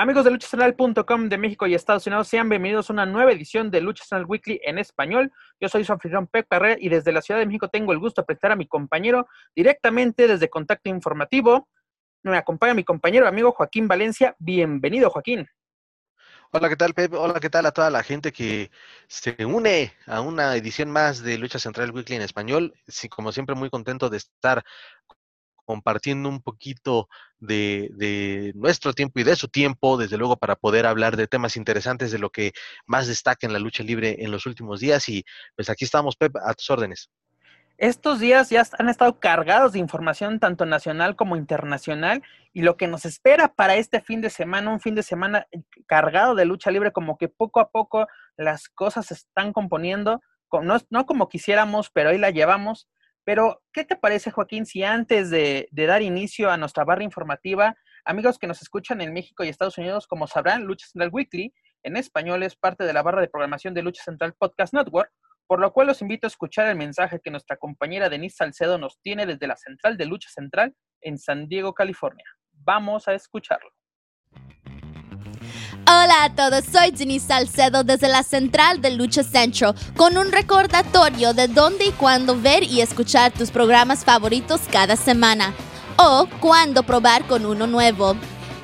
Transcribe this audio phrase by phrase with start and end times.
[0.00, 3.80] Amigos de luchacentral.com de México y Estados Unidos, sean bienvenidos a una nueva edición de
[3.80, 5.32] Lucha Central Weekly en español.
[5.58, 8.22] Yo soy su anfitrión Pep Carrera y desde la Ciudad de México tengo el gusto
[8.22, 9.26] de presentar a mi compañero
[9.56, 11.68] directamente desde Contacto Informativo.
[12.22, 14.36] Me acompaña mi compañero amigo Joaquín Valencia.
[14.38, 15.48] Bienvenido, Joaquín.
[16.52, 17.14] Hola, ¿qué tal, Pep?
[17.14, 18.70] Hola, ¿qué tal a toda la gente que
[19.08, 22.72] se une a una edición más de Lucha Central Weekly en español?
[22.86, 24.62] Sí, como siempre, muy contento de estar
[25.68, 31.14] compartiendo un poquito de, nuestro tiempo y de su tiempo, desde luego, para poder hablar
[31.18, 32.52] de temas interesantes de lo que
[32.86, 35.06] más destaca en la lucha libre en los últimos días.
[35.10, 37.10] Y pues aquí estamos, Pep, a tus órdenes.
[37.76, 42.22] Estos días ya han estado cargados de información tanto nacional como internacional
[42.54, 45.46] y lo que nos espera para este fin de semana, un fin de semana
[45.86, 48.06] cargado de lucha libre, como que poco a poco
[48.38, 50.22] las cosas se están componiendo,
[50.62, 52.88] no, no como quisiéramos, pero ahí la llevamos.
[53.28, 57.76] Pero, ¿qué te parece, Joaquín, si antes de, dar inicio a nuestra barra informativa,
[58.06, 61.98] amigos que nos escuchan en México y Estados Unidos, como sabrán, Lucha Central Weekly en
[61.98, 65.12] español es parte de la barra de programación de Lucha Central Podcast Network,
[65.46, 68.98] por lo cual los invito a escuchar el mensaje que nuestra compañera Denise Salcedo nos
[69.02, 72.24] tiene desde la central de Lucha Central en San Diego, California.
[72.52, 73.68] Vamos a escucharlo.
[75.90, 81.32] Hola a todos, soy Denise Salcedo desde la central de Lucha Centro con un recordatorio
[81.32, 85.54] de dónde y cuándo ver y escuchar tus programas favoritos cada semana
[85.96, 88.16] o cuándo probar con uno nuevo.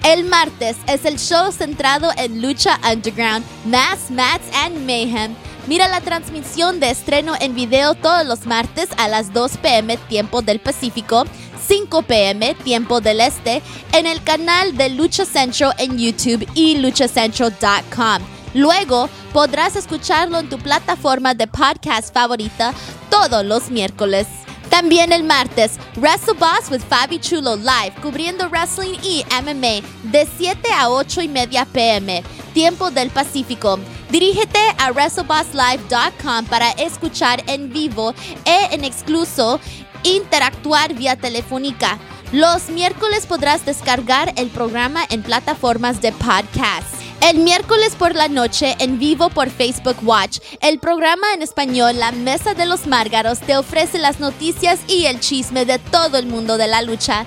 [0.04, 5.34] El martes es el show centrado en Lucha Underground, Mass Mats and Mayhem.
[5.66, 10.42] Mira la transmisión de estreno en video todos los martes a las 2 pm tiempo
[10.42, 11.24] del Pacífico
[11.66, 13.62] 5 pm, tiempo del este,
[13.92, 18.22] en el canal de Lucha Central en YouTube y luchacentral.com.
[18.54, 22.72] Luego podrás escucharlo en tu plataforma de podcast favorita
[23.10, 24.26] todos los miércoles.
[24.70, 30.68] También el martes, Wrestle Boss with Fabi Chulo Live, cubriendo wrestling y MMA de 7
[30.72, 32.22] a 8 y media pm,
[32.54, 33.78] tiempo del Pacífico.
[34.10, 38.14] Dirígete a WrestleBossLive.com para escuchar en vivo
[38.44, 39.58] e en excluso
[40.04, 41.98] interactuar vía telefónica.
[42.32, 46.94] Los miércoles podrás descargar el programa en plataformas de podcast.
[47.20, 52.12] El miércoles por la noche en vivo por Facebook Watch, el programa en español La
[52.12, 56.58] Mesa de los Márgaros te ofrece las noticias y el chisme de todo el mundo
[56.58, 57.24] de la lucha.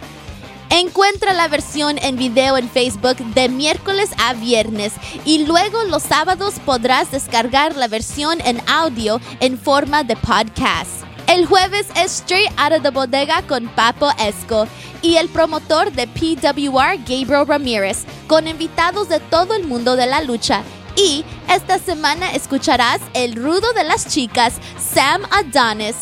[0.70, 4.94] Encuentra la versión en video en Facebook de miércoles a viernes
[5.26, 11.07] y luego los sábados podrás descargar la versión en audio en forma de podcast.
[11.28, 14.66] El jueves es Straight Out of the Bodega con Papo Esco
[15.02, 20.22] y el promotor de PWR, Gabriel Ramírez, con invitados de todo el mundo de la
[20.22, 20.64] lucha.
[20.96, 25.98] Y esta semana escucharás el rudo de las chicas, Sam Adonis,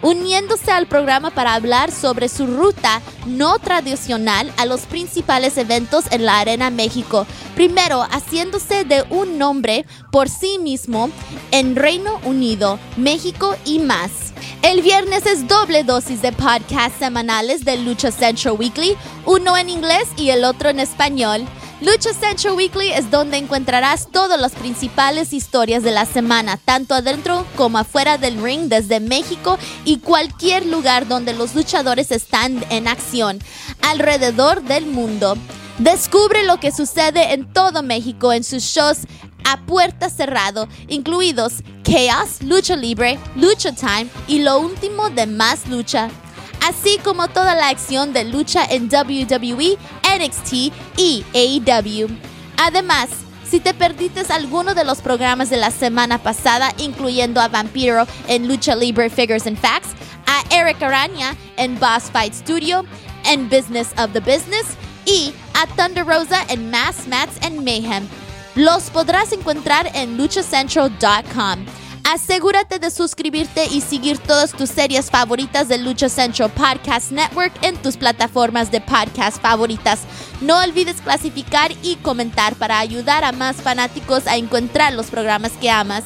[0.00, 6.24] uniéndose al programa para hablar sobre su ruta no tradicional a los principales eventos en
[6.24, 7.26] la Arena México.
[7.54, 11.10] Primero, haciéndose de un nombre por sí mismo
[11.50, 14.29] en Reino Unido, México y más.
[14.62, 18.96] El viernes es doble dosis de podcasts semanales de Lucha Central Weekly,
[19.26, 21.46] uno en inglés y el otro en español.
[21.80, 27.46] Lucha Central Weekly es donde encontrarás todas las principales historias de la semana, tanto adentro
[27.56, 33.38] como afuera del ring desde México y cualquier lugar donde los luchadores están en acción
[33.80, 35.38] alrededor del mundo.
[35.80, 38.98] Descubre lo que sucede en todo México en sus shows
[39.44, 46.10] a puerta cerrado, incluidos Chaos, Lucha Libre, Lucha Time y lo último de Más Lucha
[46.62, 50.52] así como toda la acción de lucha en WWE, NXT
[50.98, 52.08] y AEW.
[52.58, 53.08] Además,
[53.48, 58.46] si te perdiste alguno de los programas de la semana pasada, incluyendo a Vampiro en
[58.46, 59.88] Lucha Libre Figures and Facts,
[60.26, 62.84] a Eric Araña en Boss Fight Studio,
[63.24, 64.66] en Business of the Business
[65.06, 68.06] y a Thunder Rosa en Mass Mats and Mayhem,
[68.54, 71.66] los podrás encontrar en luchacentral.com.
[72.04, 77.76] Asegúrate de suscribirte y seguir todas tus series favoritas de Lucha Central Podcast Network en
[77.76, 80.00] tus plataformas de podcast favoritas.
[80.40, 85.70] No olvides clasificar y comentar para ayudar a más fanáticos a encontrar los programas que
[85.70, 86.04] amas.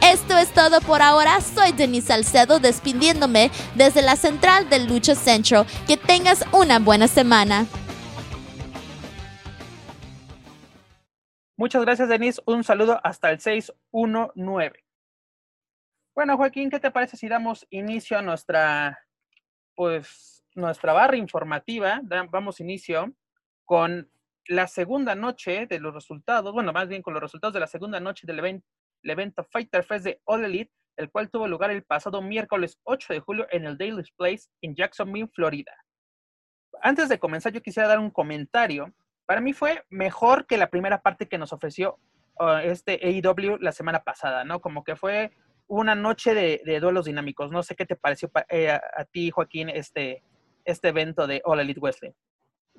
[0.00, 1.40] Esto es todo por ahora.
[1.40, 5.66] Soy Denise Salcedo despidiéndome desde la central de Lucha Central.
[5.86, 7.66] Que tengas una buena semana.
[11.62, 12.42] Muchas gracias, Denise.
[12.44, 14.84] Un saludo hasta el 619.
[16.12, 18.98] Bueno, Joaquín, ¿qué te parece si damos inicio a nuestra,
[19.76, 22.00] pues, nuestra barra informativa,
[22.30, 23.14] vamos inicio
[23.64, 24.10] con
[24.48, 28.00] la segunda noche de los resultados, bueno, más bien con los resultados de la segunda
[28.00, 28.60] noche del
[29.04, 33.20] evento Fighter Fest de All Elite, el cual tuvo lugar el pasado miércoles 8 de
[33.20, 35.76] julio en el Daily Place en Jacksonville, Florida.
[36.80, 38.92] Antes de comenzar, yo quisiera dar un comentario.
[39.26, 41.98] Para mí fue mejor que la primera parte que nos ofreció
[42.38, 44.60] uh, este AEW la semana pasada, ¿no?
[44.60, 45.32] Como que fue
[45.68, 47.50] una noche de, duelos dinámicos.
[47.50, 50.22] No sé qué te pareció eh, a, ti, Joaquín, este,
[50.64, 52.12] este evento de All Elite Wrestling.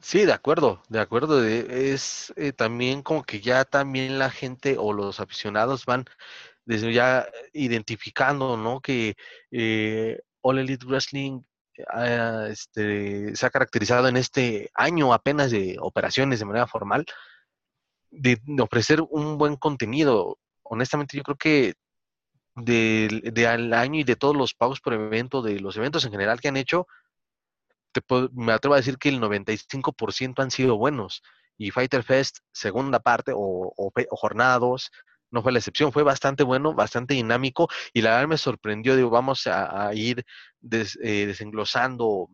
[0.01, 1.43] Sí, de acuerdo, de acuerdo.
[1.43, 6.05] Es eh, también como que ya también la gente o los aficionados van
[6.65, 8.81] desde ya identificando, ¿no?
[8.81, 9.15] Que
[9.51, 11.41] eh, All Elite Wrestling
[11.87, 17.05] ah, este, se ha caracterizado en este año apenas de operaciones de manera formal,
[18.11, 20.39] de, ofrecer un buen contenido.
[20.63, 21.73] Honestamente, yo creo que
[22.55, 26.11] de, de, al año y de todos los pagos por evento, de los eventos en
[26.11, 26.87] general que han hecho,
[28.33, 31.21] me atrevo a decir que el 95% han sido buenos.
[31.57, 34.91] Y Fighter Fest, segunda parte o, o, jornada 2,
[35.33, 39.09] no fue la excepción, fue bastante bueno, bastante dinámico y la verdad me sorprendió, digo,
[39.09, 40.23] vamos a, ir
[40.71, 42.29] eh, desenglosando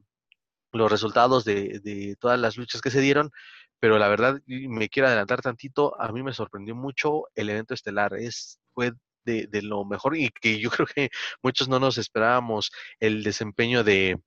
[0.74, 3.31] los resultados de, de, todas las luchas que se dieron,
[3.80, 8.13] pero la verdad me quiero adelantar tantito, a mí me sorprendió mucho el evento estelar,
[8.16, 8.92] es, fue
[9.24, 11.10] de, de lo mejor y que yo creo que
[11.42, 12.69] muchos no nos esperábamos
[13.00, 14.19] el desempeño de,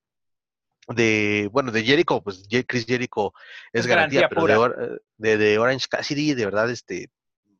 [0.89, 3.35] de, bueno, de Jericho, pues Chris Jericho
[3.75, 7.11] es, garantía, pero de, de, de, Orange Cassidy, de verdad, este,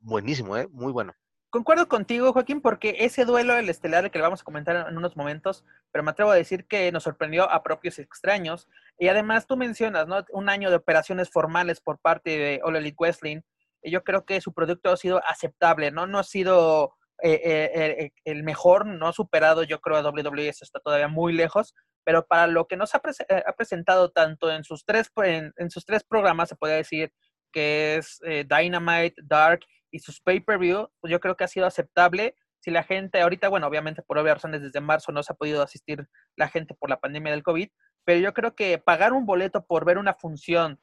[0.03, 0.67] buenísimo, ¿eh?
[0.71, 1.13] Muy bueno.
[1.49, 5.15] Concuerdo contigo, Joaquín, porque ese duelo, el estelar, que le vamos a comentar en unos
[5.15, 8.67] momentos, pero me atrevo a decir que nos sorprendió a propios extraños.
[8.97, 10.25] Y además tú mencionas, ¿no?
[10.31, 13.43] Un año de operaciones formales por parte de All Elite.
[13.83, 16.07] Y yo creo que su producto ha sido aceptable, ¿no?
[16.07, 20.65] No ha sido eh, eh, el mejor, no ha superado, yo creo, a WWE, eso
[20.65, 24.85] está todavía muy lejos, pero para lo que nos ha, eh, presentado tanto en sus
[24.85, 27.13] tres, en, sus tres programas, se puede decir
[27.51, 29.61] que es eh, Dynamite, Dark
[29.93, 32.35] y sus pay-per-view, pues yo creo que ha sido aceptable.
[32.59, 35.61] Si la gente, ahorita, bueno, obviamente por obvias razones desde marzo no se ha podido
[35.61, 37.69] asistir la gente por la pandemia del COVID,
[38.03, 40.79] pero yo creo que pagar un boleto por ver una función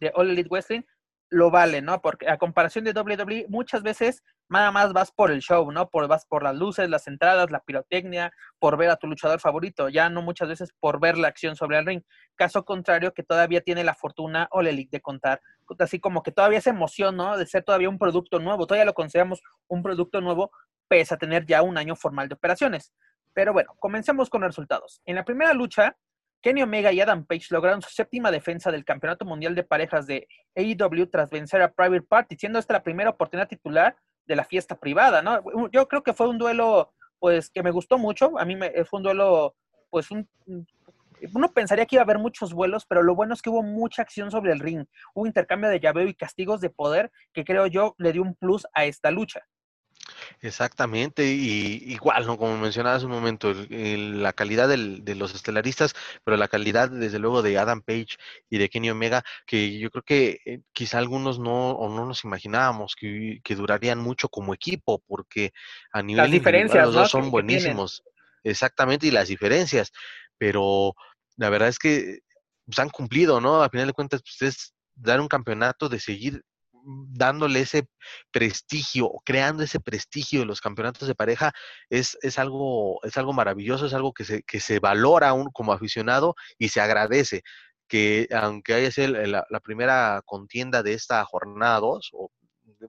[0.00, 0.82] de All Elite Wrestling
[1.30, 2.02] lo vale, ¿no?
[2.02, 5.88] Porque a comparación de WWE, muchas veces nada más vas por el show, ¿no?
[5.88, 9.88] Por, vas por las luces, las entradas, la pirotecnia, por ver a tu luchador favorito,
[9.88, 12.02] ya no muchas veces por ver la acción sobre el ring.
[12.36, 15.40] Caso contrario, que todavía tiene la fortuna o la elite de contar,
[15.78, 17.36] así como que todavía esa emoción, ¿no?
[17.36, 20.50] De ser todavía un producto nuevo, todavía lo consideramos un producto nuevo,
[20.88, 22.92] pese a tener ya un año formal de operaciones.
[23.32, 25.02] Pero bueno, comencemos con los resultados.
[25.04, 25.96] En la primera lucha,
[26.40, 30.28] Kenny Omega y Adam Page lograron su séptima defensa del Campeonato Mundial de Parejas de
[30.54, 34.78] AEW tras vencer a Private Party, siendo esta la primera oportunidad titular de la fiesta
[34.78, 35.42] privada, ¿no?
[35.70, 38.38] Yo creo que fue un duelo, pues, que me gustó mucho.
[38.38, 39.54] A mí me, fue un duelo,
[39.90, 40.28] pues, un,
[41.34, 44.02] uno pensaría que iba a haber muchos vuelos, pero lo bueno es que hubo mucha
[44.02, 44.84] acción sobre el ring.
[45.14, 48.66] Hubo intercambio de llaveo y castigos de poder que creo yo le dio un plus
[48.74, 49.46] a esta lucha.
[50.40, 52.36] Exactamente, y igual, ¿no?
[52.38, 55.94] Como mencionaba hace un momento, la calidad de los estelaristas,
[56.24, 58.16] pero la calidad, desde luego, de Adam Page
[58.50, 62.24] y de Kenny Omega, que yo creo que eh, quizá algunos no, o no nos
[62.24, 65.52] imaginábamos que, durarían mucho como equipo, porque
[65.92, 68.02] a nivel las diferencias, los dos son buenísimos.
[68.44, 69.92] Exactamente, y las diferencias,
[70.38, 70.94] pero
[71.36, 72.20] la verdad es que
[72.64, 73.62] pues, han cumplido, ¿no?
[73.62, 76.42] A final de cuentas, pues es dar un campeonato de seguir
[76.86, 77.88] dándole ese
[78.30, 81.52] prestigio, creando ese prestigio de los campeonatos de pareja,
[81.90, 85.72] es, es, algo, es algo maravilloso, es algo que se, que se valora aún como
[85.72, 87.42] aficionado y se agradece
[87.88, 92.30] que aunque haya sido la, primera contienda de esta jornada 2, o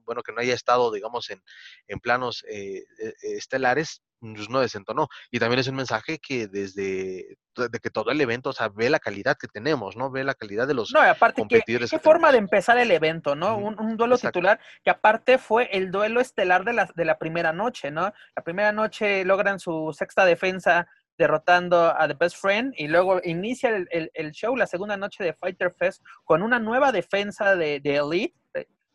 [0.04, 1.42] bueno, que no haya estado, digamos, en,
[1.86, 5.08] en planos eh, e, estelares, no desentonó.
[5.30, 8.88] Y también es un mensaje que desde de que todo el evento, o sea, ve
[8.88, 10.10] la calidad que tenemos, ¿no?
[10.12, 11.90] Ve la calidad de los no, aparte competidores.
[11.90, 13.56] qué forma de empezar el evento, ¿no?
[13.56, 17.90] un, duelo titular que aparte fue el duelo estelar de la, de la primera noche,
[17.90, 18.12] ¿no?
[18.36, 23.70] La primera noche logran su sexta defensa derrotando a The Best Friend y luego inicia
[23.70, 27.96] el, el, show, la segunda noche de Fighter Fest, con una nueva defensa de, de
[27.96, 28.36] Elite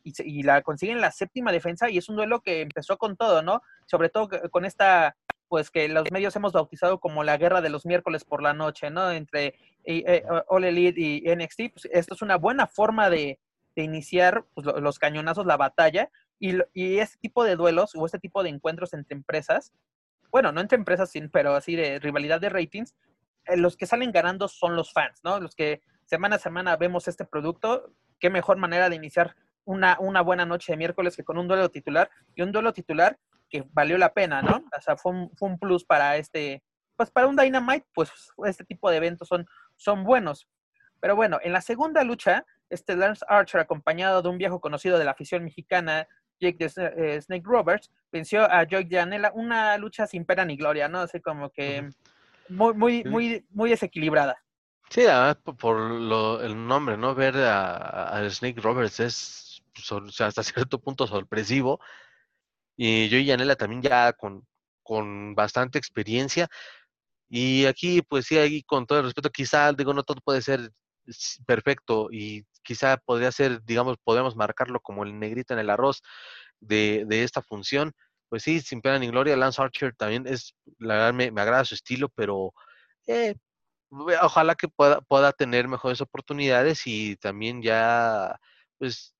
[0.04, 3.42] y, y, la consiguen la séptima defensa y es un duelo que empezó con todo,
[3.42, 3.62] ¿no?
[3.86, 5.16] Sobre todo con esta
[5.54, 8.90] pues que los medios hemos bautizado como la guerra de los miércoles por la noche,
[8.90, 9.12] ¿no?
[9.12, 11.74] Entre eh, All Elite y NXT.
[11.74, 13.40] Pues esto es una buena forma de,
[13.76, 16.10] iniciar pues, los cañonazos, la batalla.
[16.40, 19.72] Y, y este tipo de duelos o este tipo de encuentros entre empresas,
[20.32, 22.96] bueno, no entre empresas, pero así de rivalidad de ratings,
[23.46, 25.40] eh, los que salen ganando son los fans, ¿no?
[25.40, 30.22] Los que semana a semana vemos este producto, qué mejor manera de iniciar una, una
[30.22, 32.10] buena noche de miércoles que con un duelo titular.
[32.36, 33.18] Y un duelo titular
[33.50, 34.64] que valió la pena, ¿no?
[34.78, 36.64] O sea, fue un, fue un plus para este,
[36.96, 38.12] pues para un Dynamite, pues
[38.46, 40.48] este tipo de eventos son son buenos.
[41.00, 45.06] Pero bueno, en la segunda lucha, este Lance Archer, acompañado de un viejo conocido de
[45.06, 46.08] la afición mexicana,
[46.40, 50.88] Jake de eh, Snake Roberts, venció a Joy Janela, una lucha sin pena ni gloria,
[50.88, 51.00] ¿no?
[51.00, 51.90] Así como que
[52.50, 54.38] muy, muy, muy, muy desequilibrada.
[54.90, 57.16] Sí, además por, lo, el nombre, ¿no?
[57.16, 59.43] Ver a, Snake Roberts es
[60.20, 61.80] hasta cierto punto sorpresivo.
[62.76, 64.48] Y yo y Yanela también ya con,
[64.84, 66.50] con bastante experiencia.
[67.30, 70.72] Y aquí, pues sí, ahí con todo el respeto, quizá, digo, no todo puede ser
[71.46, 76.02] perfecto y quizá podría ser, digamos, podemos marcarlo como el negrito en el arroz
[76.60, 77.94] de, de esta función.
[78.30, 81.66] Pues sí, sin pena ni gloria, Lance Archer también es, la verdad me, me agrada
[81.66, 82.54] su estilo, pero
[83.08, 83.36] eh,
[84.22, 88.40] ojalá que pueda, pueda tener mejores oportunidades y también ya,
[88.80, 89.16] pues,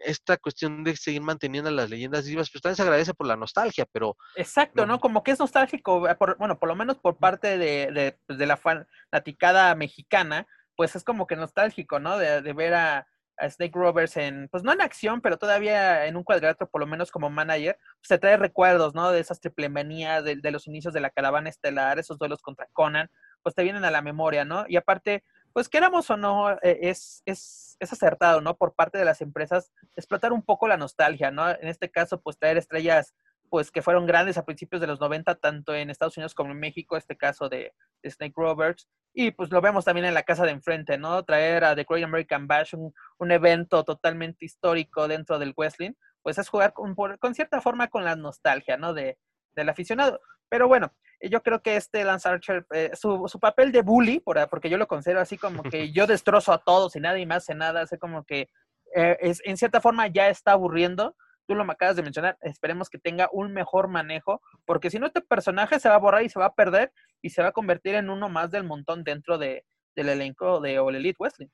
[0.00, 3.86] esta cuestión de seguir manteniendo las leyendas vivas, pues también se agradece por la nostalgia,
[3.90, 4.16] pero...
[4.36, 5.00] Exacto, ¿no?
[5.00, 8.46] Como que es nostálgico, eh, bueno, por lo menos por parte de, de, pues, de
[8.46, 12.18] la fanaticada mexicana, pues es como que nostálgico, ¿no?
[12.18, 13.06] De, de ver a,
[13.36, 16.86] a, Snake Roberts en, pues no en acción, pero todavía en un cuadrilátero, por lo
[16.86, 19.10] menos como manager, pues se trae recuerdos, ¿no?
[19.10, 22.68] De esas triple manías, de, de los inicios de la caravana estelar, esos duelos contra
[22.72, 23.10] Conan,
[23.42, 24.64] pues te vienen a la memoria, ¿no?
[24.68, 28.56] Y aparte, pues queramos o no, eh, es, es, es, acertado, ¿no?
[28.56, 31.50] Por parte de las empresas, explotar un poco la nostalgia, ¿no?
[31.50, 33.14] En este caso, pues traer estrellas,
[33.50, 36.60] pues que fueron grandes a principios de los 90, tanto en Estados Unidos como en
[36.60, 40.52] México, este caso de, Snake Roberts, y pues lo vemos también en la casa de
[40.52, 41.22] enfrente, ¿no?
[41.24, 45.92] Traer a The Great American Bash, un, un evento totalmente histórico dentro del wrestling,
[46.22, 48.94] pues es jugar con, con cierta forma con la nostalgia, ¿no?
[48.94, 49.18] De,
[49.54, 50.20] del aficionado.
[50.52, 54.36] Pero bueno, yo creo que este Lance Archer, eh, su, su, papel de bully, por,
[54.50, 57.54] porque yo lo considero así como que yo destrozo a todos y nadie más hace
[57.54, 58.50] nada, así como que
[58.94, 61.16] eh, es, en cierta forma ya está aburriendo.
[61.46, 65.06] Tú lo me acabas de mencionar, esperemos que tenga un mejor manejo, porque si no
[65.06, 66.92] este personaje se va a borrar y se va a perder
[67.22, 69.64] y se va a convertir en uno más del montón dentro de,
[69.96, 71.48] del elenco de All Elite Wrestling.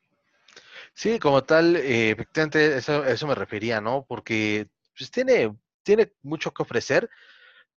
[0.92, 4.04] Sí, como tal, eh, efectivamente, eso, eso me refería, ¿no?
[4.08, 7.08] Porque pues, tiene, tiene mucho que ofrecer,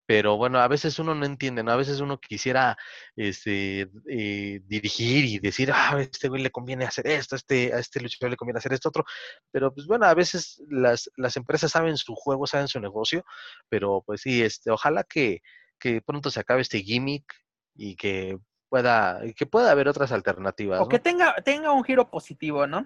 [0.05, 1.71] pero bueno, a veces uno no entiende, ¿no?
[1.71, 2.77] A veces uno quisiera
[3.15, 7.73] este, eh, dirigir y decir, ah, a este güey le conviene hacer esto, a este,
[7.73, 9.05] a este luchador le conviene hacer esto otro,
[9.51, 13.23] pero pues bueno, a veces las, las empresas saben su juego, saben su negocio,
[13.69, 15.41] pero pues sí, este, ojalá que,
[15.79, 17.33] que pronto se acabe este gimmick
[17.75, 18.37] y que
[18.69, 20.81] pueda, que pueda haber otras alternativas.
[20.81, 22.81] O que tenga, tenga un giro positivo, ¿no?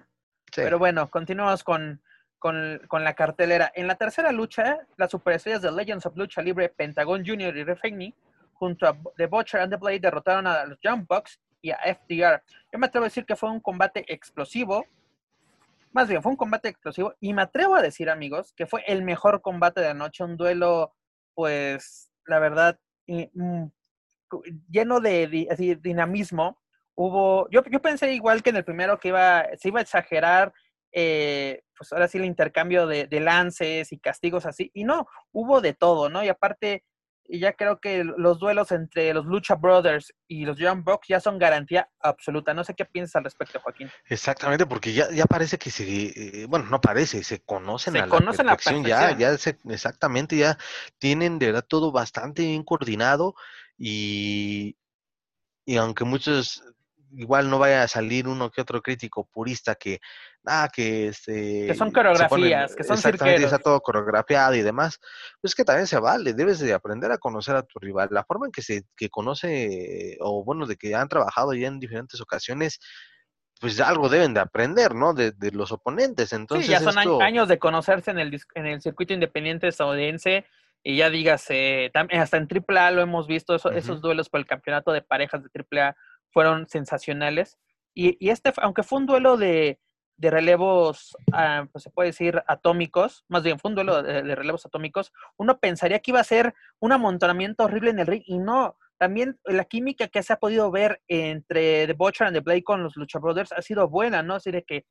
[0.52, 0.62] Sí.
[0.62, 2.02] Pero bueno, continuamos con,
[2.38, 3.72] con, con, la cartelera.
[3.74, 7.56] En la tercera lucha, las superestrellas de Legends of Lucha Libre, Pentagon Jr.
[7.56, 8.14] y Refegni,
[8.54, 12.42] junto a The Butcher and The Blade, derrotaron a los Jump Bucks y a FDR.
[12.72, 14.84] Yo me atrevo a decir que fue un combate explosivo.
[15.92, 17.14] Más bien, fue un combate explosivo.
[17.20, 20.24] Y me atrevo a decir, amigos, que fue el mejor combate de la noche.
[20.24, 20.94] Un duelo,
[21.34, 23.66] pues, la verdad, mm,
[24.70, 26.58] lleno de, dinamismo.
[26.94, 30.52] Hubo, yo, yo pensé igual que en el primero que iba, se iba a exagerar
[30.98, 35.60] eh, pues ahora sí el intercambio de, de, lances y castigos así, y no, hubo
[35.60, 36.24] de todo, ¿no?
[36.24, 36.84] Y aparte,
[37.28, 41.38] ya creo que los duelos entre los Lucha Brothers y los Young Bucks ya son
[41.38, 42.54] garantía absoluta.
[42.54, 43.90] No sé qué piensas al respecto, Joaquín.
[44.06, 48.08] Exactamente, porque ya, ya parece que se, eh, bueno, no parece, se conocen se a
[48.08, 50.56] conocen la perfección, ya, ya se, exactamente, ya
[50.98, 53.34] tienen de verdad todo bastante bien coordinado
[53.76, 54.78] y,
[55.66, 56.62] y aunque muchos
[57.16, 60.00] igual no vaya a salir uno que otro crítico purista que,
[60.44, 61.66] ah, que este...
[61.66, 65.00] Que son coreografías, que son Exactamente, está todo coreografiado y demás.
[65.40, 68.08] Pues que también se vale, debes de aprender a conocer a tu rival.
[68.10, 71.80] La forma en que se que conoce, o bueno, de que han trabajado ya en
[71.80, 72.78] diferentes ocasiones,
[73.60, 75.14] pues algo deben de aprender, ¿no?
[75.14, 76.32] De, de los oponentes.
[76.32, 77.22] Entonces, sí, ya son esto...
[77.22, 80.44] años de conocerse en el, en el circuito independiente estadounidense
[80.82, 83.76] y ya dígase, hasta en AAA lo hemos visto, eso, uh -huh.
[83.76, 85.96] esos duelos por el campeonato de parejas de AAA
[86.36, 87.56] fueron sensacionales.
[87.94, 89.80] Y, y, este, aunque fue un duelo de,
[90.18, 94.34] de relevos, uh, pues se puede decir, atómicos, más bien fue un duelo de, de,
[94.34, 98.36] relevos atómicos, uno pensaría que iba a ser un amontonamiento horrible en el ring y
[98.38, 98.76] no.
[98.98, 102.82] También la química que se ha podido ver entre The Butcher and The Blade con
[102.82, 104.34] los Lucha Brothers ha sido buena, ¿no?
[104.34, 104.84] Así de que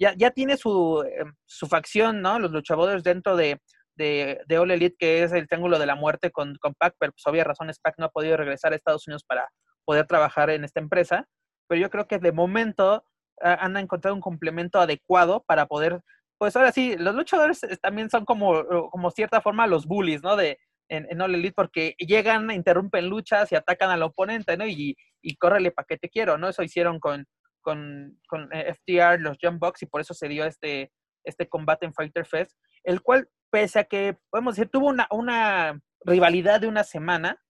[0.00, 2.40] ya, ya tiene su, eh, su facción, ¿no?
[2.40, 3.60] Los Lucha Brothers dentro de,
[3.94, 7.12] de, de, All Elite, que es el Triángulo de la Muerte con, con Pac, pero
[7.12, 9.48] pues obvias razones Pac no ha podido regresar a Estados Unidos para
[9.88, 11.26] poder trabajar en esta empresa,
[11.66, 13.06] pero yo creo que de momento
[13.42, 16.02] uh, han encontrado un complemento adecuado para poder,
[16.36, 20.36] pues ahora sí, los luchadores también son como, como cierta forma los bullies, ¿no?
[20.36, 20.58] De,
[20.90, 24.66] en, en All Elite, porque llegan, interrumpen luchas y atacan al oponente, ¿no?
[24.66, 26.50] Y, y córrele para que te quiero, ¿no?
[26.50, 27.24] Eso hicieron con,
[27.62, 30.92] con, con eh, FTR, los Jump Bucks, y por eso se dio este,
[31.24, 35.80] este combate en Fighter Fest, el cual, pese a que, podemos decir, tuvo una, una
[36.04, 37.42] rivalidad de una semana,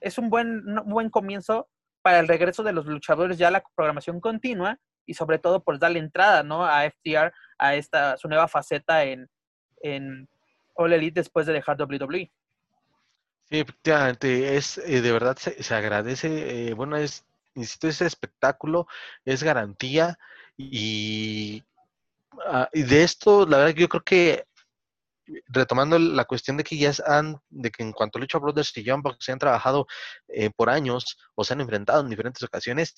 [0.00, 1.68] es un buen, un buen comienzo
[2.02, 5.98] para el regreso de los luchadores ya la programación continua y sobre todo por darle
[5.98, 6.64] entrada, ¿no?
[6.64, 9.28] A FTR, a esta, su nueva faceta en,
[9.82, 10.28] en
[10.74, 12.30] All Elite después de dejar WWE.
[13.50, 18.86] Sí, efectivamente, es, eh, de verdad se, agradece, eh, bueno, es, insisto, ese espectáculo
[19.24, 20.18] es garantía
[20.56, 21.64] y,
[22.46, 24.44] ah, y de esto, la verdad, yo creo que
[25.48, 29.02] retomando la cuestión de que ya han, de que en cuanto a Brothers y John
[29.18, 29.86] se han trabajado
[30.28, 32.94] eh, por años o se han enfrentado en diferentes ocasiones,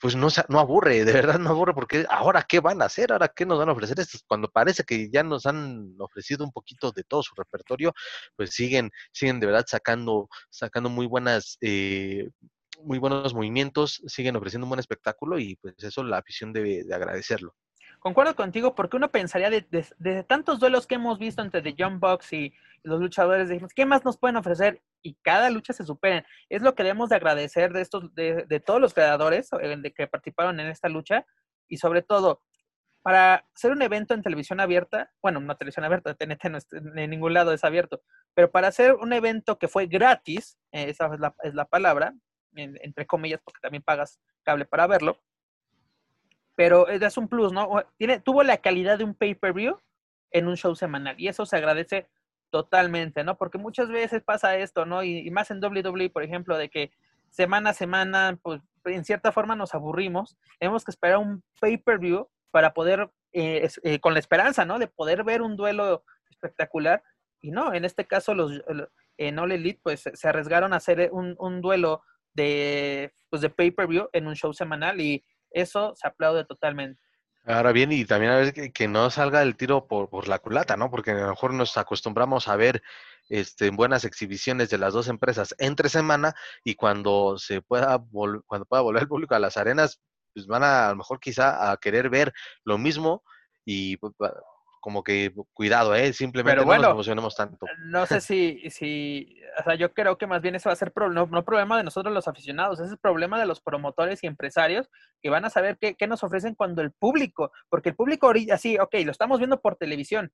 [0.00, 3.28] pues no, no aburre, de verdad no aburre, porque ahora qué van a hacer, ahora
[3.28, 7.04] qué nos van a ofrecer, cuando parece que ya nos han ofrecido un poquito de
[7.04, 7.92] todo su repertorio,
[8.36, 12.30] pues siguen, siguen de verdad sacando, sacando muy buenas, eh,
[12.82, 16.94] muy buenos movimientos, siguen ofreciendo un buen espectáculo y pues eso la afición debe de
[16.94, 17.54] agradecerlo
[18.00, 22.32] concuerdo contigo porque uno pensaría de, tantos duelos que hemos visto entre The Young Bucks
[22.32, 22.52] y
[22.82, 24.82] los luchadores, dijimos, ¿qué más nos pueden ofrecer?
[25.02, 26.24] Y cada lucha se superen.
[26.48, 30.06] Es lo que debemos de agradecer de estos, de, todos los creadores eh, de que
[30.06, 31.26] participaron en esta lucha
[31.68, 32.42] y sobre todo
[33.02, 36.58] para hacer un evento en televisión abierta, bueno, no televisión abierta, TNT no
[37.00, 38.02] en ningún lado es abierto,
[38.34, 41.10] pero para hacer un evento que fue gratis, eh, esa
[41.42, 42.14] es la palabra,
[42.54, 45.18] entre comillas, porque también pagas cable para verlo,
[46.60, 47.70] pero es un plus, ¿no?
[47.96, 49.78] Tiene, tuvo la calidad de un pay-per-view
[50.30, 52.06] en un show semanal y eso se agradece
[52.50, 53.38] totalmente, ¿no?
[53.38, 55.02] Porque muchas veces pasa esto, ¿no?
[55.02, 56.90] Y, más en WWE, por ejemplo, de que
[57.30, 62.74] semana a semana, pues en cierta forma nos aburrimos, tenemos que esperar un pay-per-view para
[62.74, 64.78] poder, eh, eh, con la esperanza, ¿no?
[64.78, 67.02] De poder ver un duelo espectacular.
[67.40, 68.62] Y no, en este caso los,
[69.16, 72.02] en All Elite, pues se arriesgaron a hacer un, un duelo
[72.34, 77.00] de, pues, de pay-per-view en un show semanal y eso se aplaude totalmente.
[77.44, 80.90] Ahora bien, y también a ver que, no salga el tiro por, la culata, ¿no?
[80.90, 82.82] Porque a lo mejor nos acostumbramos a ver
[83.28, 87.98] este, buenas exhibiciones de las dos empresas entre semana y cuando se pueda,
[88.46, 90.00] cuando pueda volver el público a las arenas,
[90.34, 92.32] pues van a, a lo mejor quizá a querer ver
[92.64, 93.24] lo mismo
[93.64, 94.12] y pues,
[94.80, 96.12] como que cuidado, ¿eh?
[96.12, 97.66] Simplemente no nos emocionemos tanto.
[97.86, 100.92] No sé si, si, o sea, yo creo que más bien eso va a ser
[100.96, 104.26] no, no, problema de nosotros los aficionados, ese es el problema de los promotores y
[104.26, 104.88] empresarios
[105.22, 108.58] que van a saber qué, qué nos ofrecen cuando el público, porque el público ahorita,
[108.58, 110.32] sí, ok, lo estamos viendo por televisión,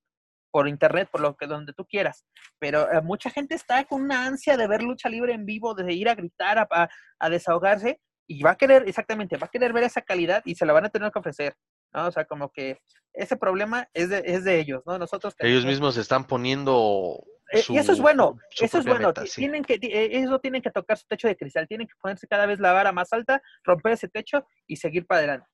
[0.50, 2.24] por internet, por lo que donde tú quieras,
[2.58, 5.92] pero eh, mucha gente está con una ansia de ver lucha libre en vivo, de
[5.92, 9.84] ir a gritar, a, a desahogarse, y va a querer, exactamente, va a querer ver
[9.84, 11.54] esa calidad y se la van a tener que ofrecer.
[11.96, 12.06] ¿No?
[12.06, 12.80] O sea, como que
[13.12, 14.98] ese problema es de, es de ellos, ¿no?
[14.98, 15.34] Nosotros...
[15.38, 17.24] Ellos mismos están poniendo...
[17.52, 19.12] Eh, y eso es bueno, eso es bueno.
[19.12, 22.44] Tienen que, eh, eso tienen que tocar su techo de cristal, tienen que ponerse cada
[22.44, 25.46] vez la vara más alta, romper ese techo y seguir para adelante.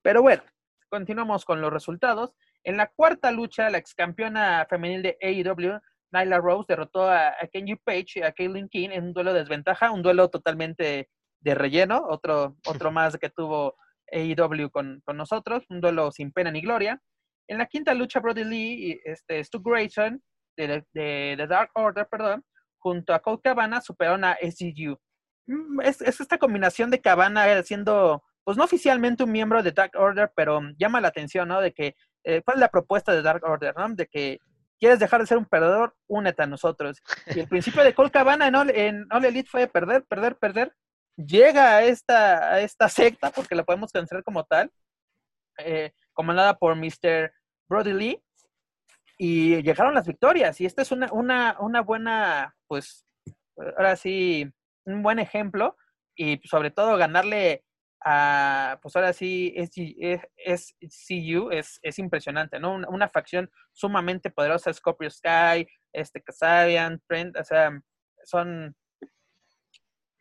[0.00, 0.42] Pero bueno,
[0.88, 2.34] continuamos con los resultados.
[2.62, 5.80] En la cuarta lucha, la ex campeona femenil de AEW,
[6.12, 9.90] Nyla Rose, derrotó a, Kenji Page y a Kaylin King en un duelo de desventaja,
[9.90, 13.76] un duelo totalmente de relleno, otro, otro más que tuvo
[14.12, 17.00] AEW con, con, nosotros, un duelo sin pena ni gloria.
[17.48, 20.22] En la quinta lucha, Brody Lee este, Stu Grayson
[20.56, 22.44] de, de, Dark Order, perdón,
[22.78, 24.98] junto a Cole Cabana superaron a SGU.
[25.46, 29.92] Mm, es, es, esta combinación de Cabana siendo, pues no oficialmente un miembro de Dark
[29.94, 31.60] Order, pero llama la atención, ¿no?
[31.60, 33.88] De que, eh, ¿cuál es la propuesta de Dark Order, ¿no?
[33.94, 34.38] De que
[34.78, 37.02] quieres dejar de ser un perdedor, únete a nosotros.
[37.34, 40.74] Y el principio de Cole Cabana en All, en All Elite fue perder, perder, perder,
[41.16, 44.70] llega a esta, a esta secta, porque la podemos considerar como tal,
[45.58, 47.32] eh, comandada por Mr.
[47.68, 48.22] Brody Lee,
[49.18, 50.60] y llegaron las victorias.
[50.60, 53.06] Y esta es una, una, una buena, pues,
[53.76, 54.50] ahora sí,
[54.84, 55.76] un buen ejemplo,
[56.16, 57.64] y sobre todo ganarle
[58.04, 59.70] a, pues ahora sí, es,
[60.36, 60.76] es,
[61.08, 62.74] CU es, es impresionante, ¿no?
[62.74, 67.70] Una, facción sumamente poderosa, Scorpio Sky, este, Kasabian, Trent, o sea,
[68.24, 68.76] son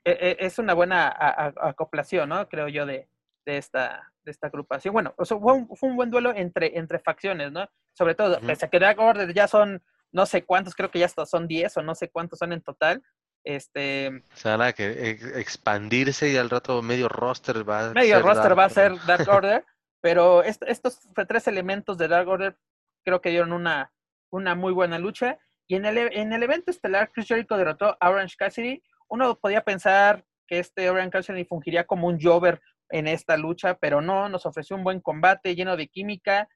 [0.04, 1.14] es una buena
[1.62, 2.48] acoplación, ¿no?
[2.50, 3.08] Creo yo, de,
[3.46, 4.94] de, esta, de esta agrupación.
[4.94, 7.70] Bueno, fue, un, fue, un, buen duelo entre, entre facciones, ¿no?
[7.94, 9.82] Sobre todo, pese a que Dark Order ya son
[10.14, 12.62] no sé cuántos, creo que ya hasta son 10 o no sé cuántos son en
[12.62, 13.04] total.
[13.44, 14.24] Este.
[14.34, 18.66] O sea, nada, que expandirse y al rato medio roster va a Medio roster va
[18.66, 19.66] a ser Dark Order,
[20.02, 22.58] pero estos tres elementos de Dark Order
[23.04, 23.92] creo que dieron una,
[24.30, 25.40] una muy buena lucha.
[25.68, 29.62] Y en el, en el evento estelar, Chris Jericho derrotó a Orange Cassidy uno podía
[29.62, 34.48] pensar que este Orion Cassidy fungiría como un Jover en esta lucha, pero no, nos
[34.48, 36.50] ofreció un buen combate lleno de química.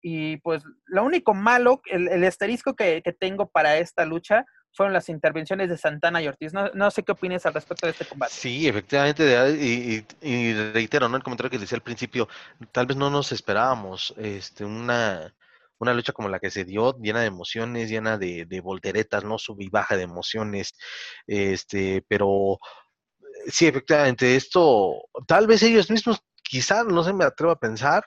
[0.00, 5.08] Y pues lo único malo, el, el esterisco que, tengo para esta lucha fueron las
[5.08, 6.52] intervenciones de Santana y Ortiz.
[6.52, 8.32] No, sé qué opinas al respecto de este combate.
[8.32, 9.24] Sí, efectivamente,
[9.60, 11.16] y, y, reitero, ¿no?
[11.16, 12.28] El comentario que decía al principio,
[12.70, 15.34] tal vez no nos esperábamos este, una,
[15.78, 19.38] una lucha como la que se dio, llena de emociones, llena de, volteretas, ¿no?
[19.38, 20.74] Sub y baja de emociones,
[21.26, 22.58] este, pero
[23.46, 24.94] sí, efectivamente, esto,
[25.26, 28.04] tal vez ellos mismos, quizá, no se me atrevo a pensar,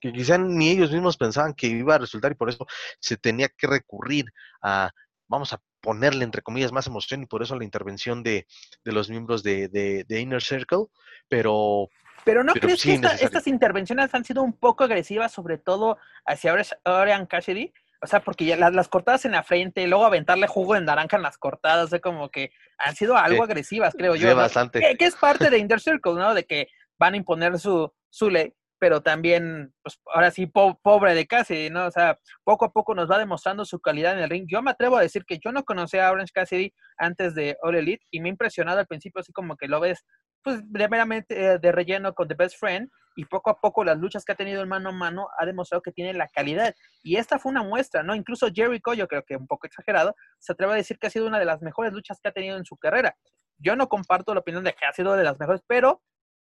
[0.00, 2.66] que quizá ni ellos mismos pensaban que iba a resultar y por eso
[2.98, 4.26] se tenía que recurrir
[4.60, 4.90] a,
[5.28, 8.46] vamos a ponerle entre comillas más emoción y por eso la intervención de,
[8.84, 10.86] de los miembros de, de, Inner Circle,
[11.28, 11.88] pero...
[12.24, 16.54] Pero ¿no crees que estas intervenciones han sido un poco agresivas, sobre todo hacia
[16.84, 17.72] Orion Cassidy?
[18.00, 21.22] O sea, porque ya las, cortadas en la frente, luego aventarle jugo de naranja en
[21.22, 24.34] las cortadas, de como que han sido algo agresivas, creo yo.
[24.34, 24.80] bastante.
[24.98, 26.34] Que, es parte de Inner Circle, ¿no?
[26.34, 31.28] De que van a imponer su, su ley pero también, pues ahora sí, pobre de
[31.28, 31.86] Cassidy, ¿no?
[31.86, 34.46] O sea, poco a poco nos va demostrando su calidad en el ring.
[34.48, 37.76] Yo me atrevo a decir que yo no conocía a Orange Cassidy antes de All
[37.76, 40.04] Elite y me ha impresionado al principio, así como que lo ves,
[40.42, 43.98] pues, de meramente eh, de relleno con The Best Friend y poco a poco las
[43.98, 46.74] luchas que ha tenido en mano a mano ha demostrado que tiene la calidad.
[47.02, 48.14] Y esta fue una muestra, ¿no?
[48.14, 51.26] Incluso Jericho, yo creo que un poco exagerado, se atreve a decir que ha sido
[51.26, 53.16] una de las mejores luchas que ha tenido en su carrera.
[53.58, 56.02] Yo no comparto la opinión de que ha sido de las mejores, pero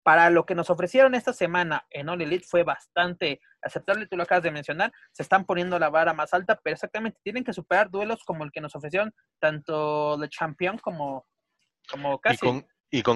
[0.04, 4.24] para lo que nos ofrecieron esta semana en All Elite fue bastante aceptable, tú lo
[4.24, 7.92] acabas de mencionar, se están poniendo la vara más alta, pero exactamente tienen que superar
[7.92, 11.28] duelos como el que nos ofrecieron tanto The Champion como,
[11.92, 12.22] como.
[12.24, 12.66] Y con,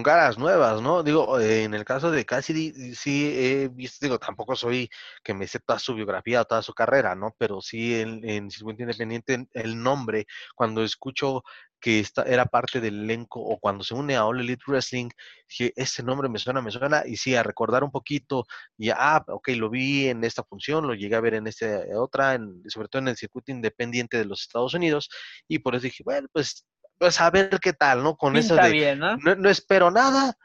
[0.04, 1.04] caras nuevas, ¿no?
[1.04, 3.70] Digo, en el caso de Cassidy, sí he
[4.02, 4.90] digo, tampoco soy
[5.24, 7.36] que me sepa su biografía o toda su carrera, ¿no?
[7.38, 11.44] Pero sí en, Circuito Independiente el nombre, cuando escucho
[11.80, 15.10] que esta era parte del elenco o cuando se une a All Elite Wrestling,
[15.50, 18.46] dije, ese nombre me suena, me suena, y sí, a recordar un poquito,
[18.78, 22.36] y ah, ok, lo vi en esta función, lo llegué a ver en esta otra,
[22.36, 25.10] en, sobre todo en el circuito independiente de los Estados Unidos,
[25.48, 26.66] y por eso dije, bueno, pues,
[27.02, 28.16] pues a ver qué tal, ¿no?
[28.16, 29.18] Con eso de, ¿no?
[29.18, 29.50] ¿no?
[29.50, 30.38] espero nada,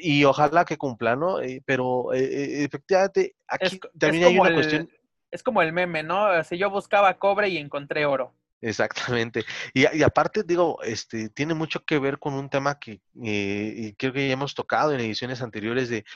[0.00, 1.42] y ojalá que cumpla, ¿no?
[1.42, 4.88] Eh, pero eh, eh, efectivamente, aquí también hay una cuestión...
[5.30, 6.42] Es como el meme, ¿no?
[6.42, 8.32] Si yo buscaba cobre y encontré oro.
[8.62, 9.44] Exactamente.
[9.74, 14.26] Y, aparte, digo, este, tiene mucho que ver con un tema que eh, creo que
[14.26, 16.06] ya hemos tocado en ediciones anteriores de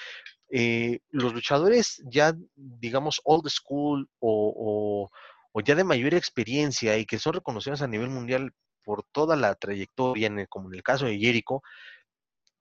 [0.51, 5.11] eh, los luchadores ya, digamos, old school o,
[5.53, 8.55] o, ya de mayor experiencia y que son reconocidos a nivel mundial
[8.88, 11.61] por toda la trayectoria, en como en el caso de Jericho,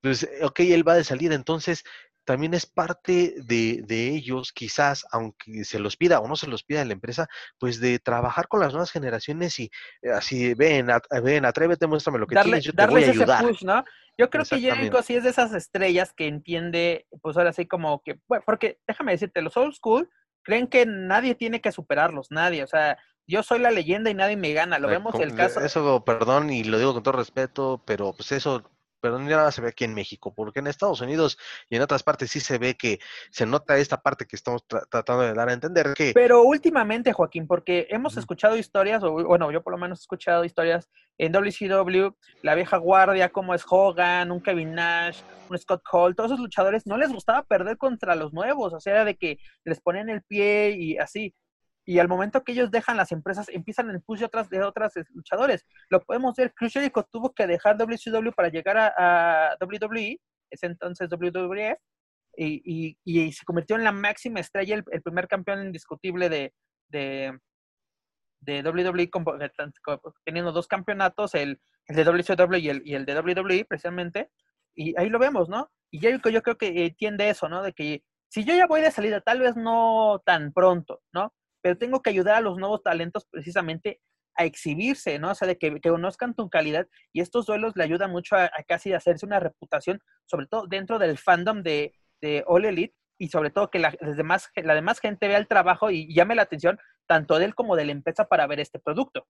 [0.02, 1.86] pues, ok, él va de salida, entonces
[2.26, 6.66] también es parte de, de, ellos, quizás, aunque se los pida o no se los
[6.66, 10.88] pida en la empresa, pues de trabajar con las nuevas generaciones y eh, así, ven,
[11.24, 13.46] ven, atrévete, muéstrame lo que tienes, yo te voy a ayudar.
[13.46, 13.86] Ese push, ¿no?
[14.18, 18.04] Yo creo que Jericho sí es de esas estrellas que entiende, pues ahora sí como
[18.04, 20.10] que, bueno, porque déjame decirte, los old school
[20.44, 24.38] creen que nadie tiene que superarlos, nadie, o sea, yo soy la leyenda y nadie
[24.38, 25.60] me gana, lo vemos el caso.
[25.60, 28.64] Eso, perdón, y lo digo con todo respeto, pero pues eso
[29.00, 31.38] pero no nada se ve aquí en México, porque en Estados Unidos
[31.70, 35.24] y en otras partes sí se ve que se nota esta parte que estamos tratando
[35.24, 36.14] de dar a entender que...
[36.14, 40.44] Pero últimamente, Joaquín, porque hemos escuchado historias, o bueno, yo por lo menos he escuchado
[40.44, 46.16] historias en WCW, la vieja guardia, como es Hogan, un Kevin Nash, un Scott Hall,
[46.16, 49.80] todos esos luchadores no les gustaba perder contra los nuevos, o sea, de que les
[49.80, 51.36] ponían el pie y así
[51.88, 54.92] y al momento que ellos dejan las empresas, empiezan el push de otras, de otras
[55.14, 55.66] luchadores.
[55.90, 60.20] Lo podemos ver, Chris Jericho tuvo que dejar WCW para llegar a, WWE,
[60.52, 61.80] ese entonces WWF,
[62.36, 66.54] y, y, se convirtió en la máxima estrella, el, primer campeón indiscutible de,
[66.90, 67.40] de,
[68.46, 69.10] WWE,
[70.26, 74.30] teniendo dos campeonatos, el, el de WCW y el, y el de WWE, precisamente.
[74.76, 75.72] Y ahí lo vemos, ¿no?
[75.90, 77.64] Y Jericho yo creo que entiende eso, ¿no?
[77.64, 81.34] De que si yo ya voy de salida, tal vez no tan pronto, ¿no?
[81.68, 84.00] Pero tengo que ayudar a los nuevos talentos precisamente
[84.36, 85.32] a exhibirse, ¿no?
[85.32, 88.94] O sea, de que, conozcan tu calidad y estos duelos le ayudan mucho a, casi
[88.94, 93.70] hacerse una reputación, sobre todo dentro del fandom de, de All Elite y sobre todo
[93.70, 97.44] que la, demás, la demás gente vea el trabajo y llame la atención tanto de
[97.44, 99.28] él como de la empresa para ver este producto.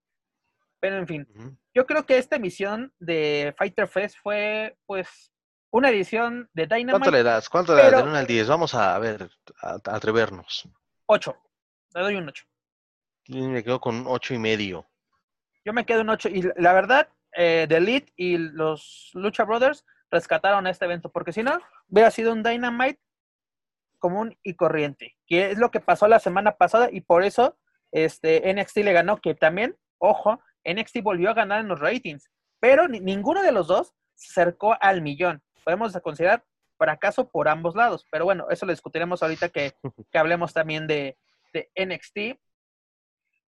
[0.80, 1.28] Pero en fin,
[1.74, 5.34] yo creo que esta emisión de Fighter Fest fue pues
[5.72, 6.92] una edición de Dynamite.
[6.92, 7.50] ¿Cuánto le das?
[7.50, 8.04] ¿Cuánto le das?
[8.04, 8.48] De 1 al 10.
[8.48, 9.28] Vamos a ver,
[9.64, 10.70] a, atrevernos.
[11.08, 11.36] 8.
[11.98, 12.46] Le doy un 8.
[13.26, 14.88] Yo me quedo con un 8 y medio.
[15.66, 16.30] Yo me quedo un 8.
[16.30, 21.42] Y la verdad, eh, The Elite y los Lucha Brothers rescataron este evento, porque si
[21.42, 23.00] no, hubiera sido un Dynamite
[23.98, 27.58] común y corriente, que es lo que pasó la semana pasada y por eso
[27.92, 32.30] este, NXT le ganó, que también, ojo, NXT volvió a ganar en los ratings,
[32.60, 35.42] pero ninguno de los dos se acercó al millón.
[35.64, 36.46] Podemos considerar
[36.78, 39.74] fracaso por ambos lados, pero bueno, eso lo discutiremos ahorita que,
[40.12, 41.18] que hablemos también de,
[41.58, 42.40] de NXT.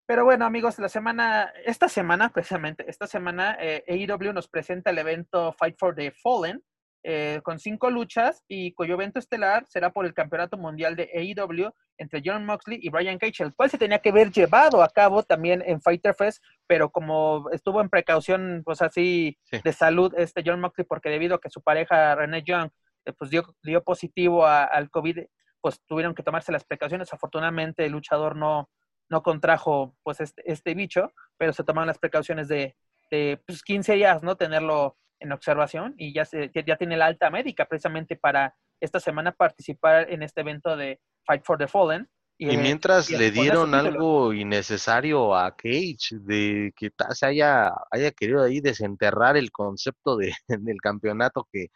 [0.05, 4.97] Pero bueno, amigos, la semana, esta semana, precisamente, esta semana, eh, AEW nos presenta el
[4.97, 6.63] evento Fight for the Fallen,
[7.03, 11.71] eh, con cinco luchas y cuyo evento estelar será por el Campeonato Mundial de AEW
[11.97, 15.23] entre John Moxley y Brian Cage, el cual se tenía que haber llevado a cabo
[15.23, 20.59] también en Fighter Fest, pero como estuvo en precaución, pues así, de salud este John
[20.59, 22.69] Moxley, porque debido a que su pareja René Young
[23.05, 25.19] eh, pues dio, dio positivo al COVID,
[25.61, 27.13] pues tuvieron que tomarse las precauciones.
[27.13, 28.69] Afortunadamente el luchador no,
[29.09, 32.75] no contrajo pues este, este bicho, pero se tomaron las precauciones de,
[33.11, 34.35] de pues, 15 días, ¿no?
[34.35, 39.33] Tenerlo en observación y ya, se, ya tiene la alta médica precisamente para esta semana
[39.33, 42.09] participar en este evento de Fight for the Fallen.
[42.41, 48.61] Y, mientras le dieron algo innecesario a Cage, de que se haya, haya querido ahí
[48.61, 51.67] desenterrar el concepto de, del campeonato que,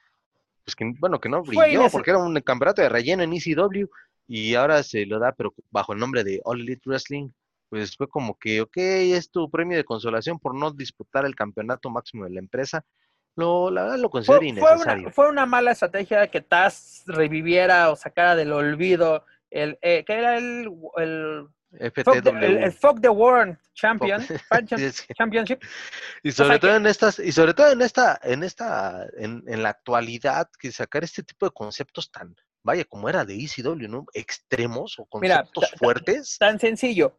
[0.64, 3.88] pues que, bueno, que no brilló, porque era un campeonato de relleno en ECW
[4.28, 7.30] y ahora se lo da, pero bajo el nombre de All Elite Wrestling,
[7.70, 11.90] pues fue como que, ok, es tu premio de consolación por no disputar el campeonato
[11.90, 12.86] máximo de la empresa,
[13.36, 15.12] lo, la verdad lo considero innecesario.
[15.12, 20.38] Fue una, mala estrategia que Taz reviviera o sacara del olvido el, eh, que era
[20.38, 21.48] el, el
[21.80, 24.22] el, Fuck the World Champion,
[25.18, 25.62] Championship.
[26.22, 29.70] Y sobre todo en estas, y sobre todo en esta, en esta, en, en, la
[29.70, 34.06] actualidad, que sacar este tipo de conceptos tan, vaya, como era de ECW, ¿no?
[34.14, 36.38] Extremos o conceptos fuertes.
[36.38, 37.18] Tan sencillo.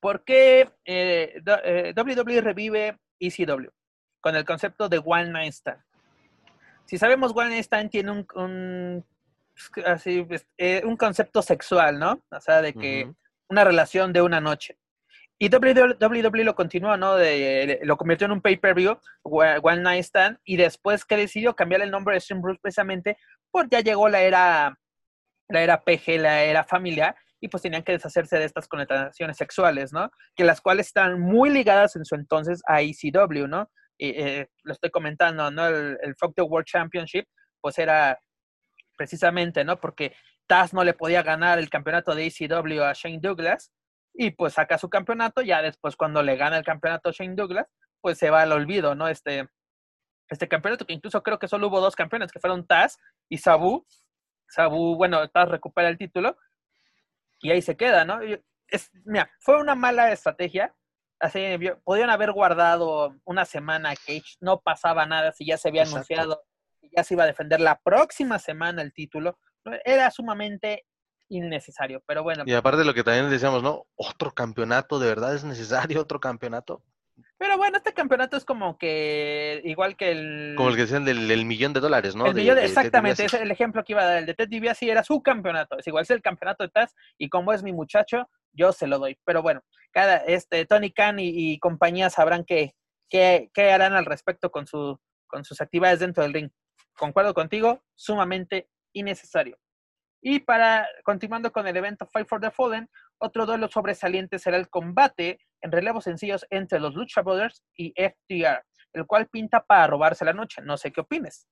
[0.00, 3.70] ¿Por qué eh, WWE eh, revive ECW?
[4.20, 5.82] con el concepto de One Night Stand.
[6.86, 9.04] Si sabemos, One Night Stand tiene un, un
[9.84, 12.22] así, eh, un concepto sexual, ¿no?
[12.30, 13.12] O sea, de que
[13.48, 14.78] una relación de una noche.
[15.40, 17.14] Y WWE lo continuó, ¿no?
[17.14, 21.92] De, lo convirtió en un pay-per-view, One Night Stand, y después que decidió cambiar el
[21.92, 23.16] nombre de Stream Bruce precisamente
[23.52, 24.76] porque ya llegó la era,
[25.48, 29.92] la era PG, la era familiar, y pues tenían que deshacerse de estas connotaciones sexuales,
[29.92, 30.10] ¿no?
[30.34, 33.70] Que las cuales están muy ligadas en su entonces a ECW, ¿no?
[34.00, 35.66] eh, lo estoy comentando, ¿no?
[35.66, 37.26] El, el Fuck the World Championship,
[37.60, 38.18] pues era
[38.96, 39.80] precisamente, ¿no?
[39.80, 40.14] Porque
[40.48, 43.70] Taz no le podía ganar el campeonato de ECW a Shane Douglas
[44.14, 47.66] y pues saca su campeonato, ya después cuando le gana el campeonato a Shane Douglas,
[48.00, 49.06] pues se va al olvido, ¿no?
[49.06, 49.48] Este,
[50.28, 53.86] este campeonato, que incluso creo que solo hubo dos campeones, que fueron Taz y Sabu.
[54.48, 56.36] Sabu, bueno, Taz recupera el título
[57.40, 58.18] y ahí se queda, ¿no?
[58.66, 60.74] Es, mira, fue una mala estrategia,
[61.20, 66.42] así podían haber guardado una semana Cage, no pasaba nada si ya se había anunciado
[66.80, 69.38] que ya se iba a defender la próxima semana el título.
[69.84, 70.84] Era sumamente
[71.28, 72.44] innecesario, pero bueno.
[72.46, 73.86] Y aparte de lo que también decíamos, ¿no?
[73.96, 76.82] Otro campeonato, ¿de verdad es necesario otro campeonato?
[77.36, 80.54] Pero bueno, este campeonato es como que igual que el...
[80.56, 82.26] Como el que decían del, millón de dólares, ¿no?
[82.26, 84.18] El millón, exactamente, es el ejemplo que iba a dar.
[84.18, 85.78] El de Ted DiBiase era su campeonato.
[85.78, 88.98] Es igual, es el campeonato de Taz y como es mi muchacho, yo se lo
[88.98, 89.18] doy.
[89.24, 92.74] Pero bueno, cada, este, Tony Khan y, compañía sabrán qué,
[93.08, 96.50] qué, qué, harán al respecto con, su, con sus actividades dentro del ring.
[96.96, 98.68] Concuerdo contigo, sumamente
[98.98, 99.58] innecesario.
[100.20, 104.68] Y para, continuando con el evento Fight for the Fallen, otro duelo sobresaliente será el
[104.68, 110.24] combate en relevos sencillos entre los Lucha Brothers y FTR, el cual pinta para robarse
[110.24, 110.62] la noche.
[110.62, 111.46] No sé qué opines.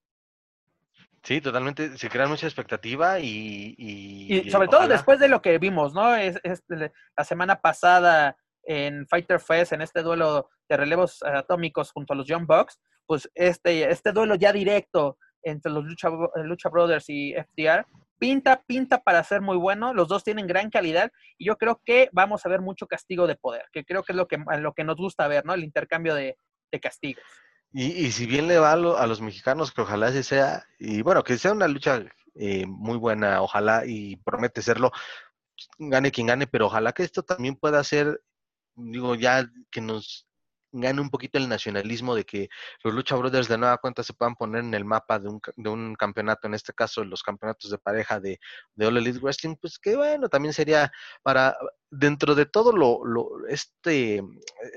[1.23, 1.97] Sí, totalmente.
[1.99, 3.75] Se crea mucha expectativa y.
[3.79, 6.15] Y, sobre todo después de lo que vimos, ¿no?
[6.15, 12.17] Es, la semana pasada en Fighter Fest, en este duelo de relevos atómicos junto a
[12.17, 17.87] los Young Bucks, pues este, este duelo ya directo entre los Lucha, Brothers y FTR
[18.19, 19.95] pinta, pinta para ser muy bueno.
[19.95, 23.37] Los dos tienen gran calidad y yo creo que vamos a ver mucho castigo de
[23.37, 25.55] poder, que creo que es lo que, lo que nos gusta ver, ¿no?
[25.55, 26.39] El intercambio de,
[26.73, 27.23] de castigos.
[27.73, 31.37] Y, si bien le va a, los mexicanos, que ojalá se sea, y bueno, que
[31.37, 32.03] sea una lucha
[32.35, 34.93] eh, muy buena, ojalá y promete serlo,
[35.79, 38.23] gane quien gane, pero ojalá que esto también pueda ser,
[38.77, 40.26] digo, ya que nos
[40.81, 42.49] gane un poquito el nacionalismo de que
[42.85, 45.71] los Lucha Brothers de nueva cuenta se puedan poner en el mapa de un, de
[45.71, 48.39] un campeonato, en este caso los campeonatos de pareja de,
[48.75, 51.57] de All Elite Wrestling, pues que bueno, también sería para,
[51.91, 54.23] dentro de todo lo, lo, este,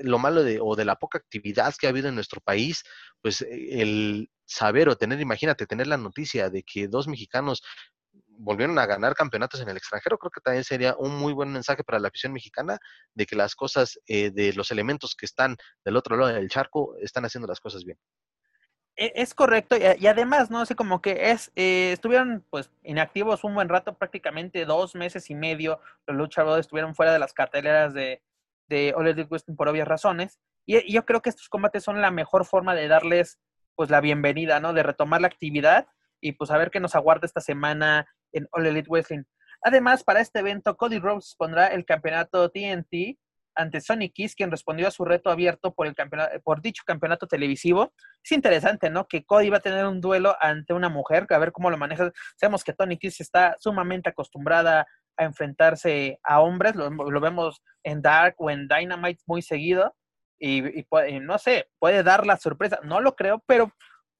[0.02, 2.82] lo malo de, o de la poca actividad que ha habido en nuestro país,
[3.22, 7.62] pues el saber o tener, imagínate, tener la noticia de que dos mexicanos
[8.40, 11.84] volvieron a ganar campeonatos en el extranjero, creo que también sería un muy buen mensaje
[11.84, 12.78] para la afición mexicana
[13.14, 16.96] de que las cosas, eh, de los elementos que están del otro lado del charco,
[17.00, 17.98] están haciendo las cosas bien.
[18.96, 20.64] E, es correcto, y además, ¿no?
[20.64, 25.34] sé como que es, eh, estuvieron pues inactivos un buen rato, prácticamente dos meses y
[25.34, 28.22] medio, los luchadores estuvieron fuera de las carteleras de,
[28.68, 32.00] de All Elite Wrestling por obvias razones, y, y, yo creo que estos combates son
[32.00, 33.38] la mejor forma de darles
[33.74, 34.72] pues la bienvenida, ¿no?
[34.72, 35.86] De retomar la actividad
[36.20, 39.22] y pues a ver qué nos aguarda esta semana en All Elite Wrestling.
[39.62, 43.18] Además, para este evento, Cody Rhodes pondrá el campeonato TNT
[43.54, 47.26] ante Sonny Kiss, quien respondió a su reto abierto por, el campeonato, por dicho campeonato
[47.26, 47.92] televisivo.
[48.22, 49.06] Es interesante, ¿no?
[49.06, 52.10] Que Cody va a tener un duelo ante una mujer, a ver cómo lo maneja.
[52.36, 58.36] Sabemos que Tony Kiss está sumamente acostumbrada a enfrentarse a hombres, lo, vemos en Dark
[58.38, 59.94] o en Dynamite muy seguido,
[60.38, 60.86] y,
[61.20, 63.70] no sé, puede dar la sorpresa, no lo creo, pero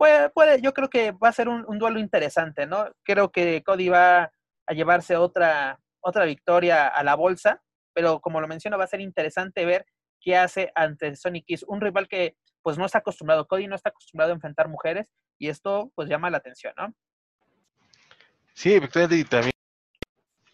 [0.00, 2.90] puede, puede yo creo que va a ser un, duelo interesante, ¿no?
[3.02, 4.32] Creo que Cody va
[4.66, 9.02] a llevarse otra, otra victoria a la bolsa, pero como lo menciono, va a ser
[9.02, 9.84] interesante ver
[10.18, 13.90] qué hace ante Sonic Kiss, un rival que pues no está acostumbrado, Cody no está
[13.90, 16.94] acostumbrado a enfrentar mujeres y esto pues llama la atención, ¿no?
[18.54, 19.52] Sí, y también,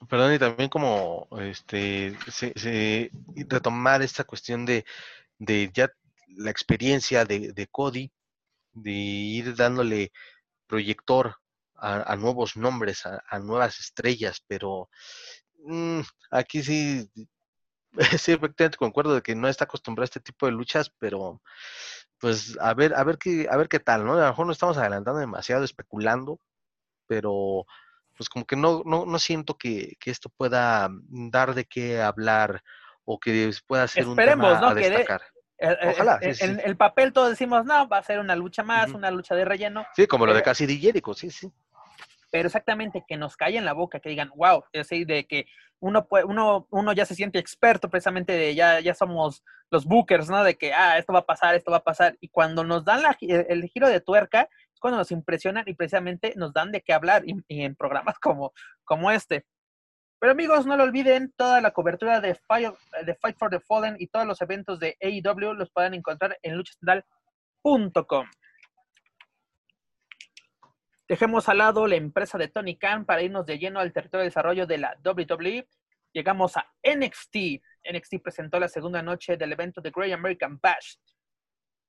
[0.08, 2.16] perdón, y también como este
[3.48, 4.84] retomar esta cuestión de,
[5.38, 5.88] de ya
[6.36, 8.10] la experiencia de, de Cody,
[8.76, 10.12] de ir dándole
[10.66, 11.36] proyector
[11.74, 14.88] a, nuevos nombres, a, nuevas estrellas, pero
[15.66, 17.10] Mm, aquí sí,
[18.20, 21.42] sí, efectivamente concuerdo de que no está acostumbrado a este tipo de luchas, pero
[22.18, 24.14] pues a ver, a ver qué, a ver qué tal, ¿no?
[24.14, 26.40] A lo mejor no estamos adelantando demasiado, especulando,
[27.06, 27.66] pero
[28.16, 32.62] pues como que no, no, no siento que, esto pueda dar de qué hablar
[33.04, 35.22] o que pueda ser un tema a destacar.
[35.60, 36.18] Ojalá.
[36.20, 39.44] En el, papel todos decimos, no, va a ser una lucha más, una lucha de
[39.44, 39.86] relleno.
[39.94, 41.50] Sí, como lo de Cassidy Jericho, sí, sí
[42.30, 45.46] pero exactamente que nos calle en la boca, que digan, wow, de que
[45.80, 50.28] uno, puede, uno, uno ya se siente experto precisamente de ya, ya somos los bookers,
[50.28, 50.44] ¿no?
[50.44, 52.16] De que, ah, esto va a pasar, esto va a pasar.
[52.20, 56.52] Y cuando nos dan el, giro de tuerca, es cuando nos impresionan y precisamente nos
[56.52, 58.52] dan de qué hablar y, en programas como,
[58.84, 59.46] como este.
[60.18, 64.26] Pero amigos, no lo olviden, toda la cobertura de, Fight for the Fallen y todos
[64.26, 68.26] los eventos de AEW los pueden encontrar en luchastral.com.
[71.08, 74.28] Dejemos al lado la empresa de Tony Khan para irnos de lleno al territorio de
[74.28, 75.68] desarrollo de la WWE.
[76.12, 77.62] Llegamos a NXT.
[77.92, 80.96] NXT presentó la segunda noche del evento de Great American Bash.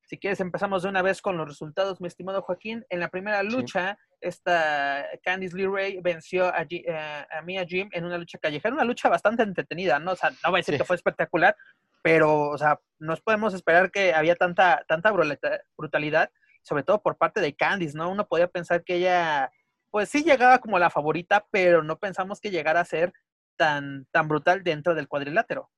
[0.04, 2.86] Si quieres, empezamos de una vez con los resultados, mi estimado Joaquín.
[2.90, 8.18] En la primera lucha, esta Candice LeRae venció a, eh, a, Mia Jim en una
[8.18, 10.12] lucha callejera, una lucha bastante entretenida, ¿no?
[10.12, 11.56] O sea, no voy a decir que fue espectacular,
[12.02, 16.32] pero, o sea, nos podemos esperar que había tanta, tanta brutalidad
[16.68, 18.10] sobre todo por parte de Candice, ¿no?
[18.12, 19.52] Uno podía pensar que ella,
[19.90, 23.14] pues sí llegaba como la favorita, pero no pensamos que llegara a ser
[23.56, 25.72] tan, tan brutal dentro del cuadrilátero.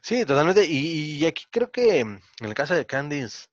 [0.00, 0.64] Sí, totalmente.
[0.64, 3.48] Y, aquí creo que en el caso de Candice,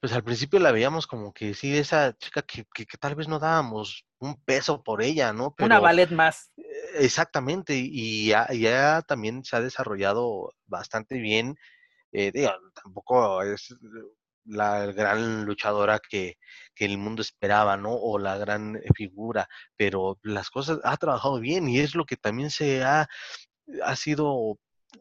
[0.00, 3.38] pues al principio la veíamos como que sí, esa chica que, que, tal vez no
[3.38, 5.54] dábamos un peso por ella, ¿no?
[5.58, 6.50] Una ballet más.
[6.56, 6.62] Eh,
[7.00, 11.54] exactamente, y ya, también se ha desarrollado bastante bien.
[12.12, 12.50] Eh, digo,
[12.82, 13.74] tampoco es
[14.46, 16.38] la gran luchadora que,
[16.74, 17.92] que, el mundo esperaba, ¿no?
[17.92, 22.50] O la gran figura, pero las cosas ha trabajado bien y es lo que también
[22.50, 23.06] se ha,
[23.84, 24.58] ha sido,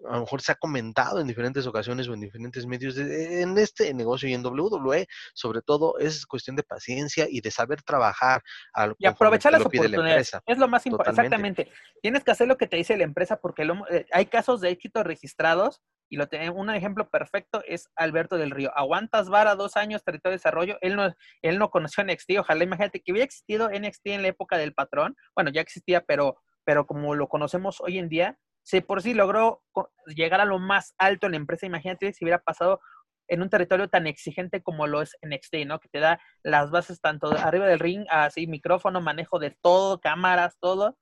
[0.07, 3.93] a lo mejor se ha comentado en diferentes ocasiones o en diferentes medios en este
[3.93, 8.41] negocio y en WWE, sobre todo es cuestión de paciencia y de saber trabajar.
[8.73, 10.31] Al, y aprovechar las oportunidades.
[10.45, 11.21] es lo más importante.
[11.21, 11.71] Exactamente.
[12.01, 15.03] Tienes que hacer lo que te dice la empresa porque eh, hay casos de éxito
[15.03, 18.71] registrados y lo un ejemplo perfecto es Alberto del Río.
[18.75, 20.77] Aguantas vara dos años, territorio de desarrollo.
[20.81, 22.31] Él no, él no conoció NXT.
[22.39, 25.15] Ojalá imagínate que hubiera existido NXT en la época del patrón.
[25.35, 29.63] Bueno, ya existía, pero, pero como lo conocemos hoy en día, si por sí logró
[30.05, 31.65] llegar a lo más alto en la empresa.
[31.65, 32.79] Imagínate si hubiera pasado
[33.27, 35.79] en un territorio tan exigente como lo es NXT, ¿no?
[35.79, 40.57] Que te da las bases tanto arriba del ring, así micrófono, manejo de todo, cámaras,
[40.59, 40.97] todo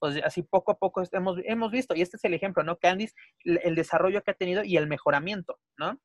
[0.00, 2.76] pues así poco a poco hemos, hemos visto, y este es el ejemplo, ¿no?
[2.76, 5.96] Candice, el, desarrollo que ha tenido y el mejoramiento, ¿no?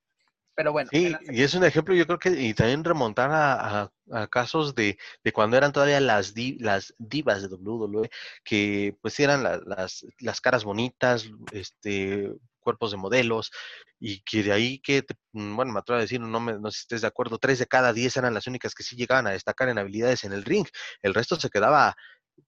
[0.57, 0.89] Pero bueno.
[0.91, 3.91] Sí, y es un ejemplo, yo creo que, y también remontar a,
[4.31, 8.09] casos de, de, cuando eran todavía las, las divas de WWE,
[8.43, 13.51] que pues eran las, las caras bonitas, este cuerpos de modelos,
[13.99, 16.79] y que de ahí que, mm, bueno, me atrevo a decir, no, me, no sé
[16.79, 19.31] si estés de acuerdo, tres de cada diez eran las únicas que sí llegaban a
[19.31, 20.65] destacar en habilidades en el ring,
[21.03, 21.95] el resto se quedaba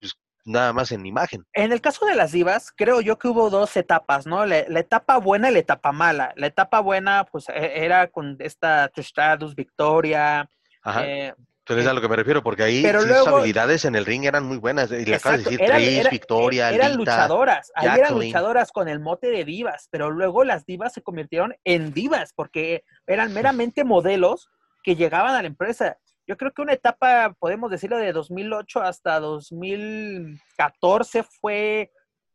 [0.00, 1.44] pues, nada más en imagen.
[1.52, 4.46] En el caso de las divas, creo yo que hubo dos etapas, ¿no?
[4.46, 6.32] La, etapa buena y la etapa mala.
[6.36, 9.12] La etapa buena, pues, e, era con esta Trish
[9.54, 10.48] Victoria.
[10.82, 11.06] Ajá.
[11.06, 14.44] Eh, Entonces a lo que me refiero, porque ahí sus habilidades en el ring eran
[14.44, 14.90] muy buenas.
[14.90, 19.28] Y le acabas de decir, Trish, Victoria, Eran luchadoras, ahí eran luchadoras con el mote
[19.28, 24.48] de divas, pero luego las divas se convirtieron en divas, porque eran meramente modelos
[24.82, 25.98] que llegaban a la empresa
[26.30, 31.90] yo creo que una etapa, podemos decirlo, de 2008 hasta 2014 fue,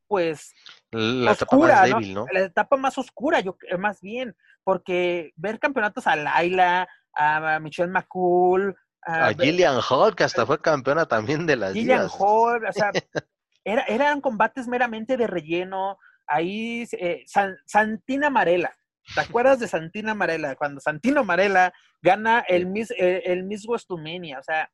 [0.05, 0.51] pues,
[0.91, 2.25] la etapa más débil, ¿no?
[2.29, 7.89] La etapa más oscura, yo eh, más bien, porque ver campeonatos a Laila, a Michelle
[7.89, 12.91] McCool, a, Gillian Hall, que hasta fue campeona también de las Gillian Hall, o sea,
[13.63, 17.23] eran combates meramente de relleno, ahí eh,
[17.65, 18.75] Santina Marela.
[19.13, 20.55] ¿Te acuerdas de Santina Marela?
[20.55, 24.71] Cuando Santino Marela gana el Miss, eh, el, Miss o sea,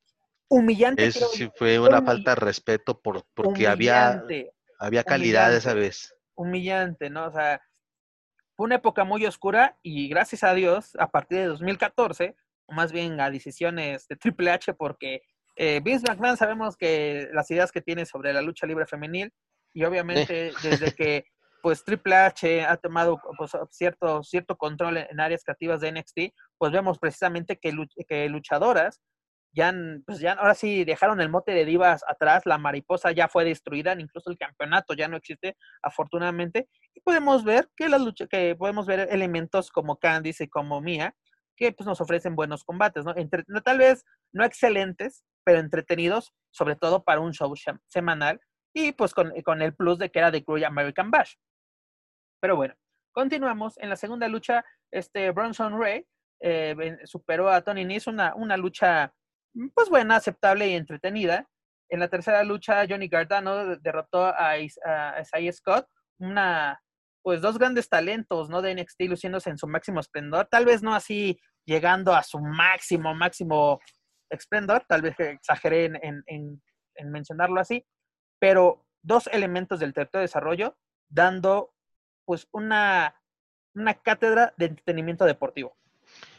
[0.50, 1.06] humillante.
[1.06, 4.24] Eso sí fue una falta de respeto por, porque había,
[4.80, 6.16] había calidad esa vez.
[6.36, 7.28] Humillante, ¿no?
[7.28, 7.62] O sea,
[8.56, 12.36] fue una época muy oscura y gracias a Dios, a partir de 2014,
[12.68, 15.22] o más bien a decisiones de Triple H, porque
[15.56, 19.32] eh, Vince McMahon sabemos que las ideas que tiene sobre la lucha libre femenil
[19.74, 21.26] y obviamente desde que
[21.62, 26.20] pues Triple H ha tomado pues, cierto, cierto control en, áreas creativas de NXT,
[26.58, 27.74] pues vemos precisamente que,
[28.08, 29.02] que luchadoras
[29.54, 29.74] ya,
[30.06, 33.94] pues ya ahora sí dejaron el mote de divas atrás, la mariposa ya fue destruida,
[34.00, 38.86] incluso el campeonato ya no existe, afortunadamente, y podemos ver que la lucha, que podemos
[38.86, 41.16] ver elementos como Candice y como Mia,
[41.58, 43.14] que pues nos ofrecen buenos combates, ¿no?
[43.16, 47.54] Entre, tal vez no excelentes, pero entretenidos, sobre todo para un show
[47.88, 48.40] semanal,
[48.74, 51.34] y pues con, con el plus de que era de Crew American Bash.
[52.42, 52.76] Pero bueno,
[53.14, 53.78] continuamos.
[53.78, 56.06] En la segunda lucha, este Bronson Ray
[56.42, 59.14] eh, superó a Tony Nese, una, una lucha
[59.76, 61.48] pues buena, aceptable y entretenida.
[61.90, 65.88] En la tercera lucha, Johnny Gargano derrotó a, Isaiah Scott,
[66.20, 66.82] una,
[67.22, 68.62] pues dos grandes talentos, ¿no?
[68.62, 73.14] De NXT luciéndose en su máximo esplendor, tal vez no así llegando a su máximo,
[73.14, 73.80] máximo
[74.30, 77.86] esplendor, tal vez exageré en, en mencionarlo así,
[78.40, 80.78] pero dos elementos del de desarrollo
[81.10, 81.74] dando
[82.26, 83.16] pues una,
[83.74, 85.76] una cátedra de entretenimiento deportivo.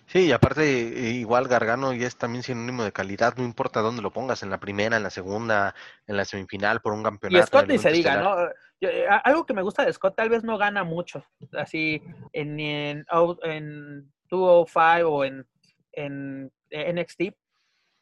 [0.06, 4.02] Sí, y aparte, eh, igual Gargano ya es también sinónimo de calidad, no importa dónde
[4.02, 5.74] lo pongas, en la primera, en la segunda,
[6.06, 7.44] en la semifinal, por un campeonato.
[7.44, 8.36] Y Scott ni se diga, ¿no?
[8.80, 12.02] Eh, algo que me gusta de Scott, tal vez no gana mucho, así
[12.32, 13.06] en, en,
[13.44, 15.46] en 205 o en,
[15.92, 17.34] en NXT,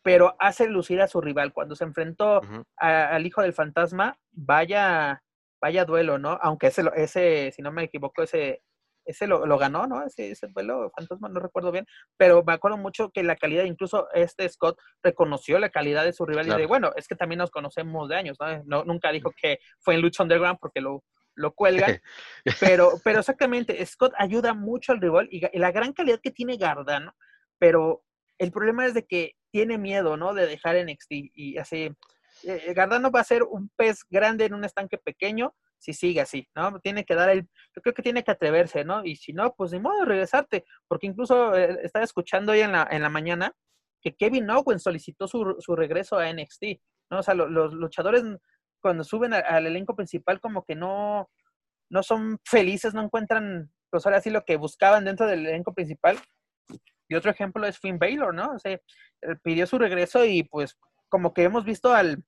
[0.02, 1.52] pero hace lucir a su rival.
[1.52, 2.40] Cuando se enfrentó
[2.76, 5.22] al hijo del fantasma, vaya,
[5.60, 6.38] vaya duelo, ¿no?
[6.42, 8.62] Aunque ese, ese si no me equivoco, ese,
[9.04, 10.04] ese lo, lo ganó, ¿no?
[10.04, 11.86] Ese, ese duelo fantasma, no recuerdo bien,
[12.16, 16.26] pero me acuerdo mucho que la calidad, incluso este Scott reconoció la calidad de su
[16.26, 18.84] rival y de, bueno, es que también nos conocemos de años, ¿no?
[18.84, 21.02] nunca dijo que fue en Lucha Underground porque lo,
[21.34, 22.00] lo cuelgan,
[22.60, 26.56] pero, pero exactamente, Scott ayuda mucho al rival y, y la gran calidad que tiene
[26.56, 27.14] Gardano,
[27.58, 28.02] pero
[28.38, 30.32] el problema es de que tiene miedo, ¿no?
[30.32, 31.90] De dejar NXT y así.
[32.44, 36.46] Eh, Gardano va a ser un pez grande en un estanque pequeño si sigue así,
[36.54, 36.78] ¿no?
[36.80, 39.04] Tiene que dar el, yo creo que tiene que atreverse, ¿no?
[39.04, 42.86] Y si no, pues de modo regresarte, porque incluso eh, estaba escuchando hoy en la,
[42.90, 43.54] en la mañana
[44.02, 46.64] que Kevin Owens solicitó su, su regreso a NXT,
[47.10, 47.20] ¿no?
[47.20, 48.22] O sea, los luchadores
[48.82, 51.30] cuando suben al elenco principal como que no,
[51.90, 56.18] no son felices, no encuentran, pues ahora sí lo que buscaban dentro del elenco principal
[57.08, 58.52] y otro ejemplo es Finn Baylor, ¿no?
[58.54, 58.78] O sea,
[59.42, 60.78] pidió su regreso y pues
[61.08, 62.22] como que hemos visto al,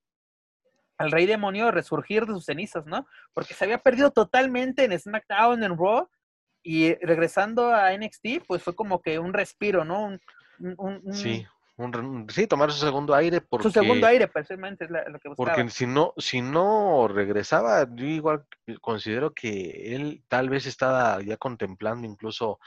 [0.98, 3.06] al rey demonio resurgir de sus cenizas, ¿no?
[3.32, 6.08] Porque se había perdido totalmente en SmackDown, en Raw,
[6.62, 10.18] y regresando a NXT, pues fue como que un respiro, ¿no?
[10.58, 11.44] Un, sí,
[11.76, 13.40] un, sí, tomar su segundo aire.
[13.40, 15.56] Porque, su segundo aire, precisamente, es lo que buscaba.
[15.56, 18.44] Porque si no, si no regresaba, yo igual
[18.80, 22.60] considero que él tal vez estaba ya contemplando incluso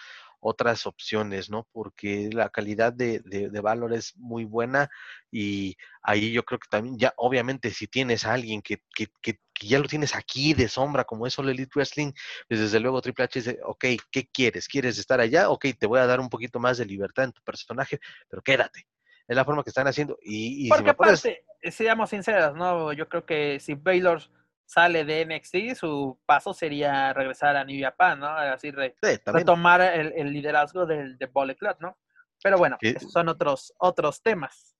[0.47, 1.67] otras opciones, ¿no?
[1.71, 4.91] Porque la calidad de, de, valor es muy buena
[5.31, 9.39] y ahí yo creo que también ya, obviamente, si tienes a alguien que, que, que,
[9.59, 12.11] ya lo tienes aquí de sombra, como es All Elite Wrestling,
[12.47, 14.67] pues desde luego Triple H dice, ok, ¿qué quieres?
[14.67, 15.49] ¿Quieres estar allá?
[15.49, 18.85] Ok, te voy a dar un poquito más de libertad en tu personaje, pero quédate.
[19.27, 20.19] Es la forma que están haciendo.
[20.21, 22.93] Y, Porque aparte, seamos sinceros, ¿no?
[22.93, 24.21] Yo creo que si Baylor
[24.65, 28.27] sale de NXT, su paso sería regresar a New Japan, ¿no?
[28.27, 31.97] Así retomar el, liderazgo del de Bullet Club, ¿no?
[32.43, 34.75] Pero bueno, esos son otros, otros temas.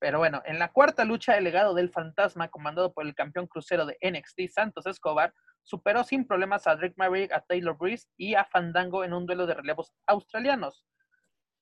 [0.00, 3.86] Pero bueno, en la cuarta lucha, el legado del fantasma, comandado por el campeón crucero
[3.86, 5.32] de NXT, Santos Escobar,
[5.62, 9.46] superó sin problemas a Drake Maverick, a Taylor Breeze y a Fandango en un duelo
[9.46, 10.84] de relevos australianos.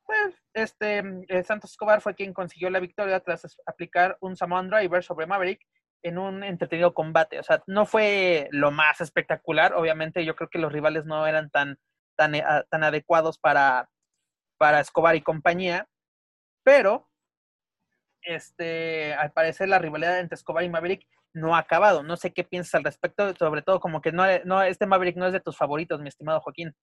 [0.05, 5.05] Pues, este, eh, Santos Escobar fue quien consiguió la victoria tras aplicar un Samoan Driver
[5.05, 5.65] sobre Maverick
[6.03, 7.39] en un entretenido combate.
[7.39, 9.75] O sea, no fue lo más espectacular.
[9.75, 11.79] Obviamente, yo creo que los rivales no eran tan,
[12.17, 13.89] tan, eh, tan adecuados para,
[14.59, 15.89] para Escobar y compañía.
[16.65, 17.09] Pero,
[18.23, 22.03] este, al parecer, la rivalidad entre Escobar y Maverick no ha acabado.
[22.03, 25.27] No sé qué piensas al respecto, sobre todo como que no, no este Maverick no
[25.27, 26.75] es de tus favoritos, mi estimado Joaquín.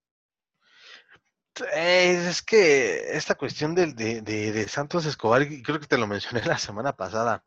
[1.74, 6.58] Es que esta cuestión de, de, de Santos Escobar, creo que te lo mencioné la
[6.58, 7.44] semana pasada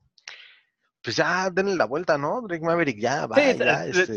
[1.03, 2.41] pues ya denle la vuelta, ¿no?
[2.41, 3.35] Drake Maverick, ya, va.
[3.37, 4.15] Este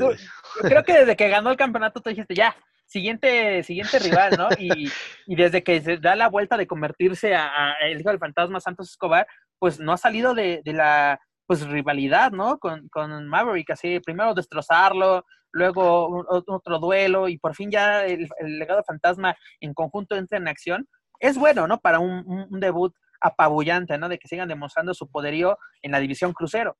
[0.61, 2.57] creo que desde que ganó el campeonato tú dijiste, ya,
[2.87, 4.49] siguiente, siguiente rival, ¿no?
[4.59, 4.91] Y,
[5.26, 9.26] desde que se da la vuelta de convertirse a, el hijo del fantasma Santos Escobar,
[9.59, 12.59] pues no ha salido de, la pues rivalidad, ¿no?
[12.59, 15.24] Con, con Maverick, así, primero destrozarlo,
[15.57, 20.89] luego otro duelo y por fin ya el, legado fantasma en conjunto entra en acción,
[21.18, 21.80] es bueno, ¿no?
[21.80, 24.08] Para un, debut apabullante, ¿no?
[24.08, 26.76] De que sigan demostrando su poderío en la división crucero.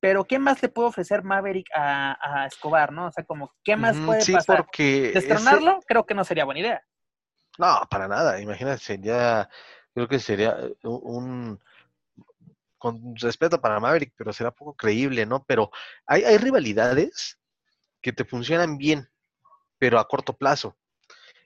[0.00, 3.06] Pero, ¿qué más le puede ofrecer Maverick a, Escobar, no?
[3.08, 4.58] O sea, como, ¿qué más puede sí, pasar?
[4.58, 5.80] Porque ¿Destronarlo?
[5.86, 6.82] Creo que no sería buena idea.
[7.58, 8.40] No, para nada.
[8.40, 9.48] Imagínate, sería,
[9.92, 11.58] creo que sería un,
[12.78, 15.44] con respeto para Maverick, pero será poco creíble, ¿no?
[15.44, 15.70] Pero
[16.06, 17.40] hay, hay rivalidades
[18.00, 19.10] que te funcionan bien,
[19.78, 20.76] pero a corto plazo.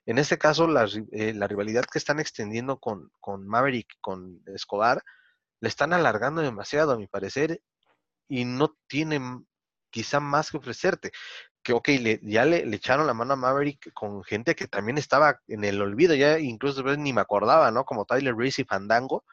[0.07, 5.03] En este caso, la, eh, la rivalidad que están extendiendo con, con Maverick, con Escobar,
[5.61, 7.61] le están alargando demasiado, a mi parecer,
[8.29, 9.47] y no tienen
[9.91, 11.13] quizá más que ofrecerte.
[11.63, 15.41] Que, ok, le, ya le, echaron la mano a Maverick con gente que también estaba
[15.47, 17.85] en el olvido, ya incluso ni me acordaba, ¿no?
[17.85, 19.25] Como Tyler Reese y Fandango.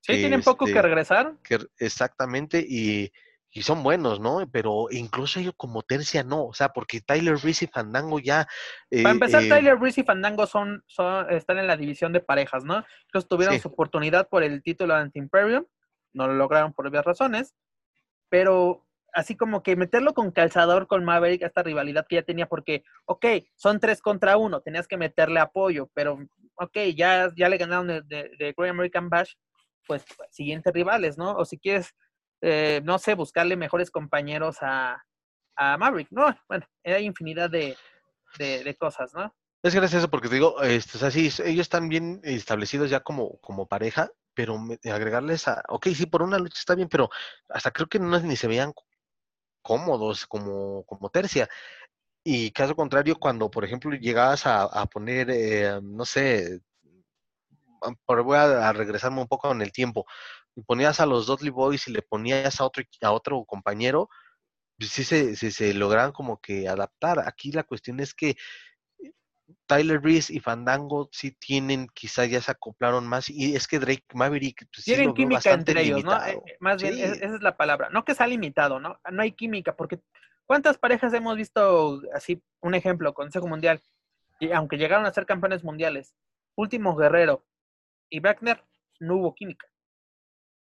[0.00, 1.36] Sí, tienen poco que este, regresar.
[1.44, 3.12] Que, exactamente, y,
[3.50, 4.48] y, son buenos, ¿no?
[4.50, 8.46] Pero incluso ellos como tercia no, o sea, porque Tyler Reese y Fandango ya...
[8.90, 12.20] Eh, Para empezar, eh, Tyler Reese y Fandango son, son, están en la división de
[12.20, 12.84] parejas, ¿no?
[13.12, 15.64] Ellos tuvieron su oportunidad por el título de Anti-Imperium,
[16.12, 17.54] no lo lograron por obvias razones,
[18.28, 22.84] pero así como que meterlo con calzador con Maverick, esta rivalidad que ya tenía, porque,
[23.06, 23.26] ok,
[23.56, 26.18] son tres contra uno, tenías que meterle apoyo, pero,
[26.56, 29.34] ok, ya, ya le ganaron de, de, Great American Bash,
[29.86, 31.34] pues siguientes rivales, ¿no?
[31.34, 31.94] O si quieres,
[32.40, 35.04] eh, no sé, buscarle mejores compañeros a,
[35.56, 36.34] a Maverick, ¿no?
[36.48, 37.76] Bueno, hay infinidad de,
[38.38, 39.34] de, cosas, ¿no?
[39.62, 44.10] Es gracioso porque te digo, este, o ellos están bien establecidos ya como, como pareja,
[44.34, 47.10] pero agregarles a, ok, sí, por una lucha está bien, pero
[47.48, 48.72] hasta creo que no ni se veían
[49.62, 51.48] cómodos como, como tercia.
[52.24, 56.60] Y caso contrario, cuando, por ejemplo, llegabas a, poner, eh, no sé,
[58.06, 60.06] voy a, regresarme un poco en el tiempo,
[60.58, 64.08] y ponías a los Dudley Boys y le ponías a otro, a otro compañero,
[64.76, 67.20] pues sí se, se, se lograban como que adaptar.
[67.20, 68.36] Aquí la cuestión es que
[69.66, 74.04] Tyler Reese y Fandango sí tienen, quizá ya se acoplaron más, y es que Drake
[74.14, 76.26] Maverick pues, tienen química entre ellos, ¿no?
[76.26, 77.88] Eh, más bien, esa es la palabra.
[77.90, 78.98] No que sea limitado, ¿no?
[79.12, 80.00] No hay química, porque
[80.44, 82.42] ¿cuántas parejas hemos visto así?
[82.60, 83.80] Un ejemplo, Consejo Mundial,
[84.40, 86.16] y aunque llegaron a ser campeones mundiales,
[86.56, 87.46] Último Guerrero
[88.10, 88.64] y Wagner,
[88.98, 89.68] no hubo química.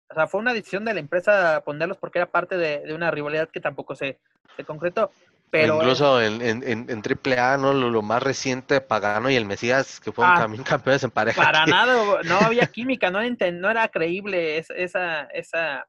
[0.09, 3.11] O sea, fue una decisión de la empresa ponerlos porque era parte de, de una
[3.11, 4.19] rivalidad que tampoco se,
[4.55, 5.11] se concretó.
[5.51, 7.73] Incluso en, en, en, AAA, ¿no?
[7.73, 11.41] Lo, más reciente, Pagano y el Mesías, que fueron ah, también campeones en pareja.
[11.41, 15.87] Para nada, no había química, no, no era creíble esa, esa,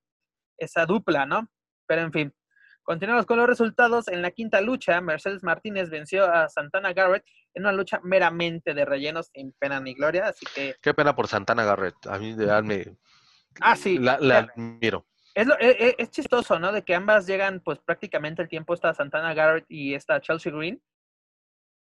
[0.56, 1.46] esa dupla, ¿no?
[1.86, 2.34] Pero en fin,
[2.82, 4.08] continuamos con los resultados.
[4.08, 8.84] En la quinta lucha, Mercedes Martínez venció a Santana Garrett en una lucha meramente de
[8.86, 10.76] rellenos sin pena ni gloria, así que...
[10.80, 12.96] Qué pena por Santana Garrett, a mí me...
[13.60, 13.98] Ah, sí.
[13.98, 15.06] La, la admiro.
[15.34, 16.72] Es, e, e, es, chistoso, ¿no?
[16.72, 20.82] De que ambas llegan, pues prácticamente el tiempo está Santana Garrett y está Chelsea Green.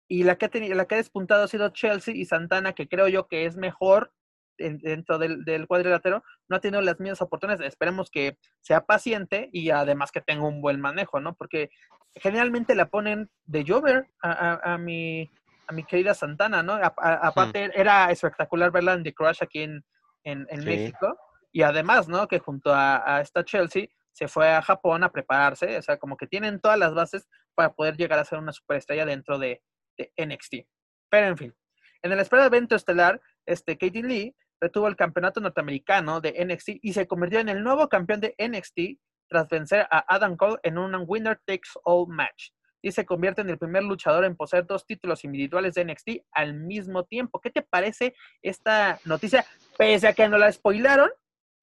[0.07, 3.07] Y la que, ha la que ha despuntado ha sido Chelsea y Santana, que creo
[3.07, 4.13] yo que es mejor
[4.57, 7.68] dentro del, del, cuadrilátero, no ha tenido las mismas oportunidades.
[7.68, 11.36] Esperemos que sea paciente y además que tenga un buen manejo, ¿no?
[11.36, 11.70] Porque
[12.16, 15.30] generalmente la ponen de Jover a, a, mi,
[15.68, 16.74] a mi querida Santana, ¿no?
[16.74, 19.84] aparte, era espectacular verla en The Crush aquí en,
[20.24, 21.18] en, México.
[21.56, 22.28] Y además, ¿no?
[22.28, 26.28] Que junto a, esta Chelsea se fue a Japón a prepararse, o sea, como que
[26.28, 29.64] tienen todas las bases para poder llegar a ser una superestrella dentro de,
[29.97, 30.68] NXT.
[31.10, 31.56] Pero en fin,
[32.01, 36.91] en el esperado evento estelar, este Katie Lee retuvo el campeonato norteamericano de NXT y
[36.91, 38.99] se convirtió en el nuevo campeón de NXT
[39.30, 42.49] tras vencer a Adam Cole en un winner takes all match.
[42.82, 46.53] Y se convierte en el primer luchador en poseer dos títulos individuales de NXT al
[46.53, 47.39] mismo tiempo.
[47.39, 49.45] ¿Qué te parece esta noticia?
[49.78, 51.10] Pese a que no la spoilaron,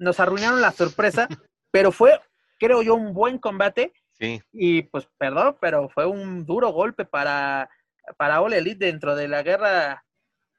[0.03, 1.29] nos arruinaron la sorpresa,
[1.71, 2.21] pero fue,
[2.59, 3.93] creo yo, un buen combate.
[4.13, 4.43] Sí.
[4.53, 7.71] Y pues, perdón, pero fue un duro golpe para,
[8.17, 10.05] para All Elite dentro de la guerra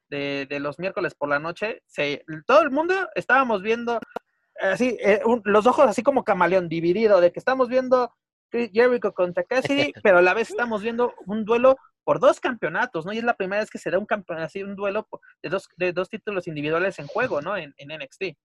[0.10, 1.82] de, los miércoles por la noche.
[1.88, 4.00] Se, todo el mundo estábamos viendo
[4.60, 8.14] así, eh, los ojos así como camaleón, dividido, de que estamos viendo
[8.52, 13.14] Jericho contra Cassidy, pero a la vez estamos viendo un duelo por dos campeonatos, ¿no?
[13.14, 15.08] Y es la primera vez que se da un campeonato, así un duelo
[15.42, 17.58] de dos, de dos títulos individuales en juego, ¿no?
[17.58, 18.38] En, en NXT.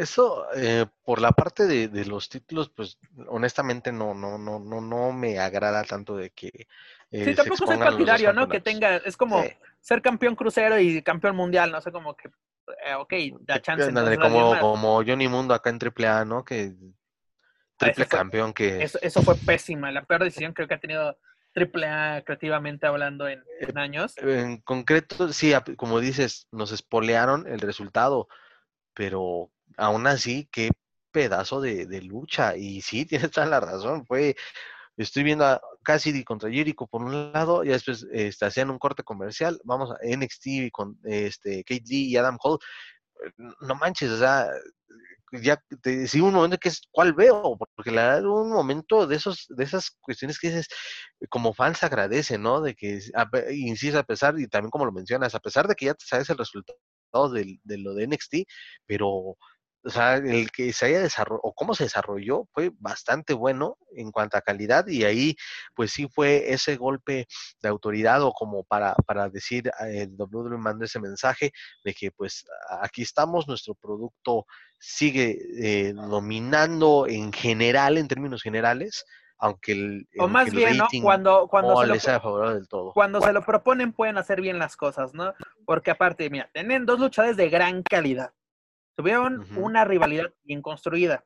[0.00, 2.96] Eso, eh, por la parte de, los títulos, pues
[3.28, 6.66] honestamente no, no, no, no, no me agrada tanto de que.
[7.10, 8.48] Eh, sí, tampoco soy partidario, ¿no?
[8.48, 9.44] Que tenga, es como
[9.78, 12.28] ser campeón crucero y campeón mundial, no sé, como que,
[12.86, 13.92] eh, ok, da chance.
[13.92, 16.46] como, como Johnny Mundo acá en AAA, ¿no?
[16.46, 16.72] Que
[17.76, 18.82] triple campeón que.
[18.82, 21.18] Eso, eso fue pésima, la peor decisión creo que ha tenido
[21.54, 24.16] AAA creativamente hablando en, en años.
[24.16, 28.28] En concreto, sí, como dices, nos espolearon el resultado,
[28.94, 30.70] pero aún así, qué
[31.12, 32.56] pedazo de, lucha.
[32.56, 34.06] Y sí, tienes toda la razón.
[34.06, 34.36] Fue,
[34.96, 39.60] estoy viendo Cassidy contra Jericho por un lado, y después este, hacían un corte comercial,
[39.64, 42.58] vamos a NXT con este, Kate Lee y Adam Cole,
[43.60, 44.48] no manches, o sea,
[45.32, 49.16] ya te decía un momento que es cuál veo, porque la verdad un momento de
[49.16, 50.68] esos, de esas cuestiones que dices,
[51.28, 52.60] como fan se agradece, ¿no?
[52.60, 53.00] De que,
[53.52, 56.38] insisto, a pesar, y también como lo mencionas, a pesar de que ya sabes el
[56.38, 56.78] resultado
[57.32, 58.34] de, de lo de NXT,
[58.86, 59.36] pero
[59.82, 64.10] o sea, el que se haya desarrollado, o cómo se desarrolló, fue bastante bueno en
[64.10, 65.36] cuanto a calidad y ahí
[65.74, 67.26] pues sí fue ese golpe
[67.62, 71.52] de autoridad o como para, para decir, el WWE mandó ese mensaje
[71.84, 72.44] de que pues
[72.82, 74.46] aquí estamos, nuestro producto
[74.78, 79.04] sigue eh, dominando en general, en términos generales,
[79.38, 80.88] aunque el, o más bien, ¿no?
[81.02, 82.92] Cuando, cuando, se lo, del todo.
[82.92, 85.32] cuando se lo proponen pueden hacer bien las cosas, ¿no?
[85.64, 88.32] Porque aparte, mira, tienen dos luchadores de gran calidad
[89.00, 91.24] Tuvieron una rivalidad bien construida,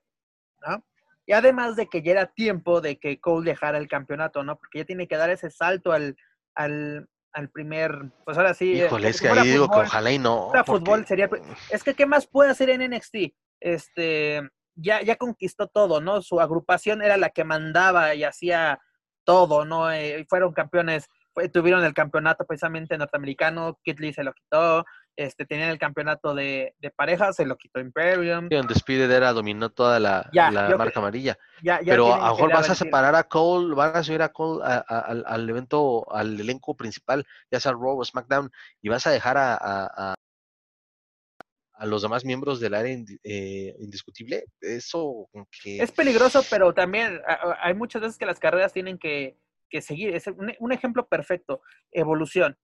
[0.65, 0.85] ¿no?
[1.27, 4.57] Y además de que ya era tiempo de que Cole dejara el campeonato, ¿no?
[4.57, 6.17] Porque ya tiene que dar ese salto al,
[6.55, 8.75] al, al primer, pues ahora sí.
[8.75, 10.53] Híjole, es que ahí digo que ojalá y no.
[10.65, 11.29] fútbol sería,
[11.71, 13.17] es que ¿qué más puede hacer en NXT?
[13.59, 14.41] Este,
[14.77, 16.23] ya, ya conquistó todo, ¿no?
[16.23, 18.79] Su agrupación era la que mandaba y hacía
[19.25, 19.91] todo, ¿no?
[19.91, 21.09] Eh, fueron campeones,
[21.53, 24.85] tuvieron el campeonato precisamente norteamericano, Kid Lee se lo quitó,
[25.17, 28.49] este, tenían el campeonato de, de parejas, se lo quitó Imperium.
[28.51, 30.31] Sí, Speed era dominó toda la,
[30.77, 31.39] marca amarilla.
[31.63, 35.49] Pero a lo mejor vas a separar a Cole, van a subir a Cole al
[35.49, 38.51] evento, al elenco principal, ya sea Raw o SmackDown,
[38.83, 40.15] y vas a dejar a, a,
[41.75, 44.45] a los demás miembros del área eh, indiscutible.
[44.61, 45.29] Eso
[45.63, 45.79] que...
[45.79, 47.21] Es peligroso, pero también
[47.61, 49.37] hay muchas veces que las carreras tienen que,
[49.71, 50.15] que seguir.
[50.15, 51.61] Es un, un ejemplo perfecto,
[51.93, 52.57] evolución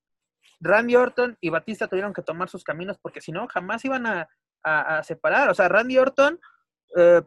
[0.60, 4.28] Randy Orton y Batista tuvieron que tomar sus caminos porque si no, jamás iban a,
[5.02, 5.48] separar.
[5.48, 6.38] O sea, Randy Orton,
[6.96, 7.22] eh,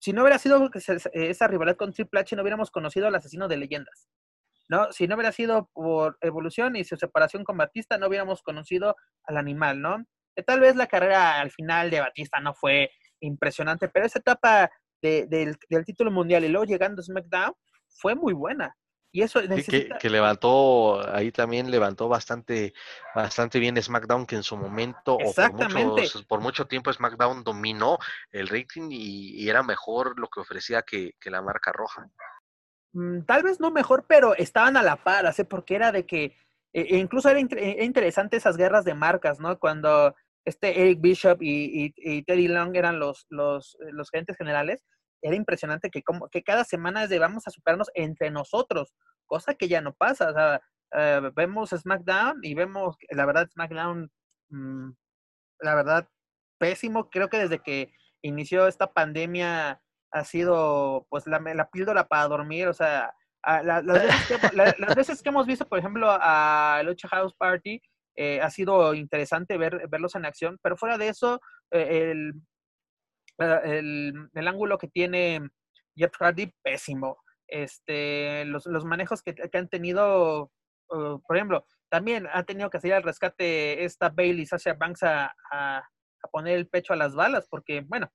[0.00, 0.68] si no hubiera sido
[1.12, 4.08] esa rivalidad con Triple H, no hubiéramos conocido al asesino de leyendas.
[4.68, 4.90] ¿no?
[4.90, 9.36] Si no hubiera sido por evolución y su separación con Batista, no hubiéramos conocido al
[9.36, 10.04] animal, ¿no?
[10.46, 14.70] tal vez la carrera al final de Batista no fue impresionante, pero esa etapa
[15.02, 17.52] del, del título mundial y luego llegando a SmackDown
[17.88, 18.74] fue muy buena.
[19.14, 19.40] Y eso
[20.00, 22.72] que, levantó, ahí también levantó bastante,
[23.14, 27.98] bastante bien SmackDown, que en su momento, o por, por mucho tiempo SmackDown dominó
[28.30, 32.08] el rating y, era mejor lo que ofrecía que, la marca roja.
[32.94, 35.44] Mm, tal vez no mejor, pero estaban a la par, ¿sí?
[35.44, 36.34] porque era de que,
[36.72, 39.58] e, e incluso era, interesante esas guerras de marcas, ¿no?
[39.58, 40.14] Cuando
[40.46, 44.82] este Eric Bishop y, y, Teddy Long eran los, los, los gerentes generales,
[45.22, 48.94] era impresionante que, como, que cada semana de vamos a superarnos entre nosotros,
[49.26, 50.30] cosa que ya no pasa.
[50.30, 50.60] O sea,
[50.92, 54.10] eh, vemos SmackDown y vemos, la verdad, SmackDown,
[54.50, 54.90] mm,
[55.60, 56.08] la verdad,
[56.58, 57.08] pésimo.
[57.08, 57.92] Creo que desde que
[58.22, 62.68] inició esta pandemia ha sido, pues, la, la píldora para dormir.
[62.68, 63.14] O sea,
[63.64, 67.80] las, veces que, hemos visto, por ejemplo, a Lucha House Party,
[68.16, 72.34] eh, ha sido interesante ver, verlos en acción, pero fuera de eso, eh, el
[73.38, 75.40] el, el, ángulo que tiene
[75.96, 77.18] Jeff Hardy, pésimo.
[77.48, 80.50] Este, los, los manejos que, que, han tenido,
[80.88, 85.34] uh, por ejemplo, también ha tenido que salir al rescate esta Bailey, Sasha Banks a,
[85.50, 85.82] a,
[86.30, 88.10] poner el pecho a las balas, porque, bueno,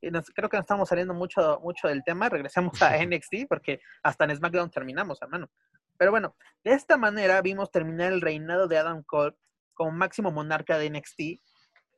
[0.00, 2.28] creo que nos estamos saliendo mucho, mucho del tema.
[2.28, 5.50] Regresamos a NXT, porque hasta en SmackDown terminamos, hermano.
[5.96, 9.36] Pero bueno, de esta manera vimos terminar el reinado de Adam Cole
[9.72, 11.20] como máximo monarca de NXT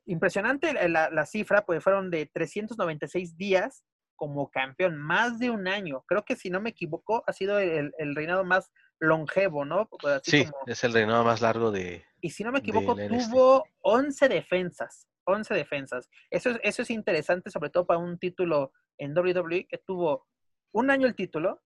[0.09, 3.85] impresionante la, cifra, pues fueron de 396 días
[4.15, 6.03] como campeón, más de un año.
[6.07, 9.89] Creo que si no me equivoco, ha sido el, reinado más longevo, ¿no?
[10.23, 12.03] sí, es el reinado más largo de.
[12.19, 15.07] Y si no me equivoco, tuvo 11 defensas.
[15.23, 16.09] 11 defensas.
[16.29, 20.27] Eso es, eso es interesante, sobre todo para un título en WWE que tuvo
[20.73, 21.61] un año el título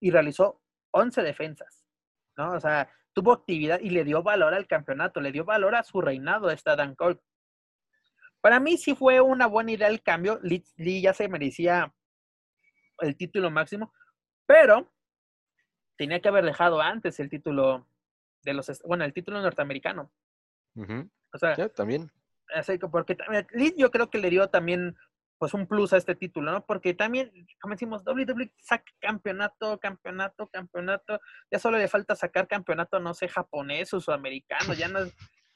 [0.00, 1.84] y realizó 11 defensas,
[2.36, 2.52] ¿no?
[2.52, 6.00] O sea, tuvo actividad y le dio valor al campeonato, le dio valor a su
[6.00, 7.18] reinado esta Dan Cole.
[8.40, 10.40] Para mí sí fue una buena idea el cambio.
[10.42, 11.94] Lee, ya se merecía
[13.00, 13.92] el título máximo,
[14.46, 14.92] pero
[15.96, 17.86] tenía que haber dejado antes el título
[18.42, 20.12] de los, bueno, el título norteamericano.
[21.32, 22.10] O sea, también.
[22.90, 23.16] porque
[23.52, 24.96] Lee yo creo que le dio también
[25.38, 26.66] pues un plus a este título, ¿no?
[26.66, 27.30] Porque también,
[27.60, 31.20] como decimos, WWE saca campeonato, campeonato, campeonato,
[31.50, 34.98] ya solo le falta sacar campeonato, no sé, japonés o sudamericano, ya no,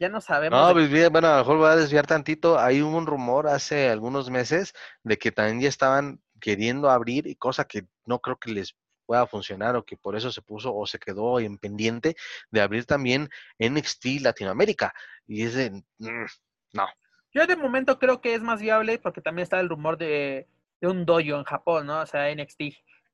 [0.02, 0.58] ya no sabemos.
[0.60, 2.58] No, pues bien, bueno, a lo mejor voy a desviar tantito.
[2.58, 4.74] Hay un rumor hace algunos meses
[5.04, 8.76] de que también ya estaban queriendo abrir, y cosa que no creo que les
[9.06, 12.16] pueda funcionar o que por eso se puso o se quedó en pendiente
[12.50, 13.28] de abrir también
[13.60, 14.92] NXT Latinoamérica.
[15.26, 16.26] Y es de, mm,
[16.72, 16.88] no.
[17.32, 20.48] Yo de momento creo que es más viable porque también está el rumor de,
[20.80, 22.00] de un dojo en Japón, ¿no?
[22.00, 22.62] O sea, NXT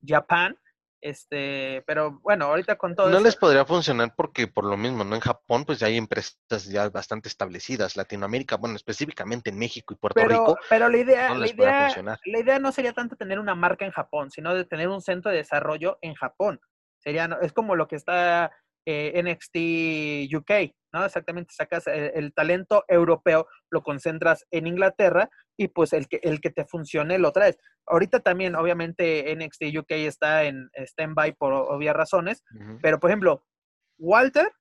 [0.03, 0.57] Japan,
[1.01, 5.15] Este, pero bueno, ahorita con todo No les podría funcionar porque por lo mismo, ¿no?
[5.15, 7.95] En Japón pues ya hay empresas ya bastante establecidas.
[7.95, 12.19] Latinoamérica, bueno, específicamente en México y Puerto pero, Rico, pero la idea, no la idea,
[12.25, 15.31] la idea no sería tanto tener una marca en Japón, sino de tener un centro
[15.31, 16.59] de desarrollo en Japón.
[16.97, 18.51] Sería, es como lo que está
[18.91, 21.05] eh, NXT UK, ¿no?
[21.05, 25.29] Exactamente, sacas el, el talento europeo, lo concentras en Inglaterra
[25.59, 27.57] y pues el que, el que te funcione lo traes.
[27.85, 32.43] Ahorita también, obviamente, NXT UK está en stand-by por obvias razones,
[32.81, 33.45] pero por ejemplo,
[33.99, 34.51] Walter,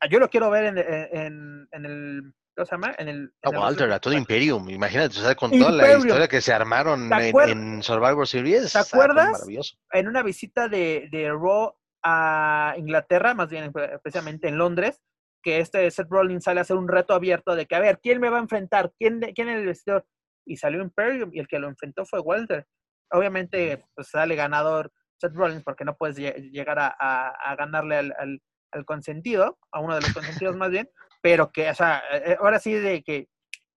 [0.00, 2.94] ah, yo lo quiero ver en, en, el, ¿cómo se llama?
[2.98, 3.32] En el...
[3.42, 5.78] En el Walter, a todo Imperium, imagínate, o sea, con Imperium.
[5.78, 8.72] toda la historia que se armaron ¿Te en, Survivor Series.
[8.72, 9.30] ¿Te ah, acuerdas?
[9.32, 9.76] Maravilloso.
[9.92, 15.00] en una visita de, de Raw a Inglaterra, más bien eh, precisamente en Londres,
[15.42, 18.20] que este Seth Rollins sale a hacer un reto abierto de que, a ver, ¿quién
[18.20, 18.92] me va a enfrentar?
[18.98, 20.06] ¿Quién, quién es el vestidor?
[20.46, 22.66] Y salió Imperium y el que lo enfrentó fue Walter.
[23.10, 27.96] Obviamente, pues sale ganador Seth Rollins porque no puedes lle- llegar a, a- a ganarle
[27.96, 28.42] al, al-
[28.72, 30.88] al consentido, a uno de los consentidos más bien,
[31.22, 33.28] pero que, o sea, eh, ahora sí de que,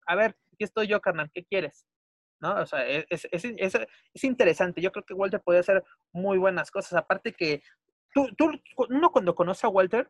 [0.06, 1.86] a ver, aquí estoy yo, carnal, ¿qué quieres?
[2.42, 2.56] ¿No?
[2.56, 3.76] O sea, e, es, es, es,
[4.14, 4.82] es interesante.
[4.82, 6.94] Yo creo que Walter podría hacer muy buenas cosas.
[6.94, 7.64] Aparte que
[8.14, 8.52] tú, tú,
[8.90, 10.10] uno cuando conoce a Walter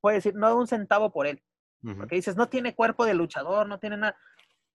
[0.00, 1.42] puede decir, no da un centavo por él.
[1.82, 4.16] Porque dices, no tiene cuerpo de luchador, no tiene nada.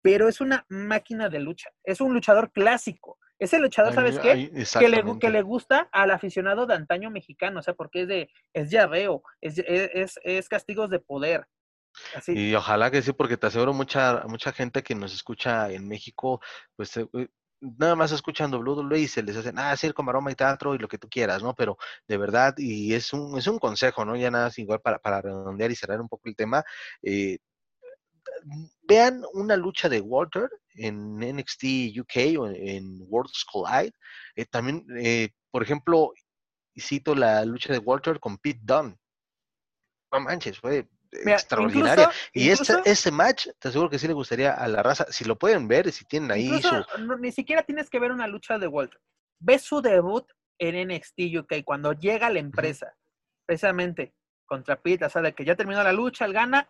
[0.04, 1.70] Pero es una máquina de lucha.
[1.84, 3.18] Es un luchador clásico.
[3.40, 4.32] Es el luchador, ¿sabes Ay, qué?
[4.32, 8.08] ay, que le, que le gusta al aficionado de antaño mexicano, o sea, porque es
[8.08, 11.48] de, es llaveo, es, es, es, es castigos de poder.
[12.16, 15.88] Así, Y ojalá que sí, porque te aseguro mucha, mucha gente que nos escucha en
[15.88, 16.40] México,
[16.76, 17.30] pues eh, eh,
[17.62, 20.88] nada más escuchan WWE y se les hacen, ah, circo, maroma y teatro y lo
[20.88, 21.56] que tú quieras, ¿no?
[21.56, 24.16] Pero de verdad, y es un, es un consejo, ¿no?
[24.16, 26.64] Ya nada, más igual para, para redondear y cerrar un poco el tema,
[27.04, 27.38] eh,
[28.88, 31.64] vean una lucha de Walter en NXT
[32.00, 33.94] UK o en Worlds Collide.
[34.36, 36.14] Eh, también, eh, por ejemplo,
[36.78, 38.98] cito la lucha de Walter con Pete Dunne.
[40.12, 40.88] No manches, fue
[41.26, 42.04] Mira, extraordinaria.
[42.06, 45.06] incluso- y este, incluso- ese match, te aseguro que sí le gustaría a la raza.
[45.10, 47.02] Si lo pueden ver, si tienen ahí Incluso su.
[47.02, 49.00] no- ni siquiera tienes que ver una lucha de Walter.
[49.40, 50.26] Ve su debut
[50.60, 52.94] en NXT UK cuando llega a la empresa,
[53.46, 54.14] precisamente
[54.46, 56.68] contra Pete, o sea, de que ya terminó la lucha, él gana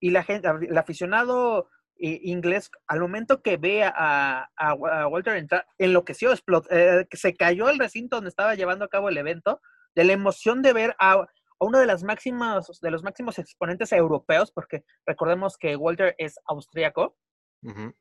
[0.00, 5.36] y la gente, el aficionado i- inglés, al momento que ve a, a- a Walter
[5.36, 9.60] entrar, enloqueció, explotó, eh, se cayó el recinto donde estaba llevando a cabo el evento,
[9.94, 11.26] de la emoción de ver a,
[11.62, 16.34] a uno de las máximas, de los máximos exponentes europeos, porque recordemos que Walter es
[16.46, 17.16] austríaco,
[17.62, 17.94] Ujú.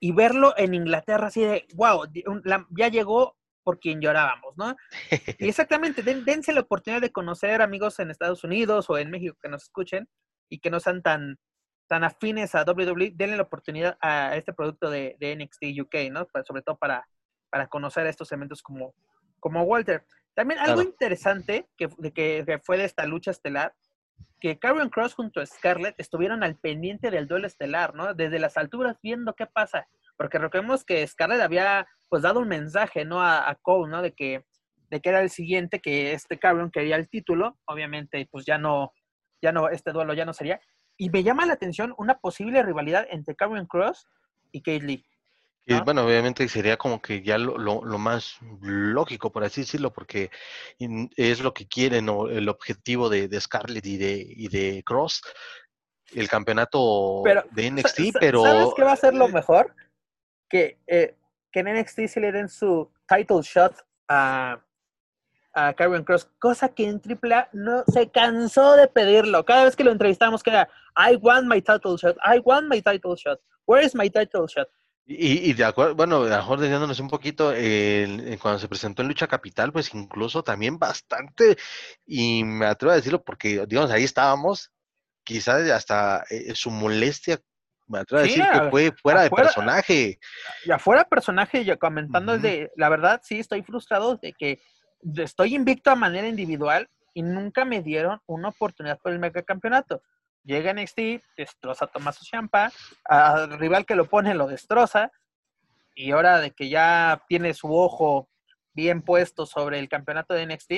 [0.00, 2.04] y verlo en Inglaterra así de, wow,
[2.76, 4.74] ya llegó por quien llorábamos, ¿no?
[5.38, 9.36] Y exactamente, den- dense la oportunidad de conocer amigos en Estados Unidos o en México
[9.40, 10.08] que nos escuchen
[10.48, 11.38] y que no sean tan,
[11.88, 16.26] tan afines a WWE, denle la oportunidad a este producto de, de NXT UK, ¿no?
[16.26, 17.06] Para- sobre todo para,
[17.50, 18.94] para conocer estos eventos como,
[19.38, 20.04] como Walter.
[20.34, 20.88] También algo Claro.
[20.88, 23.74] interesante que, que, que fue de esta lucha estelar,
[24.40, 28.14] que Karrion Cross junto a Scarlett estuvieron al pendiente del duelo estelar, ¿no?
[28.14, 29.86] Desde las alturas viendo qué pasa.
[30.16, 33.20] Porque recordemos que Scarlett había pues dado un mensaje, ¿no?
[33.22, 34.02] A, a Cole, ¿no?
[34.02, 34.44] De que,
[34.90, 37.58] de que era el siguiente, que este Karrion quería el título.
[37.66, 38.92] Obviamente, pues ya no,
[39.40, 40.60] ya no, este duelo ya no sería.
[40.96, 44.06] Y me llama la atención una posible rivalidad entre Karrion Cross
[44.50, 45.04] y Kate Lee.
[45.64, 45.84] Y ¿no?
[45.84, 50.30] bueno, obviamente sería como que ya lo, lo, lo más lógico, por así decirlo, porque
[51.16, 55.22] es lo que quieren o el objetivo de, de Scarlett y de, y de Cross,
[56.14, 59.74] el campeonato Pero, de NXT, pero ¿Sabes qué va a ser lo mejor?
[60.48, 61.14] Que, eh,
[61.52, 63.74] que en NXT se le den su title shot
[64.08, 64.60] a,
[65.54, 69.44] a Karrion Cross, cosa que en AAA no se cansó de pedirlo.
[69.44, 72.82] Cada vez que lo entrevistamos, que era, I want my title shot, I want my
[72.82, 74.68] title shot, where is my title shot?
[75.04, 79.02] Y, y de acuerdo, bueno, a lo mejor desviándonos un poquito, eh, cuando se presentó
[79.02, 81.56] en Lucha Capital, pues incluso también bastante,
[82.06, 84.70] y me atrevo a decirlo porque, digamos, ahí estábamos,
[85.24, 87.40] quizás hasta eh, su molestia,
[87.88, 90.18] me atrevo a decir que fue fuera de personaje.
[90.64, 92.42] Y afuera personaje, yo comentando Ujú.
[92.42, 94.62] de, la verdad, sí, estoy frustrado de que
[95.16, 100.00] estoy invicto a manera individual y nunca me dieron una oportunidad por el megacampeonato.
[100.44, 100.98] Llega NXT,
[101.36, 102.72] destroza a Tommaso Ciampa,
[103.04, 105.12] al rival que lo pone lo destroza,
[105.94, 108.28] y ahora de que ya tiene su ojo
[108.74, 110.72] bien puesto sobre el campeonato de NXT,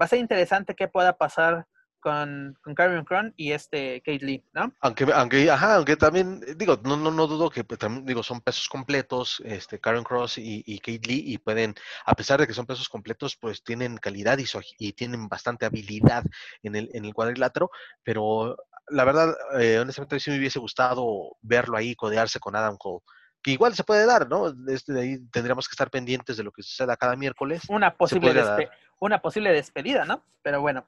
[0.00, 1.66] va a ser interesante qué pueda pasar
[2.00, 4.72] con, con Karrion Kross y este Kate Lee, ¿no?
[4.80, 8.40] Aunque, aunque, ajá, aunque también, digo, no, no, no dudo que pues, también, digo, son
[8.40, 12.54] pesos completos, este, Karen Cross y, y Kate Lee, y pueden, a pesar de que
[12.54, 14.44] son pesos completos, pues tienen calidad y,
[14.78, 16.24] y tienen bastante habilidad
[16.62, 17.70] en el, en el cuadrilátero,
[18.04, 18.56] pero
[18.88, 23.00] la verdad, eh, honestamente, sí me hubiese gustado verlo ahí codearse con Adam Cole,
[23.42, 24.52] que igual se puede dar, ¿no?
[24.68, 27.62] Este, de ahí tendríamos que estar pendientes de lo que suceda cada miércoles.
[27.68, 28.70] Una posible, despe-
[29.00, 30.22] una posible despedida, ¿no?
[30.42, 30.86] Pero bueno.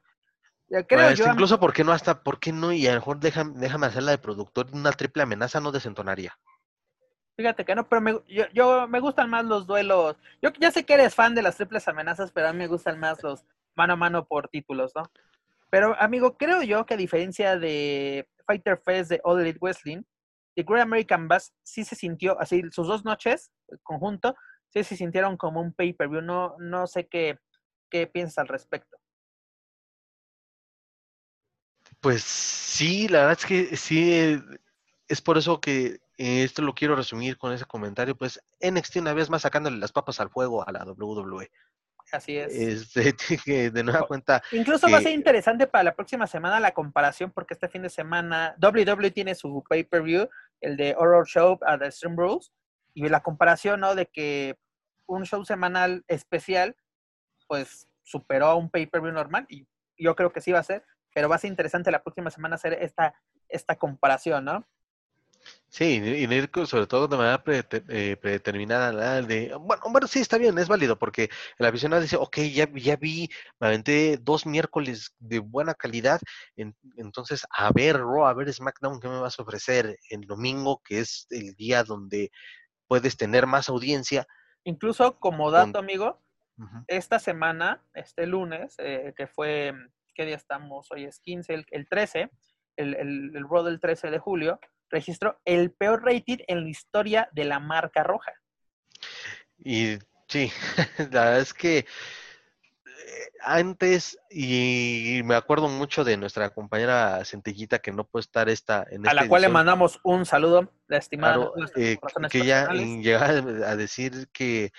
[0.69, 2.73] Creo pues, yo, incluso, ¿por qué no hasta, por qué no?
[2.73, 6.39] Y a lo mejor déjame, déjame hacerla de productor, una triple amenaza no desentonaría.
[7.37, 10.17] Fíjate que no, pero me, yo, yo, me gustan más los duelos.
[10.43, 12.99] Yo ya sé que eres fan de las triples amenazas, pero a mí me gustan
[12.99, 13.45] más los
[13.77, 15.05] mano a mano por títulos, ¿no?
[15.71, 20.03] Pero, amigo, creo yo que a diferencia de Fighter Fest de All Elite Wrestling,
[20.57, 23.53] The Great American Bass sí se sintió, así, sus dos noches,
[23.83, 24.35] conjunto,
[24.71, 26.23] sí se sintieron como un pay-per-view.
[26.23, 27.39] No, no sé qué,
[27.91, 28.99] qué piensas al respecto.
[32.01, 34.41] Pues sí, la verdad es que sí,
[35.09, 39.31] es por eso que esto lo quiero resumir con ese comentario, pues NXT una vez
[39.31, 41.51] más sacándole las papas al fuego a la WWE.
[42.13, 42.55] Así es.
[42.55, 43.15] Este,
[43.71, 44.43] de nueva cuenta.
[44.53, 47.91] Incluso va a ser interesante para la próxima semana la comparación, porque este fin de
[47.91, 50.29] semana WWE tiene su pay-per-view,
[50.61, 52.53] el de Horror Show a The Stream Rules,
[52.95, 53.95] y la comparación, ¿no?
[53.95, 54.57] De que
[55.07, 56.77] un show semanal especial,
[57.47, 59.67] pues superó a un pay-per-view normal, y
[59.99, 60.85] yo creo que sí va a ser,
[61.15, 63.15] pero va a ser interesante la próxima semana hacer esta,
[63.49, 64.67] esta comparación, ¿no?
[65.71, 69.21] Sí, y ir sobre todo de manera eh, predeterminada.
[69.21, 71.29] De, bueno, bueno, sí, está bien, es válido, porque
[71.59, 73.29] el aficionado dice, ok, ya, ya vi,
[73.61, 76.21] me aventé dos miércoles de buena calidad,
[76.97, 81.01] entonces, a ver, Raw, a ver, SmackDown, ¿qué me vas a ofrecer el domingo, que
[81.01, 82.31] es el día donde
[82.87, 84.27] puedes tener más audiencia?
[84.65, 86.23] Incluso como dato, amigo,
[86.87, 89.75] esta semana, este lunes, eh, que fue,
[90.15, 90.91] ¿qué día estamos?
[90.91, 92.31] Hoy es 15, el, 13,
[92.77, 94.59] el, el, el Raw del 13 de julio,
[94.91, 98.33] registró el peor rating en la historia de la marca roja.
[99.59, 100.51] Y sí,
[101.13, 101.85] la verdad es que eh,
[103.43, 109.07] antes, y me acuerdo mucho de nuestra compañera Centellita que no puede estar esta en
[109.09, 111.51] A la cual le mandamos un saludo, la estimada.
[111.77, 111.99] Eh,
[112.31, 113.29] que ella llegaba
[113.69, 114.73] a decir que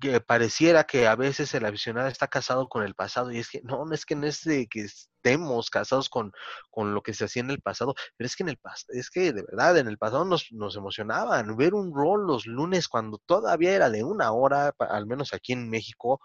[0.00, 3.60] que pareciera que a veces el aficionado está casado con el pasado y es que
[3.62, 6.32] no, no es que no es de que estemos casados con,
[6.70, 9.32] con lo que se hacía en el pasado, pero es que en el es que
[9.32, 13.74] de verdad en el pasado nos, nos emocionaban ver un rol los lunes cuando todavía
[13.74, 16.20] era de una hora, al menos aquí en México,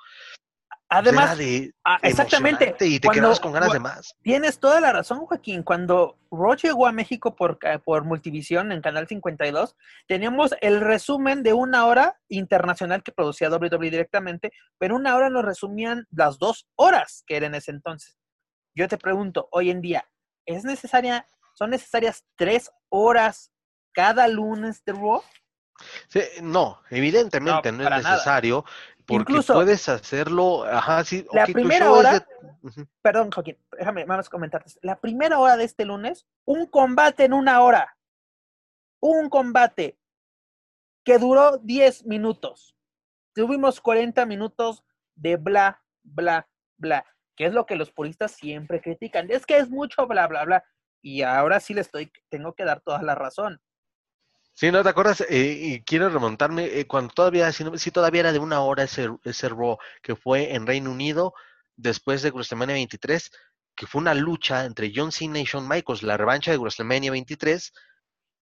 [0.93, 1.39] Además,
[1.85, 2.75] ah, exactamente.
[2.81, 4.13] Y te quedabas con ganas de más.
[4.23, 5.63] Tienes toda la razón, Joaquín.
[5.63, 11.53] Cuando Ro llegó a México por, por Multivisión en Canal 52, teníamos el resumen de
[11.53, 17.23] una hora internacional que producía WWE directamente, pero una hora nos resumían las dos horas
[17.25, 18.17] que eran en ese entonces.
[18.75, 20.05] Yo te pregunto, hoy en día,
[20.45, 23.49] ¿es necesaria, son necesarias tres horas
[23.93, 25.23] cada lunes de Raw?
[26.41, 28.65] no, evidentemente no, es necesario,
[29.05, 31.25] porque Incluso, puedes hacerlo, ajá, sí.
[31.31, 32.25] La primera hora,
[33.01, 34.71] perdón, Joaquín, déjame, vamos a comentarte.
[34.81, 37.97] La primera hora de este lunes, un combate en una hora.
[38.99, 39.97] Un combate
[41.03, 42.75] que duró 10 minutos.
[43.33, 44.83] Tuvimos 40 minutos
[45.15, 46.47] de bla, bla,
[46.77, 49.31] bla, que es lo que los puristas siempre critican.
[49.31, 50.63] Es que es mucho bla, bla, bla.
[51.01, 53.61] Y ahora sí le estoy, tengo que dar toda la razón.
[54.53, 55.21] Sí, ¿no te acuerdas?
[55.21, 59.49] Eh, y quiero remontarme, eh, cuando todavía, si, todavía era de una hora ese, ese
[60.03, 61.33] que fue en Reino Unido,
[61.75, 63.31] después de WrestleMania 23,
[63.75, 67.73] que fue una lucha entre John Cena y Shawn Michaels, la revancha de WrestleMania 23,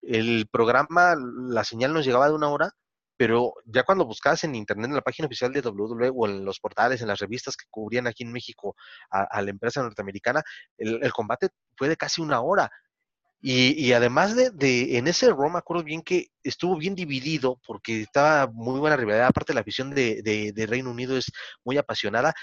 [0.03, 2.71] el programa, la señal nos llegaba de una hora,
[3.17, 6.59] pero ya cuando buscabas en internet, en la página oficial de WWE o en los
[6.59, 8.75] portales, en las revistas que cubrían aquí en México
[9.09, 10.43] a, la empresa norteamericana,
[10.77, 12.69] el, combate fue de casi una hora.
[13.41, 18.79] Y, además de, en ese me acuerdo bien que estuvo bien dividido porque estaba muy
[18.79, 19.27] buena rivalidad.
[19.27, 21.31] Aparte, la afición de, de, Reino Unido es
[21.63, 22.33] muy apasionada.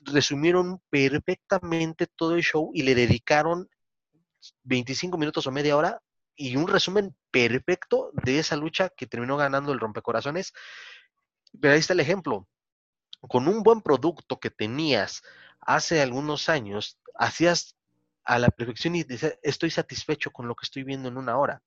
[0.00, 3.68] Resumieron perfectamente todo el show y le dedicaron
[4.62, 6.00] 25 minutos o media hora
[6.36, 10.52] y un resumen perfecto de esa lucha que terminó ganando el rompecorazones.
[11.60, 12.46] Pero ahí está el ejemplo.
[13.20, 15.22] Con un buen producto que tenías
[15.60, 17.74] hace algunos años, hacías
[18.28, 19.06] a la perfección y
[19.42, 21.62] estoy satisfecho con lo que estoy viendo en una hora.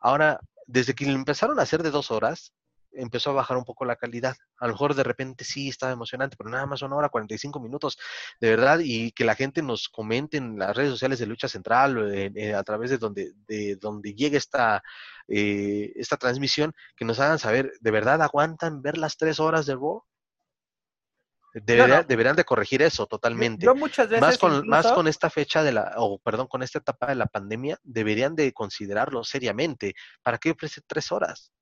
[0.00, 2.52] Ahora, desde que empezaron a hacer de dos horas,
[2.92, 4.36] empezó a bajar un poco la calidad.
[4.58, 7.98] A lo mejor de repente sí estaba emocionante, pero nada más una hora, 45 minutos,
[8.40, 12.12] de verdad, y que la gente nos comente en las redes sociales de Lucha Central,
[12.14, 14.84] eh, a través de donde, de donde llegue esta,
[15.26, 19.74] eh, esta transmisión, que nos hagan saber, ¿de verdad aguantan ver las tres horas de
[19.74, 20.04] Raw?
[21.62, 23.64] Deberían de corregir eso totalmente.
[23.64, 26.80] Yo muchas veces más con, más con esta fecha de la, o perdón, con esta
[26.80, 29.94] etapa de la pandemia, deberían de considerarlo seriamente.
[30.22, 31.52] ¿Para qué ofrece tres horas?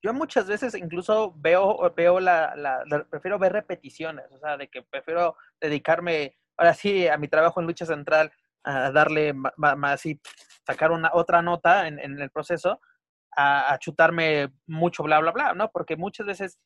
[0.00, 4.82] Yo muchas veces incluso veo, veo la, la, prefiero ver repeticiones, o sea, de que
[4.82, 8.30] prefiero dedicarme, ahora sí, a mi trabajo en lucha central,
[8.62, 10.20] a darle más y
[10.64, 12.80] sacar una otra nota en, en el proceso,
[13.36, 15.70] a, a, chutarme mucho bla, bla, bla, ¿no?
[15.72, 16.58] Porque muchas veces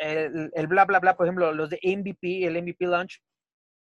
[0.00, 3.22] el, el, bla, bla, bla, por ejemplo, los de MVP, el MVP Launch,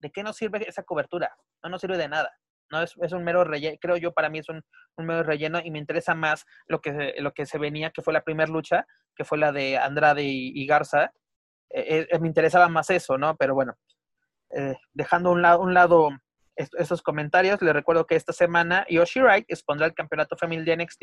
[0.00, 1.34] ¿de qué nos sirve esa cobertura?
[1.62, 2.30] No nos sirve de nada.
[2.70, 4.60] No es, es un mero relleno, creo yo para mí es un,
[4.96, 8.12] un, mero relleno y me interesa más lo que, lo que se venía, que fue
[8.12, 11.12] la primera lucha, que fue la de Andrade y, Garza.
[11.70, 13.36] Eh, eh, me interesaba más eso, ¿no?
[13.36, 13.74] Pero bueno,
[14.50, 16.10] eh, dejando un lado, un lado
[16.56, 21.02] esos comentarios, les recuerdo que esta semana Yoshi Wright expondrá el campeonato femenil de NXT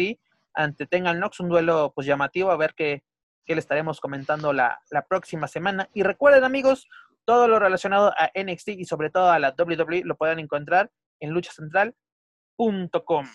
[0.56, 3.04] ante Tengan Nox, un duelo pues llamativo, a ver qué,
[3.46, 5.90] qué le estaremos comentando la, la, próxima semana.
[5.94, 6.88] Y recuerden amigos,
[7.26, 11.32] todo lo relacionado a NXT y sobre todo a la WWE lo pueden encontrar en
[11.32, 13.26] luchacentral.com.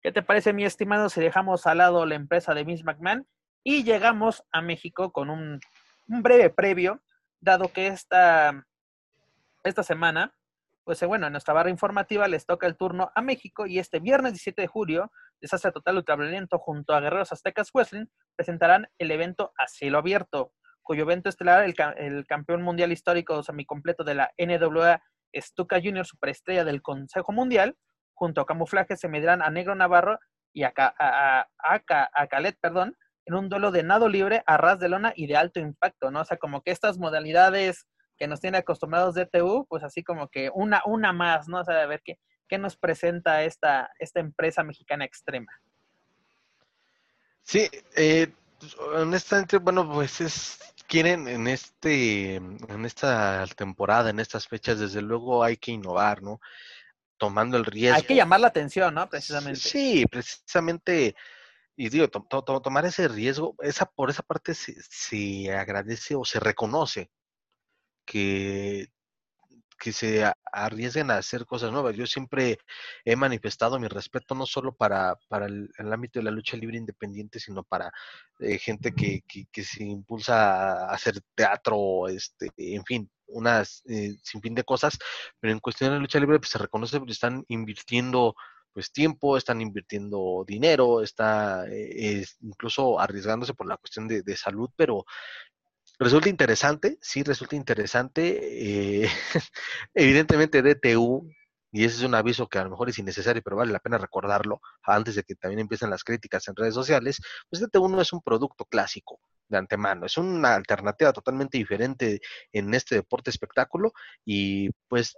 [0.00, 3.26] ¿Qué te parece, mi estimado, si dejamos al lado la empresa de Miss McMahon
[3.64, 5.60] y llegamos a México con un,
[6.06, 7.02] un breve previo,
[7.40, 8.64] dado que esta,
[9.64, 10.34] esta semana
[10.88, 14.32] pues bueno, en nuestra barra informativa les toca el turno a México y este viernes
[14.32, 19.68] 17 de julio, Desastre Total Ultraviolento junto a Guerreros Aztecas Wrestling presentarán el evento a
[19.68, 25.02] cielo abierto, cuyo evento estelar, el, el campeón mundial histórico semicompleto de la NWA,
[25.36, 27.76] Stuka Junior, superestrella del Consejo Mundial,
[28.14, 30.18] junto a Camuflaje se medirán a Negro Navarro
[30.52, 31.82] y a, a, a,
[32.14, 35.36] a, Calet, perdón, en un duelo de nado libre a ras de lona y de
[35.36, 36.20] alto impacto, ¿no?
[36.20, 37.86] O sea, como que estas modalidades
[38.16, 41.60] que nos tiene acostumbrados de TU, pues así como que una, una más, ¿no?
[41.60, 42.18] O sea, a ver qué,
[42.48, 45.52] qué nos presenta esta, esta empresa mexicana extrema.
[47.42, 48.32] Sí, eh,
[48.94, 55.44] honestamente, bueno, pues es, quieren en este, en esta temporada, en estas fechas, desde luego
[55.44, 56.40] hay que innovar, ¿no?
[57.16, 57.96] Tomando el riesgo.
[57.96, 59.08] Hay que llamar la atención, ¿no?
[59.08, 59.60] Precisamente.
[59.60, 61.14] Sí, precisamente
[61.80, 66.24] y digo, to, to, tomar ese riesgo, esa por esa parte se, se, agradece o
[66.24, 67.08] se reconoce
[68.04, 68.88] que,
[69.78, 71.96] que se arriesguen a hacer cosas nuevas.
[71.96, 72.58] Yo siempre
[73.04, 76.78] he manifestado mi respeto no solo para, para el, el ámbito de la lucha libre
[76.78, 77.92] independiente, sino para
[78.40, 84.40] eh, gente que, que, se impulsa a hacer teatro, este, en fin, unas eh, sin
[84.42, 84.98] fin de cosas,
[85.40, 88.34] pero en cuestión de lucha libre pues, se reconoce que están invirtiendo
[88.72, 94.70] pues tiempo, están invirtiendo dinero, está eh, incluso arriesgándose por la cuestión de, de, salud,
[94.76, 95.04] pero
[95.98, 99.02] resulta interesante, sí resulta interesante.
[99.02, 99.08] Eh,
[99.94, 101.30] evidentemente DTU,
[101.70, 103.98] y ese es un aviso que a lo mejor es innecesario, pero vale la pena
[103.98, 107.20] recordarlo antes de que también empiecen las críticas en redes sociales,
[107.50, 112.20] pues DTU no es un producto clásico de antemano, es una alternativa totalmente diferente
[112.52, 113.92] en este deporte espectáculo
[114.24, 115.16] y pues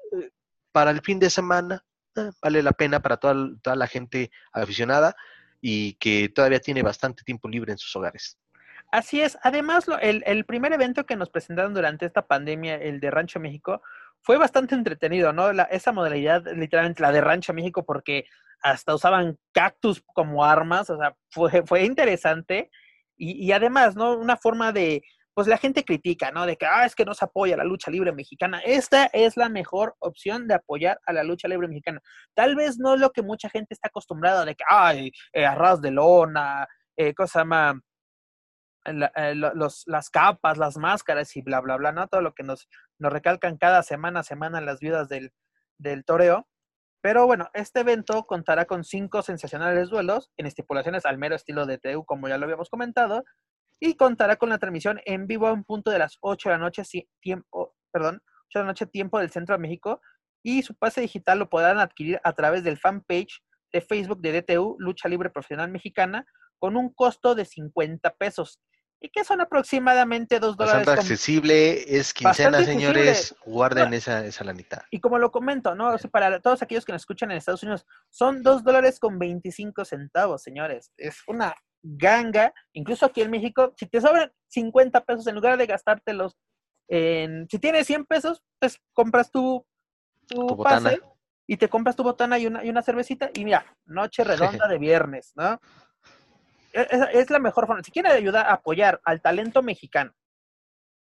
[0.72, 1.84] para el fin de semana
[2.16, 5.14] eh, vale la pena para toda, toda la gente aficionada
[5.60, 8.38] y que todavía tiene bastante tiempo libre en sus hogares.
[8.90, 9.38] Así es.
[9.42, 13.38] Además, lo, el, el, primer evento que nos presentaron durante esta pandemia, el de Rancho
[13.38, 13.82] México,
[14.20, 15.52] fue bastante entretenido, ¿no?
[15.52, 18.24] La, esa modalidad, literalmente la de Rancho México, porque
[18.62, 22.70] hasta usaban cactus como armas, o sea, fue, fue interesante.
[23.16, 24.16] Y, y además, ¿no?
[24.16, 25.02] Una forma de,
[25.34, 26.44] pues la gente critica, ¿no?
[26.46, 28.60] De que, ah, es que no se apoya la lucha libre mexicana.
[28.64, 32.00] Esta es la mejor opción de apoyar a la lucha libre mexicana.
[32.34, 35.92] Tal vez no lo que mucha gente está acostumbrada de que, ay, eh, arras de
[35.92, 36.66] lona,
[36.96, 37.76] eh, cosa más
[38.84, 42.08] eh, las capas, las máscaras y bla, bla, bla, ¿no?
[42.08, 42.68] Todo lo que nos,
[42.98, 45.32] nos recalcan cada semana semana las viudas del,
[45.78, 46.48] del toreo.
[47.02, 51.78] Pero bueno, este evento contará con cinco sensacionales duelos en estipulaciones al mero estilo de
[51.78, 53.24] TU, como ya lo habíamos comentado,
[53.80, 56.58] y contará con la transmisión en vivo a un punto de las 8 de la
[56.58, 56.82] noche,
[57.20, 60.02] tiempo, perdón, 8 de la noche, tiempo del Centro de México,
[60.42, 64.76] y su pase digital lo podrán adquirir a través del fanpage de Facebook de DTU,
[64.78, 66.26] Lucha Libre Profesional Mexicana,
[66.58, 68.60] con un costo de 50 pesos
[69.00, 70.86] y que son aproximadamente dos dólares.
[70.86, 74.86] Bastante accesible, es quincena, señores, guarden esa, esa lanita.
[74.90, 75.94] Y como lo comento, ¿no?
[75.94, 79.18] O sea, para todos aquellos que nos escuchan en Estados Unidos, son dos dólares con
[79.18, 80.92] 25 centavos, señores.
[80.96, 85.66] Es una ganga, incluso aquí en México, si te sobran 50 pesos, en lugar de
[85.66, 86.36] gastártelos
[86.90, 89.64] en, si tienes 100 pesos, pues compras tu,
[90.26, 91.00] tu, tu pase
[91.46, 94.78] y te compras tu botana y una, y una cervecita y mira, noche redonda de
[94.78, 95.58] viernes, ¿no?
[96.72, 97.82] Es, es, la mejor forma.
[97.82, 100.12] Si quieren ayudar a apoyar al talento mexicano,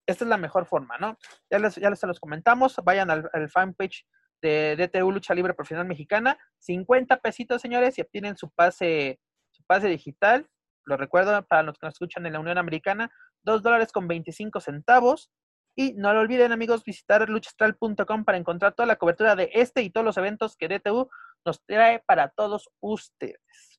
[0.07, 1.16] esta es la mejor forma, ¿no?
[1.50, 4.07] Ya les, ya les los comentamos, vayan al, al fanpage
[4.42, 9.18] de DTU Lucha Libre Profesional Mexicana, 50 pesitos, señores, y obtienen su pase,
[9.50, 10.46] su pase digital.
[10.84, 13.11] Lo recuerdo para los que nos escuchan en la Unión Americana,
[13.44, 15.30] 2 dólares con 25 centavos.
[15.76, 19.90] Y no lo olviden, amigos, visitar luchastral.com para encontrar toda la cobertura de este y
[19.90, 21.09] todos los eventos que DTU
[21.44, 23.74] nos trae para todos ustedes.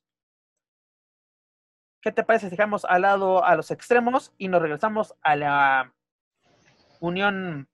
[2.06, 5.92] ¿Qué te parece si dejamos al lado a los extremos y nos regresamos a la
[7.00, 7.68] Unión,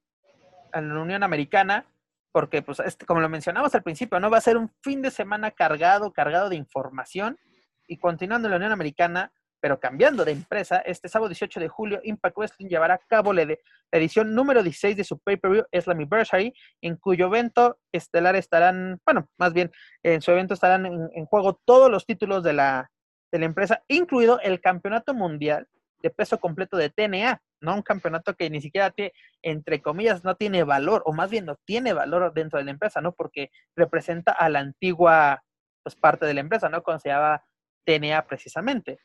[0.72, 1.84] a la Unión Americana?
[2.32, 4.30] Porque, pues, este, como lo mencionamos al principio, ¿no?
[4.30, 7.38] Va a ser un fin de semana cargado, cargado de información.
[7.86, 9.30] Y continuando en la Unión Americana,
[9.60, 13.46] Pero cambiando de empresa, este sábado 18 de julio, Impact Wrestling llevará a cabo la,
[13.92, 19.70] edición número 16 de su pay-per-view Slammiversary, en cuyo evento estelar estarán, bueno, más bien,
[20.02, 22.91] en su evento estarán en, juego todos los títulos de la,
[23.32, 25.66] de la empresa, incluido el Campeonato Mundial
[26.02, 27.74] de Peso Completo de TNA, ¿no?
[27.74, 31.56] Un campeonato que ni siquiera tiene, entre comillas, no tiene valor, o más bien no
[31.64, 33.12] tiene valor dentro de la empresa, ¿no?
[33.12, 35.42] Porque representa a la antigua,
[35.82, 36.82] pues, parte de la empresa, ¿no?
[36.82, 37.44] Cuando se llamaba
[37.84, 38.98] TNA precisamente.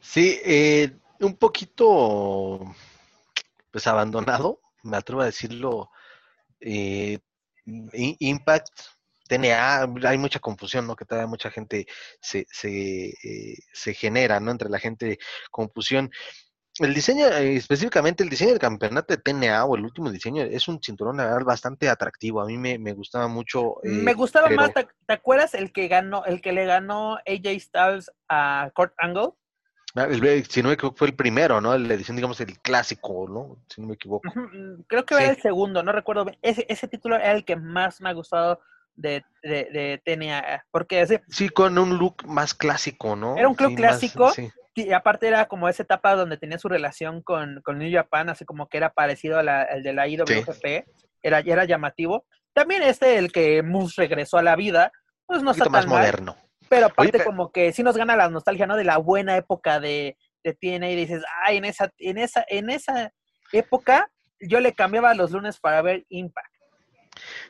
[0.00, 2.60] Sí, eh, un poquito
[3.70, 5.90] pues abandonado, me atrevo a decirlo.
[6.60, 7.18] Eh,
[7.64, 8.72] Impact,
[9.28, 10.96] TNA, hay mucha confusión, ¿no?
[10.96, 11.86] Que todavía mucha gente
[12.20, 14.50] se, se, eh, se genera, ¿no?
[14.50, 15.18] Entre la gente,
[15.50, 16.10] confusión.
[16.80, 20.82] El diseño, específicamente el diseño del campeonato de TNA o el último diseño, es un
[20.82, 22.40] cinturón bastante atractivo.
[22.40, 23.76] A mí me, me gustaba mucho.
[23.84, 28.72] me gustaba más, ¿te, acuerdas el que ganó, el que le ganó AJ Styles a
[28.74, 29.30] Kurt Angle?
[29.96, 30.08] Ah,
[30.48, 31.78] si no me equivoco, fue el primero, ¿no?
[31.78, 33.62] La edición, digamos, el clásico, ¿no?
[33.68, 34.28] Si no me equivoco.
[34.88, 36.26] Creo que era el segundo, no recuerdo.
[36.42, 38.60] Ese, ese título era el que más me ha gustado
[38.96, 40.64] de, de, de TNA.
[40.70, 43.36] Porque ese, sí, con un look más clásico, ¿no?
[43.36, 44.32] Era un club clásico.
[44.74, 48.44] y aparte era como esa etapa donde tenía su relación con, con New Japan, así
[48.44, 50.86] como que era parecido al de la IWGP.
[51.22, 52.26] Era, era llamativo.
[52.52, 54.92] También este, el que Moose regresó a la vida,
[55.26, 56.36] pues no está tan más moderno.
[56.68, 58.76] Pero aparte como que sí nos gana la nostalgia, ¿no?
[58.76, 62.70] De la buena época de, de TNA y dices, ay, en esa, en esa, en
[62.70, 63.12] esa
[63.52, 66.53] época yo le cambiaba los lunes para ver Impact.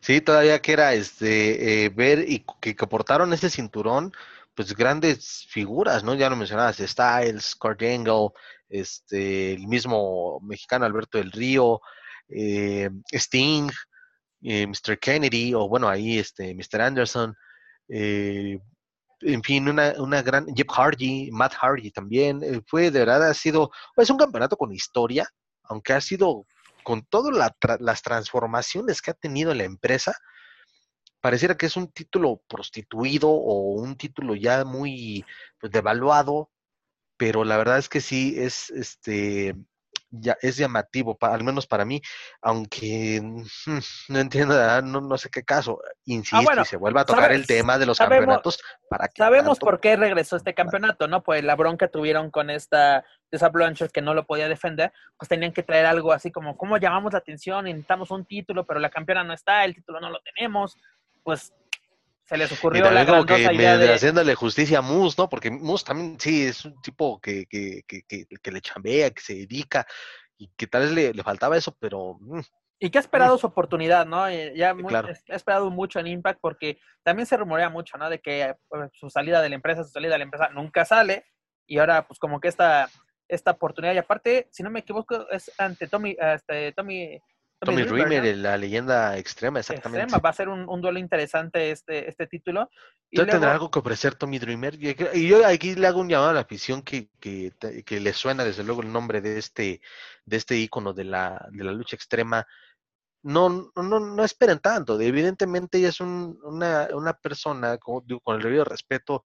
[0.00, 4.12] Sí, todavía que era este eh, ver y que, que portaron ese cinturón,
[4.54, 6.14] pues grandes figuras, ¿no?
[6.14, 8.28] Ya lo mencionabas, Styles, Kurt Angle,
[8.68, 11.80] este, el mismo mexicano Alberto del Río,
[12.28, 13.70] eh, Sting,
[14.42, 14.98] eh, Mr.
[14.98, 16.80] Kennedy, o bueno, ahí este, Mr.
[16.82, 17.34] Anderson,
[17.88, 23.70] en fin, una, una gran, Jeff Hardy, Matt Hardy también, fue de verdad, ha sido,
[23.96, 25.28] es un campeonato con historia,
[25.64, 26.46] aunque ha sido
[26.84, 30.16] con todas las transformaciones que ha tenido la empresa,
[31.20, 35.24] pareciera que es un título prostituido o un título ya muy
[35.58, 36.50] pues, devaluado,
[37.16, 39.56] pero la verdad es que sí es este
[40.20, 42.00] ya es llamativo, al menos para mí,
[42.42, 43.44] aunque mm,
[44.08, 47.46] no entiendo, no, no sé qué caso, ah, insisto y se vuelve a tocar el
[47.46, 48.62] tema de los campeonatos.
[48.88, 51.22] Para que sabemos por qué regresó este campeonato, ¿no?
[51.22, 55.52] Pues la bronca tuvieron con esta esa Blanchard que no lo podía defender, pues tenían
[55.52, 57.64] que traer algo así como, ¿cómo llamamos la atención?
[57.64, 60.76] Necesitamos un título, pero la campeona no está, el título no lo tenemos,
[61.24, 61.52] pues
[62.34, 63.94] se les ocurrió la como que idea de...
[63.94, 65.28] haciéndole justicia a Moose, ¿no?
[65.28, 69.34] Porque Moose también, sí, es un tipo que, que, que, que, le chambea, que se
[69.34, 69.86] dedica,
[70.36, 72.18] y que tal vez le, le faltaba eso, pero...
[72.20, 72.40] Mm,
[72.80, 73.38] y que ha esperado mm.
[73.38, 74.28] su oportunidad, ¿no?
[74.28, 78.10] Eh, ya ha esperado mucho en Impact porque también se rumorea mucho, ¿no?
[78.10, 81.24] De que pues, su salida de la empresa, su salida de la empresa nunca sale
[81.66, 82.90] y ahora pues como que esta,
[83.28, 87.20] esta oportunidad y aparte, si no me equivoco, es ante Tommy, este, Tommy
[87.64, 90.18] Tommy, Dreamer, la leyenda extrema, exactamente.
[90.18, 92.70] Va a ser un, duelo interesante este, este título.
[93.10, 94.76] Y tendrá algo que ofrecer Tommy Dreamer.
[95.14, 97.52] Y yo aquí le hago un llamado a la afición que, que,
[97.84, 99.80] que le suena desde luego el nombre de este,
[100.24, 102.46] de este ícono de la, de la lucha extrema.
[103.22, 105.00] No, no, no esperen tanto.
[105.00, 109.24] Evidentemente ella es una, una persona, con, con el debido respeto,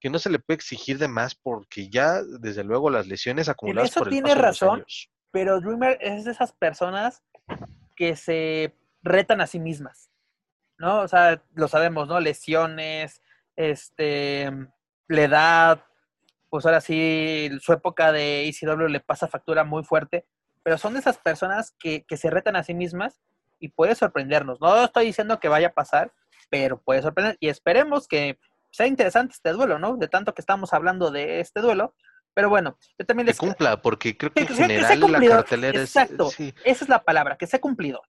[0.00, 3.92] que no se le puede exigir de más porque ya, desde luego, las lesiones acumuladas
[3.92, 4.84] por el tiene razón,
[5.30, 7.22] pero Dreamer es de esas personas
[8.00, 10.10] que se retan a sí mismas,
[10.78, 11.00] ¿no?
[11.00, 12.18] O sea, lo sabemos, ¿no?
[12.18, 13.20] Lesiones,
[13.56, 14.50] este,
[15.06, 15.84] la edad,
[16.48, 20.24] pues ahora sí, su época de ECW le pasa factura muy fuerte,
[20.62, 23.20] pero son de esas personas que, que se retan a sí mismas
[23.58, 24.62] y puede sorprendernos.
[24.62, 26.10] No estoy diciendo que vaya a pasar,
[26.48, 28.38] pero puede sorprender y esperemos que
[28.70, 29.98] sea interesante este duelo, ¿no?
[29.98, 31.94] De tanto que estamos hablando de este duelo,
[32.40, 33.38] pero bueno, yo también les...
[33.38, 36.40] Que cumpla, porque creo que, en general la cartelera Exacto, es...
[36.40, 38.00] Exacto, esa es la palabra, que se ha cumplido.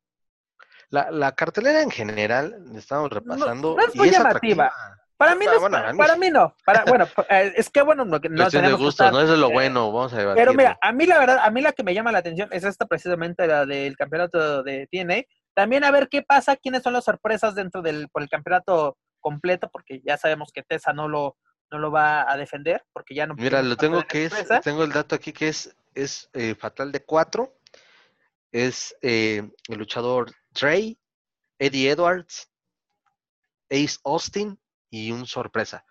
[0.90, 3.76] La, la cartelera en general, estamos repasando...
[3.76, 4.72] No, es muy llamativa.
[5.18, 6.56] Para mí, no para, mí no.
[6.66, 9.92] Para, bueno, eh, es que bueno, no, no tenemos de gusto, no es lo bueno,
[9.92, 10.36] vamos a ver.
[10.36, 12.64] Pero mira, a mí la verdad, a mí la que me llama la atención es
[12.64, 15.24] esta precisamente la del campeonato de TNA.
[15.54, 19.70] También a ver qué pasa, quiénes son las sorpresas dentro del por el campeonato completo,
[19.70, 21.36] porque ya sabemos que Tessa no lo,
[21.72, 23.36] no lo va a defender porque ya no.
[23.36, 24.34] Mira, lo tengo que es,
[24.64, 27.58] tengo el dato aquí que es, es eh, fatal de cuatro.
[28.52, 31.00] Es eh, el luchador Trey,
[31.58, 32.52] Eddie Edwards,
[33.70, 35.86] Ace Austin y un sorpresa.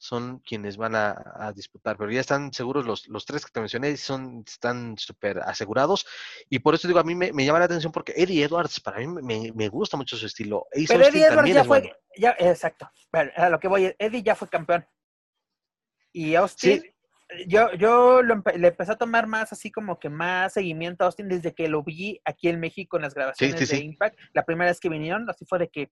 [0.00, 3.96] Son quienes van a, disputar, pero ya están seguros los, los tres que te mencioné,
[3.96, 6.06] son, están súper asegurados.
[6.48, 9.08] Y por eso digo, a mí me, llama la atención porque Eddie Edwards, para mí
[9.08, 10.66] me, me gusta mucho su estilo.
[10.72, 12.88] Ace pero Eddie Edwards ya fue, ya, exacto.
[13.36, 14.86] a lo que voy, Eddie ya fue campeón.
[16.18, 16.82] Y Austin,
[17.46, 21.06] yo, yo lo empe- le empecé a tomar más así como que más seguimiento a
[21.06, 23.84] Austin desde que lo vi aquí en México en las grabaciones sí, de sí.
[23.84, 24.18] Impact.
[24.32, 25.90] La primera vez que vinieron, así fue de que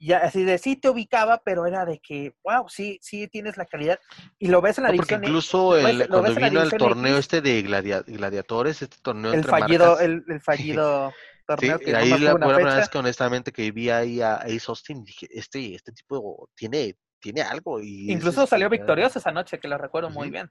[0.00, 3.66] ya así de sí te ubicaba, pero era de que, wow, sí, sí tienes la
[3.66, 4.00] calidad.
[4.40, 7.20] Y lo ves en la No, incluso el- cuando vino el torneo X.
[7.20, 11.78] este de gladia- gladiadores, este torneo el entre fallido, marcas, el, el fallido sí, torneo
[11.78, 15.04] que ahí nomás la, una primera vez que honestamente que vi ahí a Ace Austin,
[15.04, 17.80] dije, este, este tipo tiene, tiene algo.
[17.80, 20.50] Y Incluso este, salió ya- victorioso esa noche, que lo recuerdo muy bien.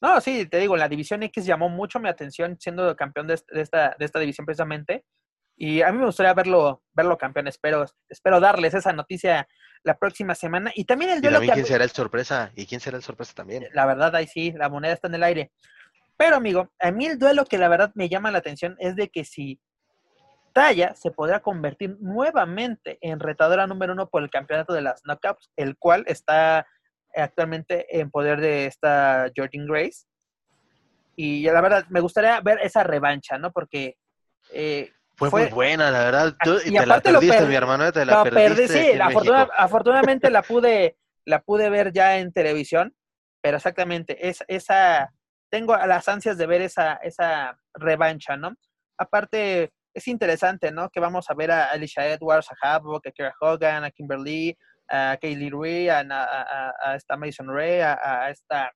[0.00, 3.48] No, sí, te digo, la división X llamó mucho mi atención siendo campeón de, est-
[3.50, 5.04] de esta, de esta división precisamente.
[5.56, 7.46] Y a mí me gustaría verlo, verlo campeón.
[7.48, 9.48] Espero, espero darles esa noticia
[9.84, 10.70] la próxima semana.
[10.74, 13.02] Y también el Y duelo también que quién será el sorpresa, y quién será el
[13.02, 13.66] sorpresa también.
[13.72, 15.52] la verdad, ahí sí, la moneda está en el aire.
[16.18, 19.08] Pero, amigo, a mí el duelo que la verdad me llama la atención es de
[19.10, 19.60] que si
[20.94, 25.76] Se podrá convertir nuevamente en retadora número uno por el campeonato de las knockouts, el
[25.76, 26.66] cual está
[27.14, 30.06] actualmente en poder de esta Jordan Grace.
[31.14, 33.52] Y la verdad, me gustaría ver esa revancha, ¿no?
[33.52, 33.96] Porque
[34.52, 36.34] eh, Fue, fue- muy buena, la verdad.
[36.42, 38.68] Tú- y y te la perdiste, per- mi hermano, te la perdiste.
[38.68, 40.96] perdí, sí, afortuna- afortunadamente la pude,
[41.26, 42.94] la pude ver ya en televisión,
[43.42, 45.12] pero exactamente, es, esa,
[45.50, 48.54] tengo las ansias de ver esa, esa revancha, ¿no?
[48.98, 50.90] Aparte, es interesante, ¿no?
[50.90, 54.56] Que vamos a ver a Alicia Edwards, a Havoc, a Kara Hogan, a Kimberly,
[54.88, 58.70] a Kaylee Ray, a, a, esta Mason Ray, a, esta,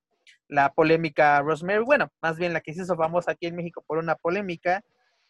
[0.47, 4.15] la polémica Rosemary, bueno, más bien la que hizo famosa aquí en México por una
[4.15, 4.81] polémica.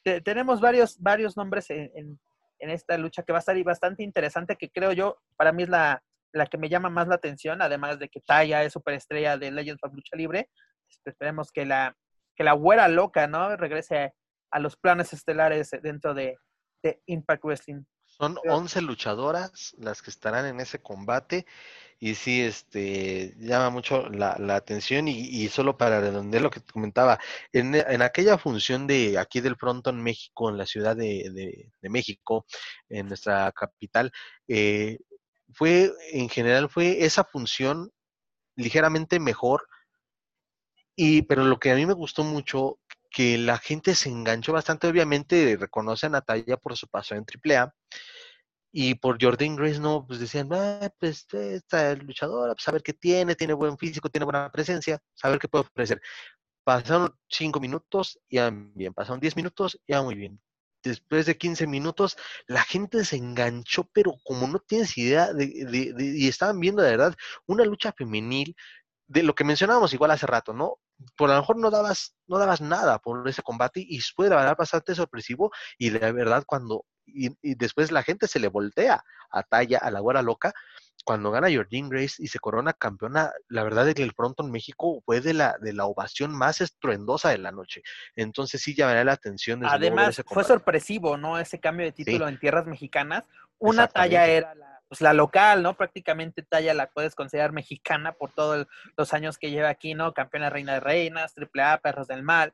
[0.04, 2.20] Te- tenemos varios, varios nombres en, en-
[2.60, 5.70] en esta lucha que va a estar bastante interesante, que creo yo, para mí es
[5.70, 6.02] la,
[6.32, 9.84] la que me llama más la atención, además de que Taya es superestrella de Legends
[9.84, 10.48] of Lucha Libre.
[10.90, 11.96] Este, Esperemos que la,
[12.36, 13.56] que la güera loca, ¿no?
[13.58, 14.14] Regrese
[14.52, 16.38] a los planes estelares dentro de,
[16.84, 17.84] de Impact Wrestling.
[18.06, 21.46] Son Pero- 11 luchadoras las que estarán en ese combate
[22.00, 26.60] y sí, este, llama mucho la, la atención y, y solo para redondear lo que
[26.60, 27.20] te comentaba,
[27.54, 31.90] en, en aquella función de aquí del Fronton México, en la Ciudad de, de- de
[31.90, 32.46] México,
[32.90, 34.12] en nuestra capital,
[34.48, 34.98] eh,
[35.54, 37.92] fue, en general, fue esa función
[38.56, 39.68] ligeramente mejor
[40.96, 42.80] y, pero lo que a mí me gustó mucho,
[43.12, 47.74] que la gente se enganchó bastante, obviamente reconoce a Natalia por su paso en AAA,
[48.74, 52.94] y por Jordan Grace no, pues decían, ah, pues esta luchadora, pues a ver qué
[52.94, 56.02] tiene, tiene buen físico, tiene buena presencia, a ver qué puede ofrecer.
[56.64, 60.40] Pasaron cinco minutos, ya bien, pasaron 10 minutos, ya muy bien.
[60.84, 62.18] Después de 15 minutos,
[62.48, 66.82] la gente se enganchó, pero como no tienes idea, de, de- de- y estaban viendo
[66.84, 67.16] de verdad
[67.48, 68.56] una lucha femenil,
[69.08, 70.80] de lo que mencionábamos igual hace rato, ¿no?
[71.18, 74.56] Por lo mejor no dabas, no dabas nada por ese combate y fue de verdad
[74.58, 79.44] bastante sorpresivo y de verdad cuando, y, y después la gente se le voltea a
[79.44, 80.54] talla a la güera loca,
[81.04, 84.52] cuando gana Jordan Grace y se corona campeona, la verdad es que el pronto en
[84.52, 87.82] México fue de la, de la ovación más estruendosa de la noche.
[88.16, 89.66] Entonces sí llamaría la atención.
[89.66, 91.40] Además, ese fue sorpresivo, ¿no?
[91.40, 93.28] Ese cambio de título en tierras mexicanas.
[93.58, 95.78] Una talla era la, pues, la local, ¿no?
[95.78, 100.14] Prácticamente talla la puedes considerar mexicana por todos los años que lleva aquí, ¿no?
[100.14, 102.52] Campeona reina de reinas, triple A, perros del mal.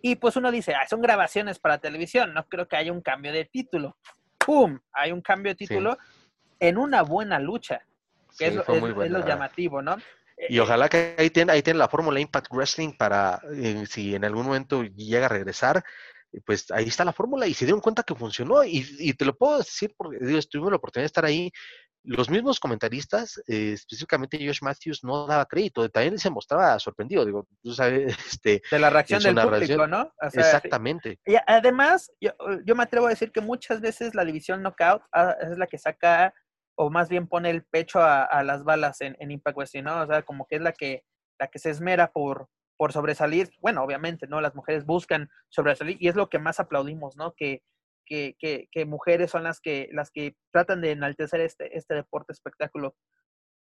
[0.00, 3.32] Y pues uno dice, ah, son grabaciones para televisión, no creo que haya un cambio
[3.32, 3.96] de título.
[4.38, 4.78] ¡Pum!
[4.92, 5.98] Hay un cambio de título
[6.60, 7.82] en una buena lucha,
[8.38, 9.96] que es, lo, es- es llamativo, ¿no?
[10.48, 14.46] Y ojalá que ahí tiene, ahí la fórmula Impact Wrestling para, eh, si en algún
[14.46, 15.82] momento llega a regresar,
[16.44, 18.64] pues ahí está la fórmula y se dieron cuenta que funcionó.
[18.64, 20.18] Y, y te lo puedo decir porque
[20.50, 21.50] tuvimos la oportunidad de estar ahí.
[22.04, 25.88] Los mismos comentaristas, eh, específicamente Josh Matthews, no daba crédito.
[25.88, 27.24] También se mostraba sorprendido.
[27.24, 29.86] Digo, tú sabes, este, De la reacción del público.
[29.86, 30.12] ¿no?
[30.20, 31.18] O sea, exactamente.
[31.26, 32.32] Y además, yo,
[32.64, 35.78] yo me atrevo a decir que muchas veces la división knockout ah, es la que
[35.78, 36.32] saca,
[36.76, 40.02] o más bien pone el pecho a, a las balas en, en Impact Wrestling, ¿no?
[40.02, 41.04] O sea, como que es la que,
[41.38, 42.48] la que se esmera por,
[42.78, 43.50] por sobresalir.
[43.60, 44.40] Bueno, obviamente, ¿no?
[44.40, 47.34] Las mujeres buscan sobresalir y es lo que más aplaudimos, ¿no?
[47.34, 47.62] Que,
[48.06, 52.32] que, que, que mujeres son las que, las que tratan de enaltecer este, este deporte
[52.32, 52.96] espectáculo.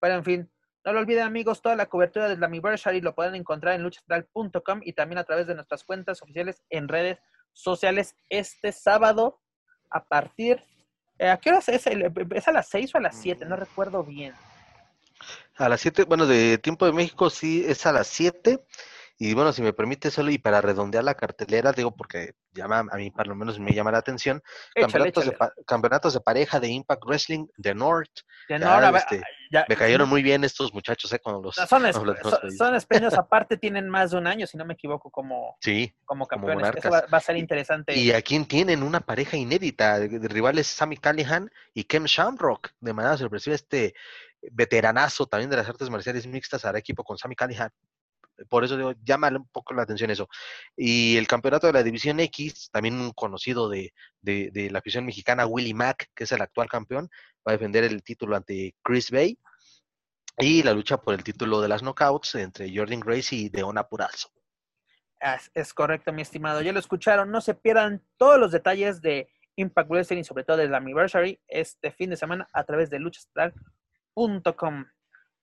[0.01, 0.51] Pero en fin,
[0.83, 4.91] no lo olviden amigos, toda la cobertura del Anniversary lo pueden encontrar en luchastral.com y
[4.91, 7.19] también a través de nuestras cuentas oficiales en redes
[7.53, 9.39] sociales este sábado
[9.89, 10.61] a partir...
[11.19, 11.85] eh, ¿A qué horas es?
[11.87, 13.45] ¿Es a las 6 o a las 7?
[13.45, 14.33] No recuerdo bien.
[15.55, 18.59] A las 7, bueno, de tiempo de México sí es a las 7.
[19.25, 22.97] Y bueno, si me permite solo y para redondear la cartelera, digo porque llama, a
[22.97, 24.41] mí por lo menos me llama la atención,
[24.75, 25.51] Échale, campeonatos, de, échale.
[25.65, 28.11] campeonatos de pareja de Impact Wrestling de North.
[28.49, 31.19] Ya, Ya, este, ya- Me cayeron muy bien estos muchachos, ¿eh?
[31.23, 32.57] Cuando los, son, es- cuando los son, vi.
[32.57, 36.27] son espeños aparte, tienen más de un año, si no me equivoco, como, Sí, como
[36.27, 36.75] Como campeones.
[36.75, 36.91] Eso monarcas.
[37.09, 37.95] va, va a ser interesante.
[37.95, 42.71] y aquí tienen una pareja inédita de, de rivales Sammy Callihan y Ken Shamrock.
[42.81, 43.93] De manera sorpresiva, este
[44.51, 47.71] veteranazo también de las artes marciales mixtas hará equipo con Sammy Callihan.
[48.49, 50.27] Por eso digo, llama un poco la atención eso.
[50.75, 55.45] Y el campeonato de la División X, también un conocido de, de, la afición mexicana,
[55.45, 57.09] Willie Mack, que es el actual campeón,
[57.47, 59.37] va a defender el título ante Chris Bay.
[60.37, 64.29] Y la lucha por el título de las knockouts entre Jordan Grace y Deona Purrazzo.
[65.19, 66.61] Es, es correcto, mi estimado.
[66.61, 67.29] Ya lo escucharon.
[67.29, 71.91] No se pierdan todos los detalles de Impact Wrestling y sobre todo del Anniversary este
[71.91, 74.85] fin de semana a través de luchastral.com.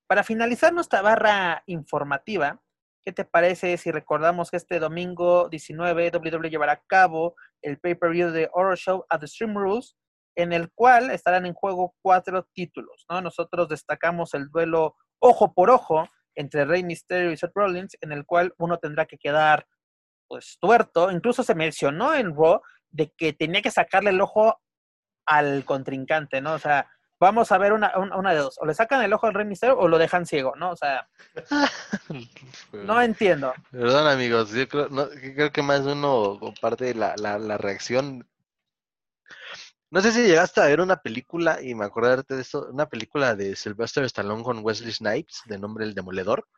[0.06, 2.60] Para finalizar nuestra barra informativa,
[3.04, 8.30] ¿qué te parece si recordamos que este domingo 19 WWE llevará a cabo el pay-per-view
[8.30, 9.96] de Horror Show at the Stream Rules,
[10.36, 13.20] en el cual estarán en juego cuatro títulos, ¿no?
[13.20, 18.24] Nosotros destacamos el duelo ojo por ojo entre Rey Mysterio y Seth Rollins, en el
[18.24, 19.66] cual uno tendrá que quedar
[20.28, 21.10] pues tuerto.
[21.10, 22.60] Incluso se mencionó en Raw
[22.90, 24.60] de que tenía que sacarle el ojo
[25.26, 26.54] al contrincante, ¿no?
[26.54, 26.88] O sea,
[27.20, 28.58] vamos a ver una, una, de dos.
[28.58, 30.70] O le sacan el ojo al Rey Misterio o lo dejan ciego, ¿no?
[30.70, 31.06] O sea,
[32.72, 33.52] no entiendo.
[33.70, 38.26] Perdón, amigos, yo creo, no, creo que más uno comparte la, la, la, reacción.
[39.90, 43.34] No sé si llegaste a ver una película, y me acordarte de esto, una película
[43.34, 46.48] de Sylvester Stallone con Wesley Snipes, de nombre El Demoledor.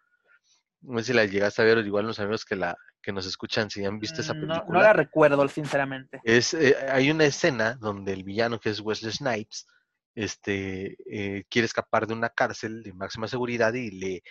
[0.82, 3.68] No sé si la llegaste a ver, igual los amigos que la que nos escuchan
[3.68, 4.64] si han visto esa película.
[4.68, 6.20] No, no la recuerdo, sinceramente.
[6.22, 9.66] Es, eh, hay una escena donde el villano, que es Wesley Snipes,
[10.14, 14.22] este, eh, quiere escapar de una cárcel de máxima seguridad y le,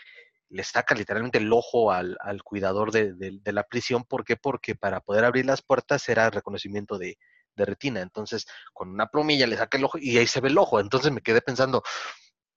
[0.49, 4.03] le saca literalmente el ojo al, al cuidador de, de, de, la prisión.
[4.03, 4.35] ¿Por qué?
[4.35, 7.17] Porque para poder abrir las puertas era reconocimiento de,
[7.55, 8.01] de retina.
[8.01, 10.79] Entonces, con una plumilla le saca el ojo y ahí se ve el ojo.
[10.79, 11.83] Entonces me quedé pensando,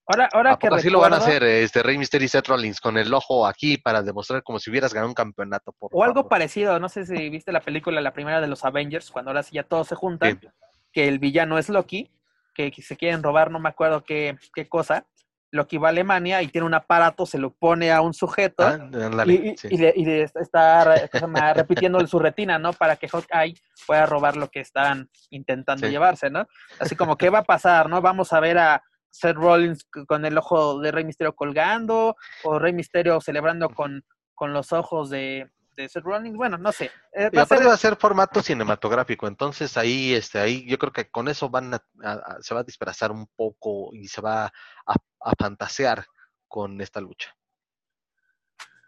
[0.06, 2.98] Ahora, ahora que así lo van a hacer este Rey Mysterio y Seth Rollins con
[2.98, 5.72] el ojo aquí para demostrar como si hubieras ganado un campeonato.
[5.72, 9.10] Por o algo parecido, no sé si viste la película, la primera de los Avengers,
[9.10, 10.48] cuando ahora sí ya todos se juntan, sí.
[10.92, 12.10] que el villano es Loki,
[12.54, 15.06] que, que, se quieren robar, no me acuerdo qué, qué cosa.
[15.50, 19.24] Loki va a Alemania y tiene un aparato, se lo pone a un sujeto ah,
[19.24, 19.68] y, sí.
[19.70, 20.96] y, le, y, le, está
[21.54, 22.72] repitiendo su retina, ¿no?
[22.72, 23.54] Para que Hawkeye
[23.86, 25.92] pueda robar lo que están intentando sí.
[25.92, 26.48] llevarse, ¿no?
[26.80, 28.00] Así como, ¿qué va a pasar, no?
[28.02, 28.82] Vamos a ver a,
[29.14, 34.04] Seth Rollins con el ojo de Rey Misterio colgando, o Rey Misterio celebrando con,
[34.34, 36.90] con los ojos de, de Seth Rollins, bueno, no sé.
[37.12, 37.68] Eh, y aparte ser...
[37.68, 41.74] va a ser formato cinematográfico, entonces ahí, este, ahí yo creo que con eso van
[41.74, 46.04] a, a, se va a dispersar un poco y se va a, a fantasear
[46.48, 47.34] con esta lucha.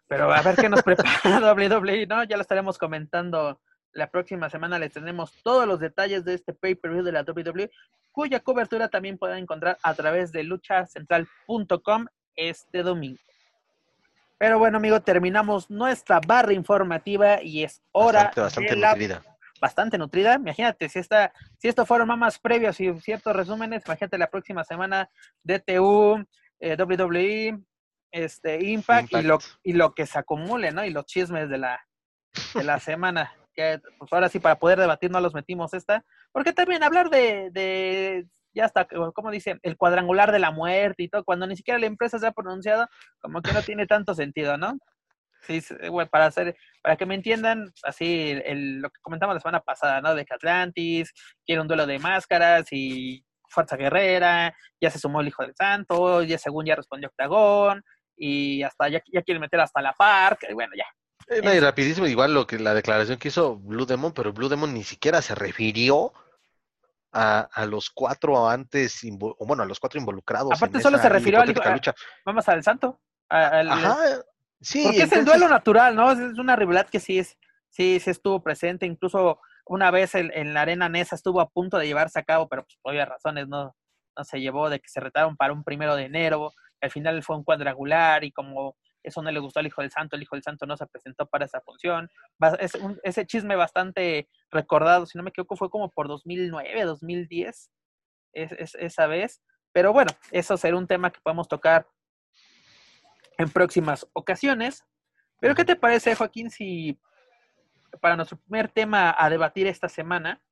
[0.08, 2.24] Pero a ver qué nos prepara WWE, ¿no?
[2.24, 3.60] Ya lo estaremos comentando
[3.96, 7.70] la próxima semana les tenemos todos los detalles de este pay-per-view de la WWE,
[8.12, 12.06] cuya cobertura también pueden encontrar a través de luchacentral.com
[12.36, 13.18] este domingo.
[14.38, 18.90] Pero bueno, amigo, terminamos nuestra barra informativa y es hora bastante, bastante de la...
[18.90, 19.22] nutrida.
[19.60, 20.34] Bastante nutrida.
[20.34, 25.08] Imagínate, si, esta, si esto fueron más previos y ciertos resúmenes, imagínate la próxima semana
[25.42, 26.26] DTU,
[26.60, 27.58] eh, WWE,
[28.10, 30.84] este, Impact, Impact, Y, lo, y lo que se acumule, ¿no?
[30.84, 31.86] Y los chismes de la,
[32.54, 36.52] de la semana que pues ahora sí para poder debatir no los metimos esta, porque
[36.52, 38.26] también hablar de, de
[38.56, 41.86] ya está, como dice, el cuadrangular de la muerte y todo, cuando ni siquiera la
[41.86, 42.88] empresa se ha pronunciado,
[43.20, 44.78] como que no tiene tanto sentido, ¿no?
[45.42, 49.40] Sí, bueno, para hacer, para que me entiendan, así el, el, lo que comentamos la
[49.40, 50.14] semana pasada, ¿no?
[50.14, 51.12] De que Atlantis
[51.44, 56.22] quiere un duelo de máscaras y Fuerza Guerrera, ya se sumó el Hijo del Santo,
[56.22, 57.84] ya según ya respondió Octagón,
[58.16, 60.86] y hasta ya, ya quieren meter hasta la Park, y bueno, ya,
[61.28, 64.72] eh, y rapidísimo, igual lo que la declaración que hizo Blue Demon, pero Blue Demon
[64.72, 66.12] ni siquiera se refirió
[67.16, 69.00] a, a los cuatro antes,
[69.38, 70.52] bueno, a los cuatro involucrados.
[70.52, 71.94] Aparte, solo se refirió al lucha.
[72.24, 73.00] Vamos al santo.
[73.28, 73.96] Al, Ajá,
[74.60, 74.82] sí.
[74.82, 75.12] Porque entonces...
[75.12, 76.12] es el duelo natural, ¿no?
[76.12, 77.38] Es una rivalidad que sí es,
[77.70, 81.78] sí, sí estuvo presente, incluso una vez en, en la arena Nesa estuvo a punto
[81.78, 83.74] de llevarse a cabo, pero pues, por obvias razones no,
[84.16, 87.36] no se llevó, de que se retaron para un primero de enero, al final fue
[87.36, 88.76] un cuadrangular y como
[89.06, 91.26] eso no le gustó al Hijo del Santo, el Hijo del Santo no se presentó
[91.26, 92.10] para esa función.
[92.58, 97.70] Es un, ese chisme bastante recordado, si no me equivoco, fue como por 2009, 2010,
[98.32, 99.42] es, es, esa vez.
[99.72, 101.86] Pero bueno, eso será un tema que podemos tocar
[103.38, 104.84] en próximas ocasiones.
[105.38, 106.98] Pero ¿qué te parece, Joaquín, si
[108.00, 110.42] para nuestro primer tema a debatir esta semana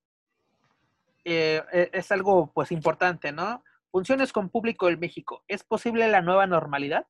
[1.24, 3.64] eh, es algo pues importante, ¿no?
[3.90, 5.42] Funciones con público en México.
[5.48, 7.06] ¿Es posible la nueva normalidad?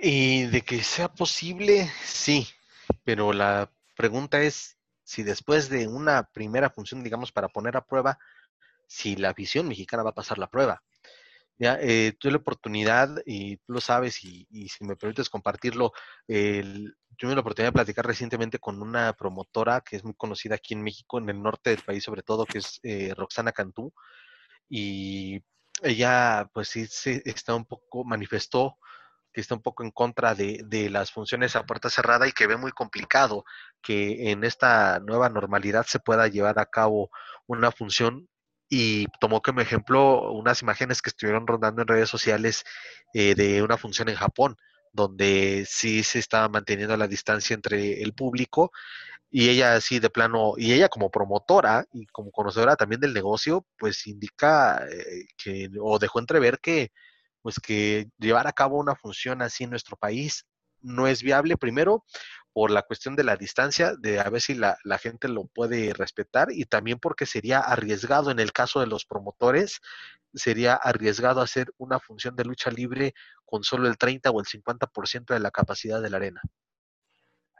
[0.00, 2.48] Y de que sea posible, sí,
[3.04, 8.18] pero la pregunta es si después de una primera función, digamos, para poner a prueba,
[8.88, 10.82] si la visión mexicana va a pasar la prueba.
[11.56, 15.92] Ya, eh, tuve la oportunidad, y tú lo sabes, y, y si me permites compartirlo,
[16.26, 20.74] el, tuve la oportunidad de platicar recientemente con una promotora que es muy conocida aquí
[20.74, 23.92] en México, en el norte del país sobre todo, que es eh, Roxana Cantú,
[24.68, 25.40] y
[25.82, 28.78] ella pues sí se está un poco, manifestó
[29.34, 32.46] que está un poco en contra de, de, las funciones a puerta cerrada y que
[32.46, 33.44] ve muy complicado
[33.82, 37.10] que en esta nueva normalidad se pueda llevar a cabo
[37.46, 38.28] una función.
[38.70, 42.64] Y tomó como ejemplo unas imágenes que estuvieron rondando en redes sociales
[43.12, 44.56] eh, de una función en Japón,
[44.92, 48.72] donde sí se estaba manteniendo la distancia entre el público
[49.30, 53.66] y ella así de plano, y ella como promotora y como conocedora también del negocio,
[53.76, 56.92] pues indica eh, que, o dejó entrever que,
[57.44, 60.46] pues que llevar a cabo una función así en nuestro país
[60.80, 62.02] no es viable, primero
[62.54, 66.48] por la cuestión de la distancia, de a ver si la, gente lo puede respetar
[66.52, 69.80] y también porque sería arriesgado en el caso de los promotores,
[70.32, 73.12] sería arriesgado hacer una función de lucha libre
[73.44, 76.40] con solo el 30 o el 50% de la capacidad de la arena.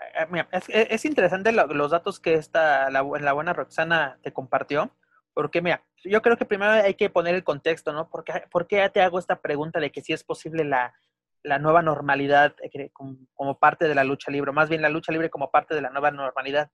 [0.00, 4.32] Eh, eh, mira, es, es, interesante los datos que esta, la, la buena Roxana te
[4.32, 4.96] compartió,
[5.34, 8.08] porque mira, yo creo que primero hay que poner el contexto, ¿no?
[8.08, 10.94] ¿Por qué, ¿Por qué te hago esta pregunta de que si es posible la,
[11.44, 15.30] la nueva normalidad eh, como, parte de la lucha libre, más bien la lucha libre
[15.30, 16.70] como parte de la nueva normalidad.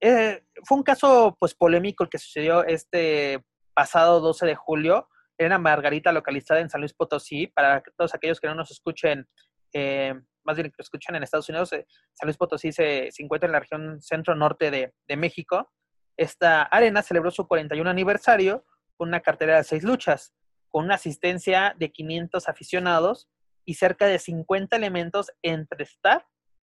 [0.00, 3.44] Eh, fue un caso pues polémico el que sucedió este
[3.74, 5.08] pasado 12 de julio.
[5.36, 7.46] Era Margarita localizada en San Luis Potosí.
[7.48, 9.28] Para todos aquellos que no nos escuchen,
[9.72, 10.14] eh,
[10.44, 13.52] más bien que lo escuchen en Estados Unidos, San Luis Potosí se, se, encuentra en
[13.52, 15.70] la región centro-norte de, de México.
[16.18, 18.66] Esta arena celebró su 41 aniversario
[18.96, 20.34] con una cartera de seis luchas,
[20.68, 23.28] con una asistencia de 500 aficionados
[23.64, 26.24] y cerca de 50 elementos entre staff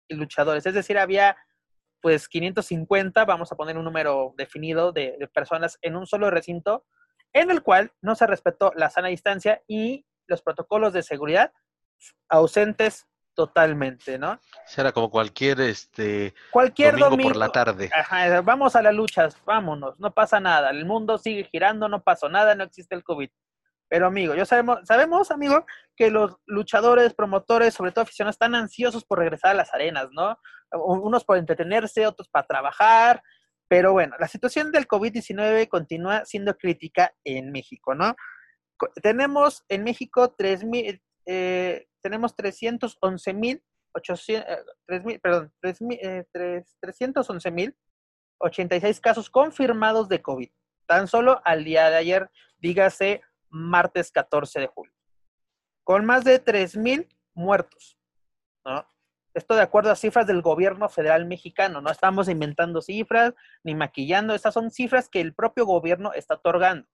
[0.07, 0.65] y luchadores.
[0.65, 1.35] Es decir, había
[2.01, 6.85] pues 550, vamos a poner un número definido de, de, personas en un solo recinto,
[7.33, 11.53] en el cual no se respetó la sana distancia y los protocolos de seguridad
[12.29, 14.39] ausentes totalmente, ¿no?
[14.65, 17.89] Será como cualquier este cualquier domingo, domingo por la tarde.
[17.93, 22.29] Ajá, vamos a las luchas, vámonos, no pasa nada, el mundo sigue girando, no pasó
[22.29, 23.29] nada, no existe el COVID.
[23.93, 29.05] Pero amigo, yo sabemos, sabemos, amigo, que los luchadores, promotores, sobre todo aficionados, están ansiosos
[29.05, 30.39] por regresar a las arenas, ¿no?
[30.71, 33.21] Unos por entretenerse, otros para trabajar.
[33.67, 38.15] Pero bueno, la situación del COVID-19 continúa siendo crítica en México, ¿no?
[39.01, 43.63] Tenemos en México 3.000, eh, tenemos 311 mil,
[43.95, 47.75] eh, perdón, 311 mil
[48.43, 50.49] 86 casos confirmados de COVID.
[50.85, 54.93] Tan solo al día de ayer, dígase martes 14 de julio,
[55.83, 57.97] con más de 3.000 muertos.
[59.33, 63.33] Esto de acuerdo a cifras del gobierno federal mexicano, no estamos inventando cifras
[63.63, 66.87] ni maquillando, estas son cifras que el propio gobierno está otorgando,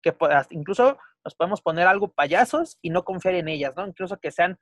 [0.00, 0.16] que
[0.50, 3.86] incluso nos podemos poner algo payasos y no confiar en ellas, ¿no?
[3.86, 4.58] Incluso que sean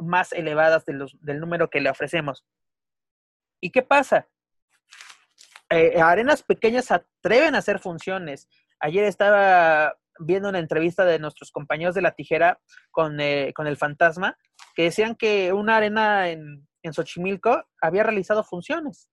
[0.00, 2.44] más elevadas del número que le ofrecemos.
[3.60, 4.28] ¿Y qué pasa?
[5.70, 8.48] Eh, arenas pequeñas atreven a hacer funciones.
[8.80, 12.60] Ayer estaba viendo una entrevista de nuestros compañeros de la tijera
[12.90, 14.36] con, eh, con el fantasma,
[14.74, 19.08] que decían que una arena en, en, Xochimilco había realizado funciones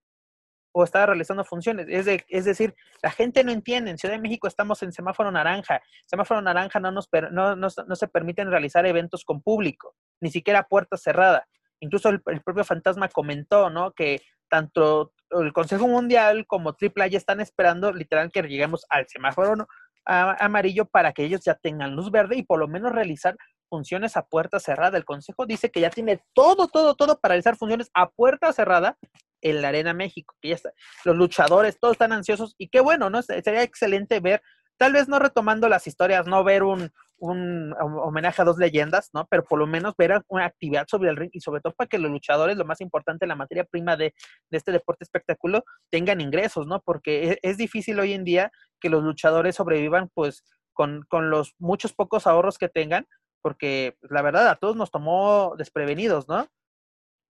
[0.71, 1.87] o estaba realizando funciones.
[1.89, 3.91] Es, de, es decir, la gente no entiende.
[3.91, 5.81] En Ciudad de México estamos en semáforo naranja.
[6.05, 10.97] Semáforo naranja no, nos no, no, se permiten realizar eventos con público, ni siquiera puerta
[10.97, 11.47] cerrada.
[11.79, 13.91] Incluso el, propio fantasma comentó, ¿no?
[13.91, 19.67] Que tanto el Consejo Mundial como AAA ya están esperando literal que lleguemos al semáforo
[20.05, 23.37] amarillo para que ellos ya tengan luz verde y por lo menos realizar
[23.69, 24.97] funciones a puerta cerrada.
[24.97, 28.97] El Consejo dice que ya tiene todo, todo, todo para realizar funciones a puerta cerrada
[29.41, 30.71] en la Arena México, que ya está,
[31.05, 33.21] los luchadores, todos están ansiosos y qué bueno, ¿no?
[33.21, 34.41] Sería excelente ver,
[34.77, 39.27] tal vez no retomando las historias, no ver un, un homenaje a dos leyendas, ¿no?
[39.29, 41.97] Pero por lo menos ver una actividad sobre el ring y sobre todo para que
[41.97, 44.13] los luchadores, lo más importante, la materia prima de,
[44.49, 46.81] de este deporte espectáculo, tengan ingresos, ¿no?
[46.81, 50.43] Porque es, es, difícil hoy en día que los luchadores sobrevivan, pues,
[50.73, 53.05] con, con los muchos pocos ahorros que tengan,
[53.41, 56.47] porque pues, la verdad a todos nos tomó desprevenidos, ¿no?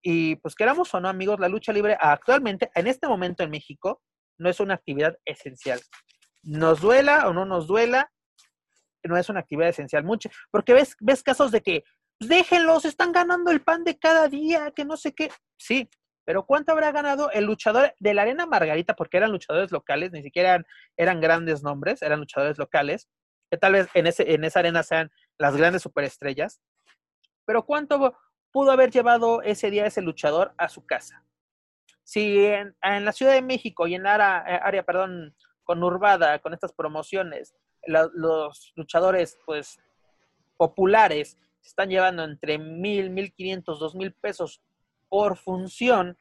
[0.02, 4.02] Y pues queramos o no, amigos, la lucha libre actualmente, en este momento en México,
[4.38, 5.82] no es una actividad esencial.
[6.44, 8.12] Nos duela o no nos duela,
[9.04, 11.84] no es una actividad esencial mucho, porque ves, ves casos de que
[12.18, 15.32] pues, déjenlos, están ganando el pan de cada día, que no sé qué.
[15.58, 15.90] Sí,
[16.26, 18.96] pero ¿cuánto habrá ganado el luchador de la Arena Margarita?
[18.96, 20.66] Porque eran luchadores locales, ni siquiera eran,
[20.96, 23.10] eran grandes nombres, eran luchadores locales,
[23.50, 26.62] que tal vez en, ese, en esa arena sean las grandes superestrellas.
[27.46, 28.16] Pero ¿cuánto
[28.52, 31.24] pudo haber llevado ese día ese luchador a su casa?
[32.04, 37.54] Si en, la Ciudad de México y en área, área perdón, conurbada, con estas promociones,
[37.86, 39.80] la, los luchadores, pues,
[40.58, 44.62] populares, se están llevando entre mil, mil quinientos, dos mil pesos
[45.08, 46.18] por función.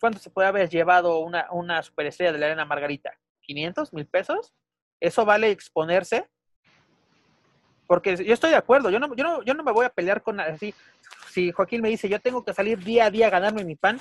[0.00, 3.12] ¿Cuánto se puede haber llevado una, una superestrella de la Arena Margarita?
[3.46, 4.52] ¿500 mil pesos?
[5.00, 6.28] ¿Eso vale exponerse?
[7.86, 10.22] Porque yo estoy de acuerdo, yo no, yo no, yo no me voy a pelear
[10.22, 10.74] con así.
[11.36, 14.00] Si Joaquín me dice, yo tengo que salir día a día a ganarme mi pan,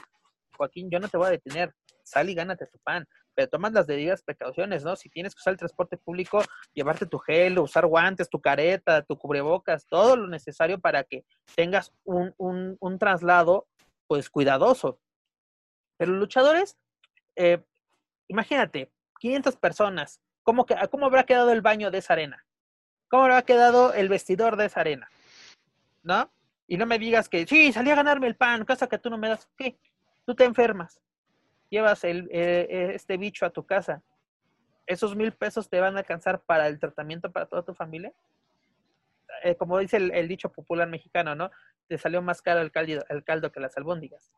[0.55, 1.75] Joaquín, yo no te voy a detener.
[2.01, 3.05] Sal y gánate tu pan.
[3.33, 4.95] Pero tomas las debidas precauciones, ¿no?
[4.95, 6.41] Si tienes que usar el transporte público,
[6.73, 11.25] llevarte tu gel, usar guantes, tu careta, tu cubrebocas, todo lo necesario para que
[11.57, 13.67] tengas un, un, un traslado,
[14.07, 15.01] pues, cuidadoso.
[15.97, 16.77] Pero luchadores,
[17.35, 17.61] eh,
[18.29, 22.45] imagínate, 500 personas, ¿cómo, que, ¿cómo habrá quedado el baño de esa arena?
[23.09, 25.09] ¿Cómo habrá quedado el vestidor de esa arena?
[26.01, 26.31] ¿No?
[26.67, 29.17] Y no me digas que, sí, salí a ganarme el pan, cosa que tú no
[29.17, 29.47] me das.
[29.57, 29.77] ¿Qué?
[30.25, 30.99] Tú te enfermas,
[31.69, 34.01] llevas el, eh, eh, este bicho a tu casa.
[34.87, 38.13] ¿Esos mil pesos te van a alcanzar para el tratamiento para toda tu familia?
[39.43, 41.51] Eh, como dice el, dicho popular mexicano, ¿no?
[41.87, 44.31] Te salió más caro el caldo, el caldo que las albóndigas.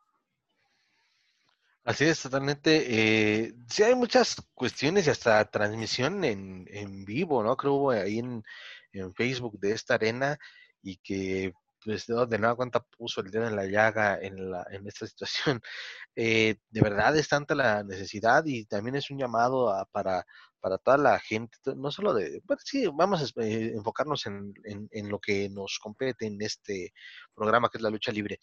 [1.87, 2.83] Así es, totalmente.
[2.89, 7.55] Eh, sí, hay muchas cuestiones y hasta transmisión en, en vivo, ¿no?
[7.55, 8.43] Creo ahí en,
[8.91, 10.37] en, Facebook de esta arena
[10.83, 14.87] y que, pues, de nueva cuenta puso el dedo en la llaga en, la, en
[14.87, 15.61] esta situación.
[16.19, 20.25] Eh, de verdad es tanta la necesidad y también es un llamado a, para,
[20.59, 24.89] para toda la gente, no solo de, bueno, sí, vamos a eh, enfocarnos en, en,
[24.89, 26.91] en lo que nos compete en este
[27.35, 28.39] programa que es la lucha libre.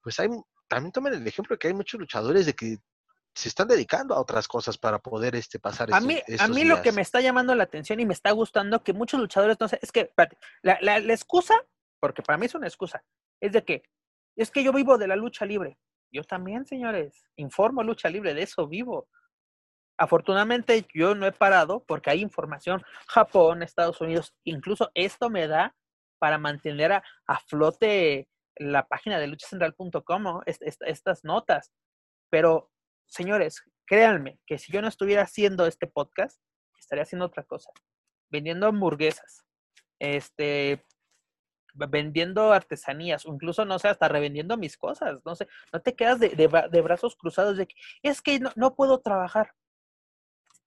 [0.00, 0.30] Pues hay
[0.70, 2.78] también tomen el ejemplo de que hay muchos luchadores de que
[3.34, 6.66] se están dedicando a otras cosas para poder este pasar a mí a mí días.
[6.66, 9.68] lo que me está llamando la atención y me está gustando que muchos luchadores no
[9.68, 10.12] sé es que
[10.62, 11.54] la, la, la, excusa
[12.00, 13.02] porque para mí es una excusa
[13.40, 13.82] es de que
[14.36, 15.78] es que yo vivo de la lucha libre
[16.12, 19.08] yo también señores informo lucha libre de eso vivo
[19.98, 25.76] afortunadamente yo no he parado porque hay información Japón Estados Unidos incluso esto me da
[26.18, 28.28] para mantener a, a flote
[28.60, 31.72] la página de luchacentral.com estas notas.
[32.30, 32.70] Pero,
[33.06, 36.40] señores, créanme que si yo no estuviera haciendo este podcast,
[36.78, 37.70] estaría haciendo otra cosa.
[38.30, 39.44] Vendiendo hamburguesas,
[39.98, 40.84] este,
[41.88, 45.20] vendiendo artesanías, o incluso, no sé, hasta revendiendo mis cosas.
[45.24, 49.00] No sé, no te quedas de, de, brazos cruzados de que es que no, puedo
[49.00, 49.52] trabajar.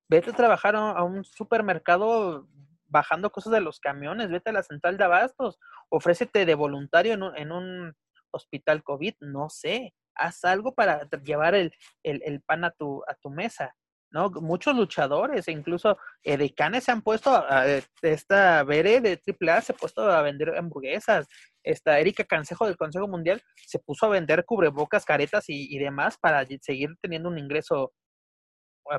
[0.10, 2.48] Vete a trabajar a, a un supermercado
[2.85, 5.60] bajando cosas de los camiones, vete a la central de abastos,
[5.90, 7.95] ofrécete de voluntario en un, en un
[8.31, 11.73] hospital COVID, no sé, haz algo para llevar el,
[12.03, 13.76] el, el, pan a tu, a tu mesa.
[14.14, 14.30] ¿No?
[14.30, 17.65] Muchos luchadores, incluso eh, decanes se han puesto, a,
[18.02, 21.27] esta Bere de AAA se ha puesto a vender hamburguesas,
[21.64, 26.18] esta Erika Cansejo del Consejo Mundial se puso a vender cubrebocas, caretas y, y demás
[26.18, 27.91] para seguir teniendo un ingreso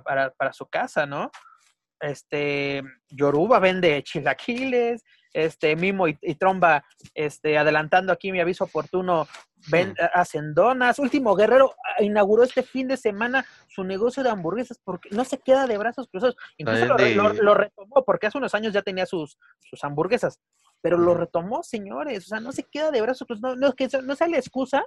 [0.05, 1.31] para, para su casa, ¿no?
[2.01, 6.85] este Yoruba vende chilaquiles, este Mimo y, y, Tromba,
[7.15, 9.27] este adelantando aquí mi aviso oportuno,
[9.69, 10.99] ven, hacen donas.
[10.99, 15.39] Último Guerrero ah, inauguró este fin de semana su negocio de hamburguesas porque no se
[15.39, 16.37] queda de brazos cruzados.
[16.57, 20.41] Incluso lo, lo, lo, retomó porque hace unos años ya tenía sus, sus hamburguesas,
[20.81, 22.25] pero lo retomó, señores.
[22.25, 23.57] O sea, no se queda de brazos cruzados.
[23.57, 24.85] No, no, que, no sea la excusa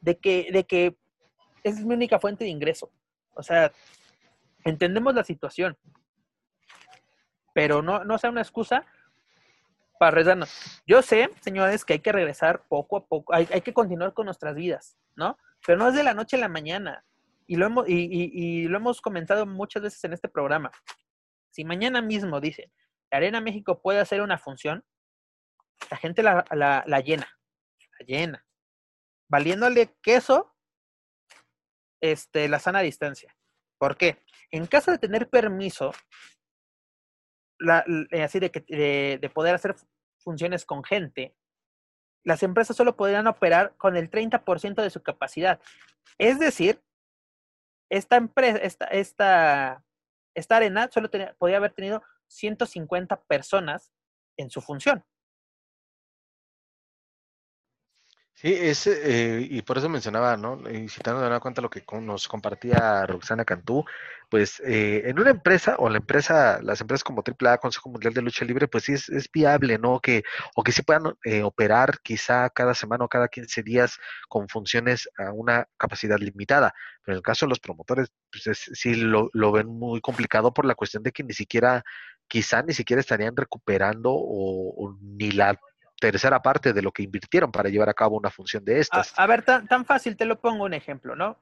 [0.00, 0.96] de que, de que
[1.62, 2.90] es mi única fuente de ingreso.
[3.34, 3.72] O sea,
[4.64, 5.76] entendemos la situación
[7.52, 8.84] pero no, no sea una excusa
[10.02, 10.82] para rezarnos.
[10.84, 14.24] Yo sé, señores, que hay que regresar poco a poco, hay, hay, que continuar con
[14.24, 15.38] nuestras vidas, ¿no?
[15.64, 17.04] Pero no es de la noche a la mañana.
[17.46, 20.72] Y lo, hemos, y, y, lo hemos comentado muchas veces en este programa.
[21.52, 22.72] Si mañana mismo dicen,
[23.12, 24.84] la Arena México puede hacer una función,
[25.88, 27.38] la gente la, la, llena,
[28.00, 28.44] la llena.
[29.28, 30.52] Valiéndole queso
[32.00, 33.36] este, la sana distancia.
[33.78, 34.20] ¿Por qué?
[34.50, 35.92] En caso de tener permiso,
[37.60, 37.84] la,
[38.20, 39.76] así de, que, de, de, poder hacer
[40.22, 41.34] funciones con gente,
[42.24, 45.60] las empresas solo podrían operar con el 30% de su capacidad.
[46.18, 46.80] Es decir,
[47.90, 49.84] esta empresa, esta, esta,
[50.34, 53.92] esta arena solo podía haber tenido 150 personas
[54.36, 55.04] en su función.
[58.42, 60.60] Sí, es, eh, y por eso mencionaba, ¿no?
[60.68, 63.84] Y citando de una cuenta lo que nos compartía Roxana Cantú,
[64.28, 68.22] pues eh, en una empresa, o la empresa, las empresas como AAA, Consejo Mundial de
[68.22, 70.00] Lucha Libre, pues sí es, viable, ¿no?
[70.00, 70.24] Que,
[70.56, 73.96] o que sí puedan eh, operar quizá cada semana o cada 15 días
[74.28, 76.74] con funciones a una capacidad limitada.
[77.04, 80.52] Pero en el caso de los promotores, pues es, sí lo, lo ven muy complicado
[80.52, 81.84] por la cuestión de que ni siquiera,
[82.26, 85.56] quizá ni siquiera estarían recuperando o ni la
[86.10, 89.16] tercera parte de lo que invirtieron para llevar a cabo una función de estas.
[89.16, 91.38] A, ver, tan, tan, fácil, te lo pongo un ejemplo, ¿no?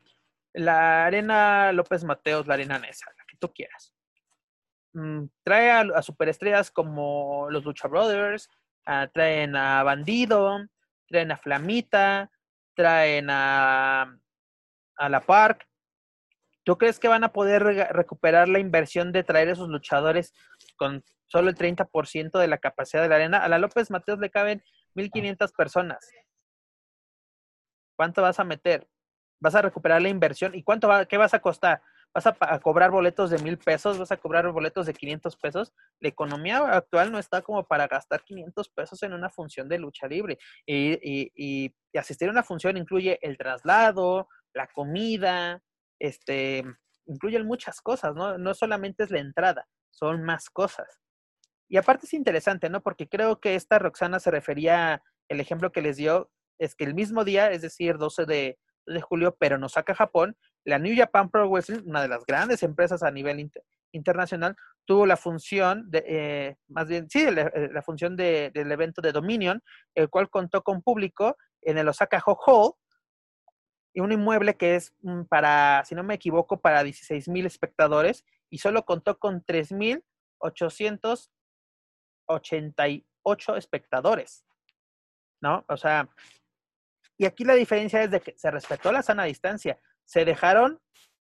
[0.53, 3.95] La arena López Mateos, la arena Nesa, la que tú quieras.
[4.93, 8.51] Mm, trae a, superestrellas como los Lucha Brothers,
[8.87, 10.59] uh, traen a Bandido,
[11.09, 12.31] traen a Flamita,
[12.75, 14.15] traen a,
[14.97, 15.67] a La Park.
[16.65, 20.35] ¿Tú crees que van a poder re recuperar la inversión de traer esos luchadores
[20.77, 23.39] con solo el 30% de la capacidad de la arena.
[23.39, 24.63] A la López Mateos le caben
[24.95, 26.11] 1.500 personas.
[27.97, 28.89] ¿Cuánto vas a meter?
[29.41, 30.55] ¿Vas a recuperar la inversión?
[30.55, 31.83] ¿Y cuánto va, qué vas a costar?
[32.13, 33.97] ¿Vas a, cobrar boletos de mil pesos?
[33.99, 35.73] ¿Vas a cobrar boletos de 500 pesos?
[36.01, 40.09] La economía actual no está como para gastar 500 pesos en una función de lucha
[40.09, 40.39] libre.
[40.67, 45.63] Y, y asistir a una función incluye el traslado, la comida,
[46.01, 46.65] este,
[47.07, 48.39] incluyen muchas cosas, ¿no?
[48.39, 51.01] No solamente es la entrada, son más cosas.
[51.71, 52.83] Y aparte es interesante, ¿no?
[52.83, 56.29] Porque creo que esta Roxana se refería, el ejemplo que les dio,
[56.59, 58.59] es que el mismo día, es decir, 12 de,
[59.03, 63.05] julio, pero nos saca Japón, la New Japan Pro Wrestling, una de las grandes empresas
[63.05, 63.49] a nivel
[63.93, 69.01] internacional, tuvo la función, de, eh, más bien, sí, la, eh, la función del evento
[69.01, 69.63] de Dominion,
[69.95, 72.73] el cual contó con público en el Osaka Hall,
[73.95, 78.25] y un inmueble que es mm, para, si no me equivoco, para 16 mil espectadores
[78.49, 79.45] y solo contó con
[82.31, 84.45] 3.888 espectadores,
[85.43, 85.65] ¿no?
[85.69, 86.09] O sea,
[87.19, 90.81] y aquí la diferencia es de que se respetó la sana distancia, se dejaron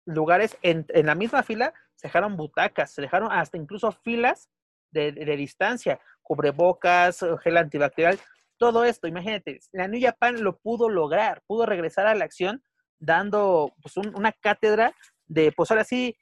[0.06, 4.50] lugares en, la misma fila, se dejaron butacas, se dejaron hasta incluso filas
[4.92, 8.20] de, distancia, cubrebocas, gel antibacterial,
[8.58, 12.64] todo esto, imagínate, la New Japan lo pudo lograr, pudo regresar a la acción
[13.00, 14.94] dando pues, una cátedra
[15.28, 16.18] de, pues ahora sí,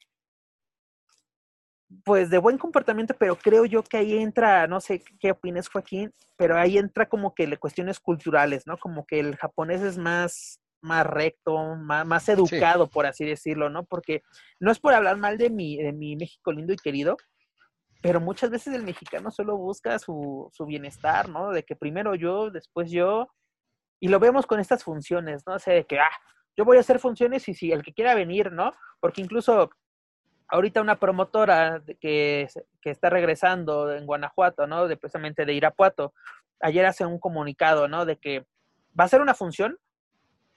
[2.03, 6.13] pues de buen comportamiento, pero creo yo que ahí entra, no sé qué opinas Joaquín,
[6.37, 8.77] pero ahí entra como que le cuestiones culturales, ¿no?
[8.77, 13.83] Como que el japonés es más, más recto, más, más educado, por así decirlo, ¿no?
[13.83, 14.21] Porque
[14.59, 17.17] no es por hablar mal de mi, de mi México lindo y querido,
[18.01, 21.51] pero muchas veces el mexicano solo busca su, su bienestar, ¿no?
[21.51, 23.29] De que primero yo, después yo,
[23.99, 25.55] y lo vemos con estas funciones, ¿no?
[25.55, 26.11] O sea, de que, ah,
[26.57, 28.73] yo voy a hacer funciones y si el que quiera venir, ¿no?
[28.99, 29.69] Porque incluso
[30.53, 32.47] ahorita una promotora que,
[32.79, 34.87] que está regresando en Guanajuato, ¿no?
[34.87, 36.13] De, precisamente de Irapuato,
[36.61, 38.05] ayer hace un comunicado, ¿no?
[38.05, 38.45] De que
[38.97, 39.79] va a ser una función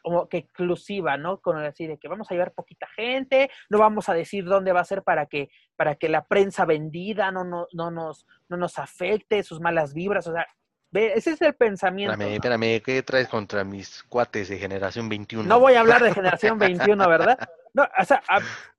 [0.03, 1.41] como que exclusiva, ¿no?
[1.41, 4.81] Con decir de que vamos a llevar poquita gente, no vamos a decir dónde va
[4.81, 8.79] a ser para que, para que la prensa vendida no, no, no, nos, no nos
[8.79, 10.47] afecte, sus malas vibras, o sea,
[10.93, 12.13] ese es el pensamiento.
[12.13, 15.49] Espérame, espérame, ¿qué traes contra mis cuates de generación 21?
[15.49, 17.39] No voy a hablar de generación 21, ¿verdad?
[17.77, 18.23] No, o sea,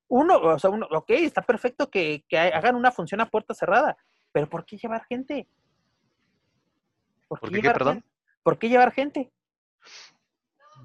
[0.07, 3.97] uno, o sea, uno, ok, está perfecto que, que hagan una función a puerta cerrada,
[4.31, 5.47] pero ¿por qué llevar gente?
[7.27, 7.93] ¿Por qué, llevar perdón?
[7.95, 8.09] Gente?
[8.43, 9.31] ¿Por qué llevar gente?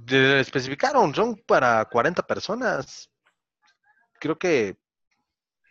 [0.08, 3.10] especificaron, son para 40 personas.
[4.18, 4.76] Creo que...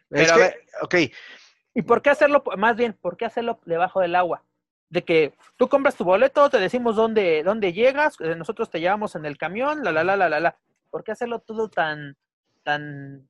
[0.10, 0.36] Pero
[0.82, 0.96] ok.
[1.74, 4.44] ¿Y por qué hacerlo, más bien, por qué hacerlo debajo del agua?
[4.90, 9.16] De que tú compras tu boleto, te decimos dónde, dónde llegas, eh, nosotros te llevamos
[9.16, 10.58] en el camión, la, la, la, la, la, la.
[10.90, 12.18] ¿Por qué hacerlo todo tan,
[12.64, 13.30] tan,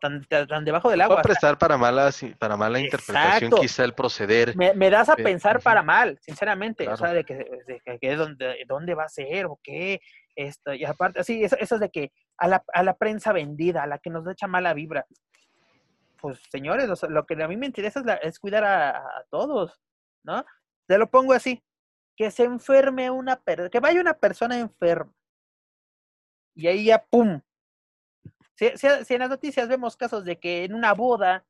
[0.00, 1.16] tan, tan debajo del agua?
[1.16, 4.56] Va a prestar para mala, para mala interpretación quizá el proceder.
[4.56, 6.88] Me, das a pensar para mal, sinceramente.
[6.88, 10.00] O sea, de que, de que dónde, dónde va a ser o qué.
[10.36, 13.86] Esto, y aparte, sí, eso, es de que a la, a la, prensa vendida, a
[13.88, 15.04] la que nos echa mala vibra.
[16.20, 19.80] Pues señores, lo que a mí me interesa es, cuidar a, todos,
[20.22, 20.44] ¿no?
[20.86, 21.62] Te lo pongo así,
[22.16, 25.12] que se enferme una persona, que vaya una persona enferma.
[26.54, 27.40] Y ahí ya, ¡pum!
[28.58, 31.46] Si, en las noticias vemos casos de que en una boda,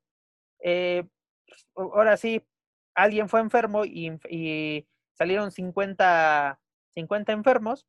[0.61, 1.05] eh,
[1.75, 2.47] ahora sí,
[2.95, 6.61] alguien fue enfermo y, salieron 50,
[6.95, 7.87] 50 enfermos,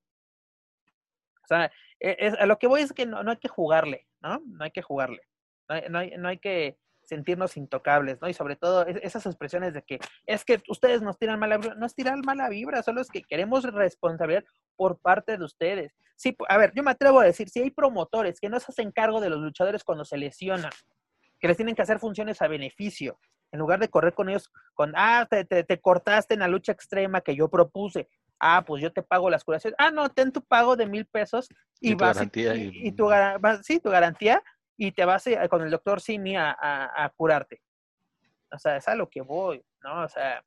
[1.44, 1.70] o sea,
[2.00, 4.42] e, a lo que voy es que no, no, hay que jugarle, ¿no?
[4.46, 5.22] No hay que jugarle.
[5.68, 6.78] No no no hay que
[7.10, 8.30] sentirnos intocables, ¿no?
[8.30, 11.86] Y sobre todo esas expresiones de que es que ustedes nos tiran mala vibra, no
[11.86, 14.46] es tirar mala vibra, solo es que queremos responsabilidad
[14.76, 15.94] por parte de ustedes.
[16.16, 18.92] Sí, a ver, yo me atrevo a decir, si hay promotores que no se hacen
[18.92, 20.72] cargo de los luchadores cuando se lesionan,
[21.40, 23.20] que les tienen que hacer funciones a beneficio,
[23.52, 26.72] en lugar de correr con ellos con, ah, te, te, te cortaste en la lucha
[26.72, 28.08] extrema que yo propuse,
[28.40, 31.50] ah, pues yo te pago las curaciones, ah, no, ten tu pago de mil pesos
[31.80, 33.10] y, vas garantía y, tu,
[33.64, 34.44] sí, tu garantía
[34.82, 37.62] y te vas con el doctor Simi a, a, curarte.
[38.50, 40.04] O sea, es a lo que voy, ¿no?
[40.04, 40.42] O sea...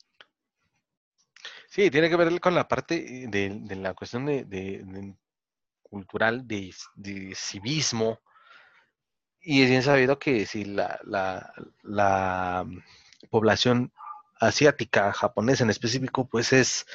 [1.69, 5.15] Sí, tiene que ver con la parte de, la cuestión de,
[5.83, 6.73] cultural, de,
[7.35, 8.21] civismo.
[9.43, 11.53] Y es bien sabido que si la, la,
[11.83, 12.65] la
[13.29, 13.93] población
[14.41, 16.87] asiática, japonesa en específico, pues es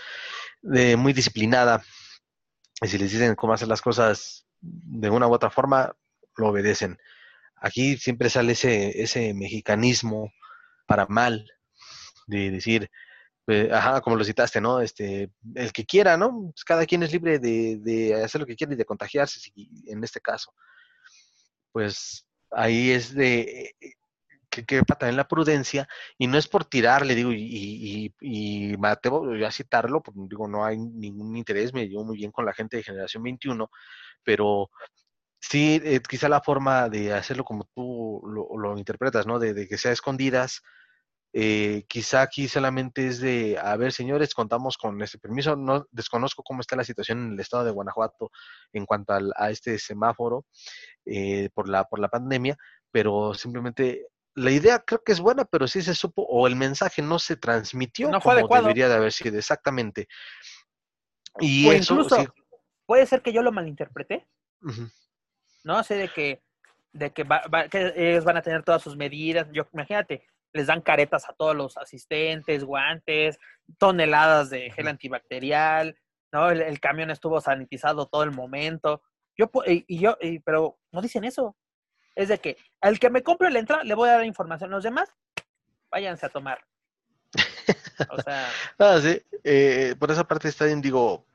[0.64, 1.84] de muy disciplinada.
[2.82, 5.96] Y si les dicen cómo hacer las cosas de una u otra forma,
[6.36, 6.98] lo obedecen.
[7.60, 10.32] Aquí siempre sale ese, ese mexicanismo
[10.86, 11.50] para mal,
[12.28, 12.90] de decir,
[13.48, 14.82] eh, ajá, como lo citaste, ¿no?
[14.82, 16.52] Este, el que quiera, ¿no?
[16.54, 19.40] Pues cada quien es libre de, de hacer lo que quiere y de contagiarse,
[19.88, 20.54] en este caso.
[21.72, 23.76] Pues ahí es de
[24.50, 29.46] que quepa también la prudencia, y no es por tirarle, digo, y, y, y Mateo,
[29.46, 32.78] a citarlo, porque digo, no hay ningún interés, me llevo muy bien con la gente
[32.78, 33.70] de Generación 21,
[34.24, 34.70] pero
[35.40, 39.40] sí, eh, quizá la forma de hacerlo como tú lo, interpretas, ¿no?
[39.40, 40.62] De, que sea escondidas,
[41.34, 46.42] eh, quizá aquí solamente es de, a ver, señores, contamos con este permiso, no desconozco
[46.44, 48.32] cómo está la situación en el estado de Guanajuato
[48.74, 50.46] en cuanto a este semáforo
[51.06, 52.58] eh, por, la, por la pandemia,
[52.92, 57.02] pero simplemente la idea creo que es buena, pero sí se supo, o el mensaje
[57.02, 60.08] no se transmitió no como debería de haber sido, exactamente.
[61.40, 62.34] Y eso, incluso,
[62.86, 64.28] puede ser que yo lo malinterpreté.
[65.68, 65.84] ¿No?
[65.84, 66.42] Sé de que,
[66.94, 67.26] de que,
[67.96, 69.48] ellos van a tener todas sus medidas.
[69.52, 73.38] Yo, imagínate, les dan caretas a todos los asistentes, guantes,
[73.78, 75.98] toneladas de gel antibacterial,
[76.32, 76.50] ¿no?
[76.50, 79.02] El, camión estuvo sanitizado todo el momento.
[79.38, 81.56] Yo, y, yo, pero no dicen eso.
[82.16, 84.72] Es de que al que me compre la entrada le voy a dar información.
[84.72, 85.14] Los demás,
[85.92, 86.66] váyanse a tomar.
[88.10, 88.48] O sea.
[88.78, 89.20] ah, sí.
[89.44, 91.26] Eh, por esa parte está bien, digo,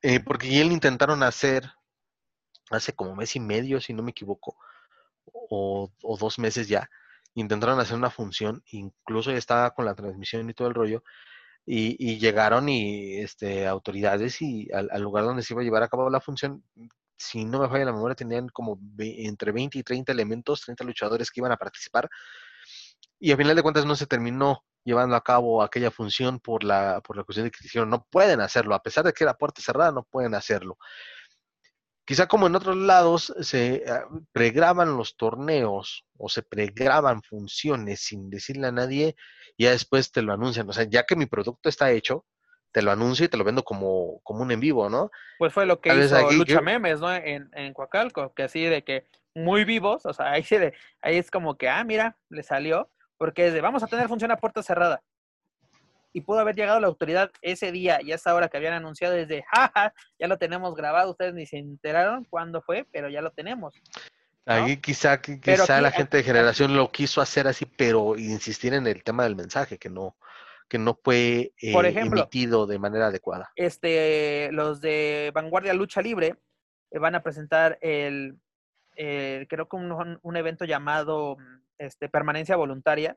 [0.00, 1.70] eh, porque lo intentaron hacer
[2.74, 4.56] hace como mes y medio, si no me equivoco,
[5.32, 6.88] o, dos meses ya,
[7.34, 11.02] intentaron hacer una función, incluso ya estaba con la transmisión y todo el rollo,
[11.64, 16.10] y, llegaron y este, autoridades y al, lugar donde se iba a llevar a cabo
[16.10, 16.64] la función,
[17.16, 21.30] si no me falla la memoria, tenían como entre 20 y 30 elementos, 30 luchadores
[21.30, 22.08] que iban a participar,
[23.20, 27.00] y a final de cuentas no se terminó llevando a cabo aquella función por la,
[27.02, 29.62] por la cuestión de que dijeron no pueden hacerlo, a pesar de que era puerta
[29.62, 30.76] cerrada, no pueden hacerlo.
[32.04, 38.28] Quizá como en otros lados se ah, pregraban los torneos o se pregraban funciones sin
[38.28, 39.14] decirle a nadie
[39.56, 40.68] y ya después te lo anuncian.
[40.68, 42.24] O sea, ya que mi producto está hecho,
[42.72, 45.10] te lo anuncio y te lo vendo como, como un en vivo, ¿no?
[45.38, 47.14] Pues fue lo que hizo Lucha Memes, ¿no?
[47.14, 51.30] En, en Coacalco, que así de que muy vivos, o sea, ahí, se ahí es
[51.30, 54.62] como que, ah, mira, le salió, porque es de, vamos a tener función a puerta
[54.62, 55.02] cerrada
[56.12, 59.14] y pudo haber llegado la autoridad ese día y a esa hora que habían anunciado
[59.14, 63.30] desde, jaja, ya lo tenemos grabado, ustedes ni se enteraron cuándo fue, pero ya lo
[63.30, 63.74] tenemos.
[64.44, 69.04] Ahí quizá, quizá la gente de generación lo quiso hacer así, pero insistir en el
[69.04, 70.16] tema del mensaje, que no,
[70.68, 73.52] que no fue eh, emitido de manera adecuada.
[73.54, 76.34] Este, los de Vanguardia Lucha Libre
[76.90, 78.36] eh, van a presentar el,
[78.96, 81.36] creo que un, un, evento llamado
[81.78, 83.16] este, Permanencia Voluntaria,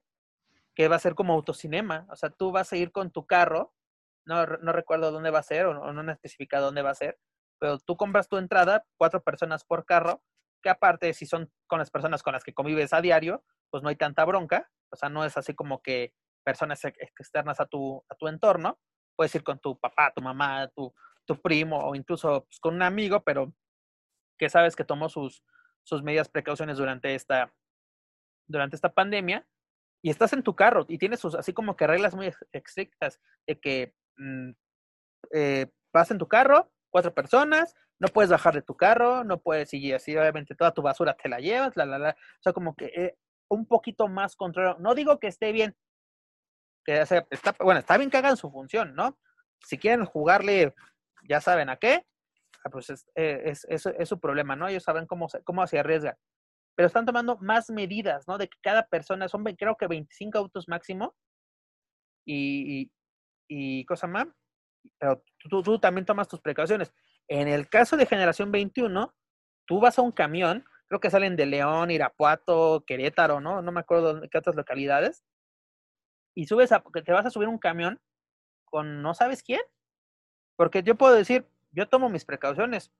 [0.76, 2.06] que va a ser como autocinema.
[2.10, 3.74] O sea, tú vas a ir con tu carro,
[4.26, 7.18] no, no recuerdo dónde va a ser o, no, no especifica dónde va a ser,
[7.60, 10.22] pero tú compras tu entrada, cuatro personas por carro,
[10.62, 13.90] que aparte si son con las personas con las que convives a diario, pues no
[13.90, 14.70] hay tanta bronca.
[14.92, 18.80] O sea, no es así como que personas externas a tu, a tu entorno.
[19.16, 20.94] Puedes ir con tu papá, tu mamá, tu,
[21.26, 23.54] tu primo o incluso pues, con un amigo, pero
[24.38, 25.44] que sabes que tomó sus,
[25.84, 27.54] sus medidas precauciones durante esta,
[28.48, 29.48] durante esta pandemia
[30.06, 33.60] y estás en tu carro y tienes sus, así como que reglas muy estrictas de
[33.60, 34.52] que mm,
[35.34, 39.73] eh, vas en tu carro, cuatro personas, no puedes bajar de tu carro, no puedes,
[39.73, 42.10] y así obviamente toda tu basura te la llevas, la, la, la.
[42.11, 43.18] O sea, como que eh,
[43.48, 44.77] un poquito más controlado.
[44.77, 45.76] No digo que esté bien,
[46.86, 49.18] que está, bueno, está bien que hagan su función, ¿no?
[49.65, 50.76] Si quieren jugarle,
[51.27, 52.06] ya saben a qué,
[52.64, 54.68] ah, pues es, eh, es su problema, ¿no?
[54.68, 56.15] Ellos saben cómo, cómo se arriesgan
[56.76, 58.38] pero están tomando más medidas, ¿no?
[58.38, 61.16] De que cada persona, son creo que 25 autos máximo
[62.26, 62.92] y,
[63.48, 64.28] y, cosa más,
[65.00, 66.94] pero tú, tú, también tomas tus precauciones.
[67.28, 69.14] En el caso de generación 21,
[69.66, 73.62] tú vas a un camión, creo que salen de León, Irapuato, Querétaro, ¿no?
[73.62, 75.24] No me acuerdo qué otras localidades,
[76.36, 78.00] y subes a, te vas a subir un camión
[78.66, 79.62] con no sabes quién,
[80.58, 82.92] porque yo puedo decir, yo tomo mis precauciones,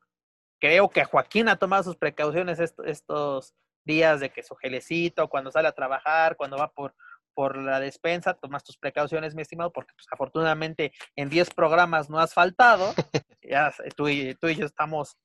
[0.60, 3.54] creo que Joaquín ha tomado sus precauciones estos
[3.86, 6.96] días de que su gelecito, cuando sale a trabajar, cuando va por,
[7.34, 12.20] por la despensa, tomas tus precauciones, mi estimado, porque pues, afortunadamente en 10 programas no
[12.20, 12.94] has faltado.
[13.42, 15.18] ya tú y, tú y yo estamos,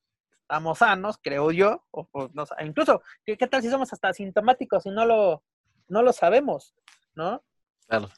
[0.42, 1.84] estamos sanos, creo yo.
[1.90, 5.42] O, no, incluso, ¿qué, ¿qué, tal si somos hasta asintomáticos y no lo,
[5.88, 6.74] no lo sabemos?
[7.14, 7.42] ¿No?
[7.86, 8.08] Claro.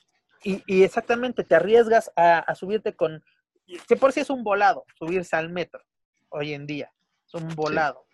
[0.42, 3.22] Y, y exactamente, te arriesgas a, a subirte con,
[3.86, 5.82] que por si es un volado, subirse al metro
[6.30, 6.92] hoy en día.
[7.26, 8.06] Es un volado.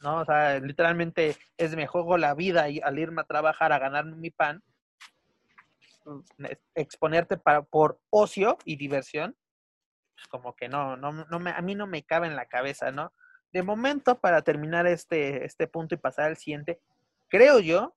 [0.00, 0.20] ¿No?
[0.20, 4.04] O sea, literalmente es me juego la vida y al irme a trabajar a ganar
[4.06, 4.62] mi pan,
[6.74, 9.36] exponerte para, por ocio y diversión,
[10.14, 12.90] pues como que no, no, no me, a mí no me cabe en la cabeza,
[12.90, 13.12] ¿no?
[13.52, 16.80] De momento, para terminar este, este punto y pasar al siguiente,
[17.28, 17.94] creo yo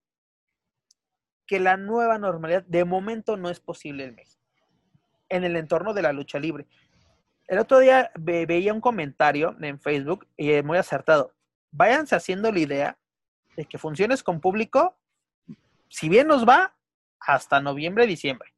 [1.46, 4.44] que la nueva normalidad de momento no es posible en México,
[5.30, 6.68] en el entorno de la lucha libre.
[7.48, 11.34] El otro día veía un comentario en Facebook y muy acertado
[11.72, 12.98] váyanse haciendo la idea
[13.56, 14.98] de que funciones con público
[15.92, 16.74] si bien nos va,
[17.20, 18.54] hasta noviembre, diciembre.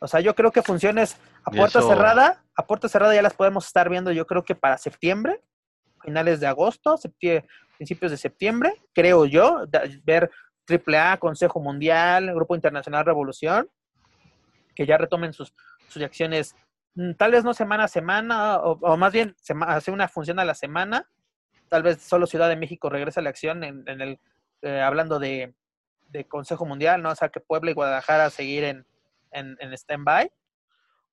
[0.00, 3.66] O sea, yo creo que funciones a puerta cerrada, a puerta cerrada ya las podemos
[3.66, 5.40] estar viendo, yo creo que para septiembre,
[6.02, 6.98] finales de agosto,
[7.78, 9.66] principios de septiembre, creo yo,
[10.02, 10.30] ver
[10.68, 13.70] AAA, Consejo Mundial, Grupo Internacional Revolución,
[14.74, 15.54] que ya retomen sus,
[15.88, 16.56] sus acciones,
[16.96, 19.36] mm, tal vez no semana a semana, o, más bien
[19.66, 21.08] hace una función a la semana,
[21.74, 24.20] tal vez solo Ciudad de México regresa a la acción en, el,
[24.62, 25.56] eh, hablando de,
[26.06, 27.10] de, Consejo Mundial, ¿no?
[27.10, 28.86] O sea, que Puebla y Guadalajara seguir en,
[29.32, 30.30] en, en stand-by.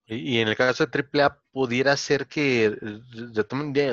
[0.05, 2.77] Y, en el caso de AAA, pudiera ser que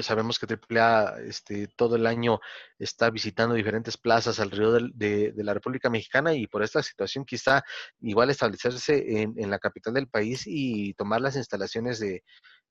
[0.03, 2.39] sabemos que AAA este, todo el año
[2.79, 7.63] está visitando diferentes plazas alrededor de, de, la República Mexicana y por esta situación quizá
[8.01, 12.25] igual establecerse en, en la capital del país y tomar las instalaciones de,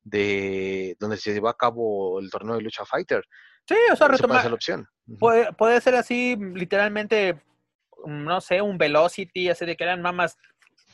[0.03, 3.24] de donde se llevó a cabo el torneo de lucha fighter.
[3.68, 4.45] Sí, o sea, retomar.
[4.45, 4.88] la opción.
[5.19, 7.41] Puede, puede ser así, literalmente,
[8.06, 10.38] no sé, un velocity, así de que eran mamas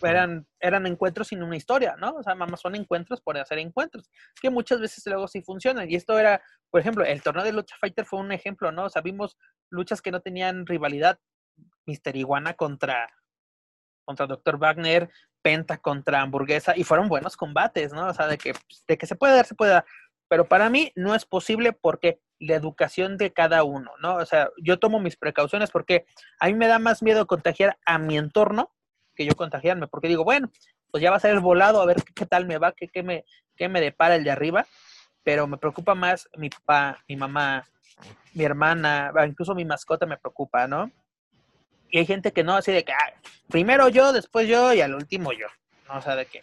[0.02, 2.16] eran, eran encuentros sin una historia, ¿no?
[2.16, 4.10] O sea, más son encuentros por hacer encuentros,
[4.42, 5.90] que muchas veces luego sí funcionan.
[5.90, 8.86] Y esto era, por ejemplo, el torneo de Lucha Fighter fue un ejemplo, ¿no?
[8.86, 9.38] O sea, vimos
[9.70, 11.20] luchas que no tenían rivalidad.
[11.86, 13.08] Mister Iguana contra,
[14.06, 14.58] contra Dr.
[14.58, 15.10] Wagner,
[15.42, 18.08] Penta contra Hamburguesa, y fueron buenos combates, ¿no?
[18.08, 18.54] O sea, de que,
[18.88, 19.86] de que se puede dar, se puede dar.
[20.30, 24.16] Pero para mí no es posible porque la educación de cada uno, ¿no?
[24.16, 26.06] O sea, yo tomo mis precauciones porque
[26.40, 28.72] a mí me da más miedo contagiar a mi entorno
[29.16, 30.52] que yo contagiarme, porque digo, bueno,
[30.92, 33.26] pues ya va a ser volado, a ver qué, tal me va, qué, qué, me,
[33.56, 34.66] qué me depara el de arriba,
[35.24, 37.68] pero me preocupa más mi papá, mi mamá,
[38.34, 40.92] mi hermana, incluso mi mascota me preocupa, ¿no?
[41.90, 43.14] Y hay gente que no, así de que ah,
[43.50, 45.48] primero yo, después yo y al último yo,
[45.88, 46.00] ¿no?
[46.00, 46.42] O sea, de que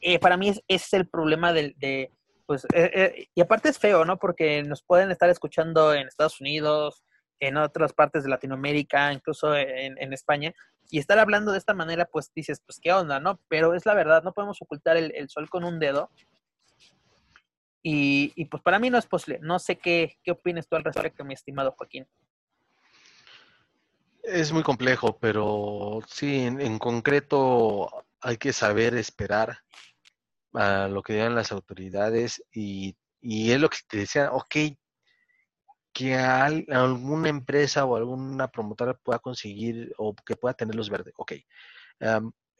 [0.00, 2.10] eh, para mí ese es el problema de, de
[2.50, 4.18] pues, eh, eh, y aparte es feo, ¿no?
[4.18, 7.04] Porque nos pueden estar escuchando en Estados Unidos,
[7.38, 10.52] en otras partes de Latinoamérica, incluso en, España,
[10.90, 13.38] y estar hablando de esta manera, pues dices, pues qué onda, ¿no?
[13.46, 16.10] Pero es la verdad, no podemos ocultar el, sol con un dedo.
[17.84, 19.38] Y, pues para mí no es posible.
[19.40, 22.08] No sé qué, qué opinas tú al respecto, mi estimado Joaquín.
[24.24, 29.58] Es muy complejo, pero sí, en, concreto hay que saber esperar
[30.54, 34.56] a lo que digan las autoridades y, y es lo que te decía, ok,
[35.92, 41.12] que alguna empresa o alguna promotora pueda conseguir o que pueda tener luz verde.
[41.16, 41.32] Ok.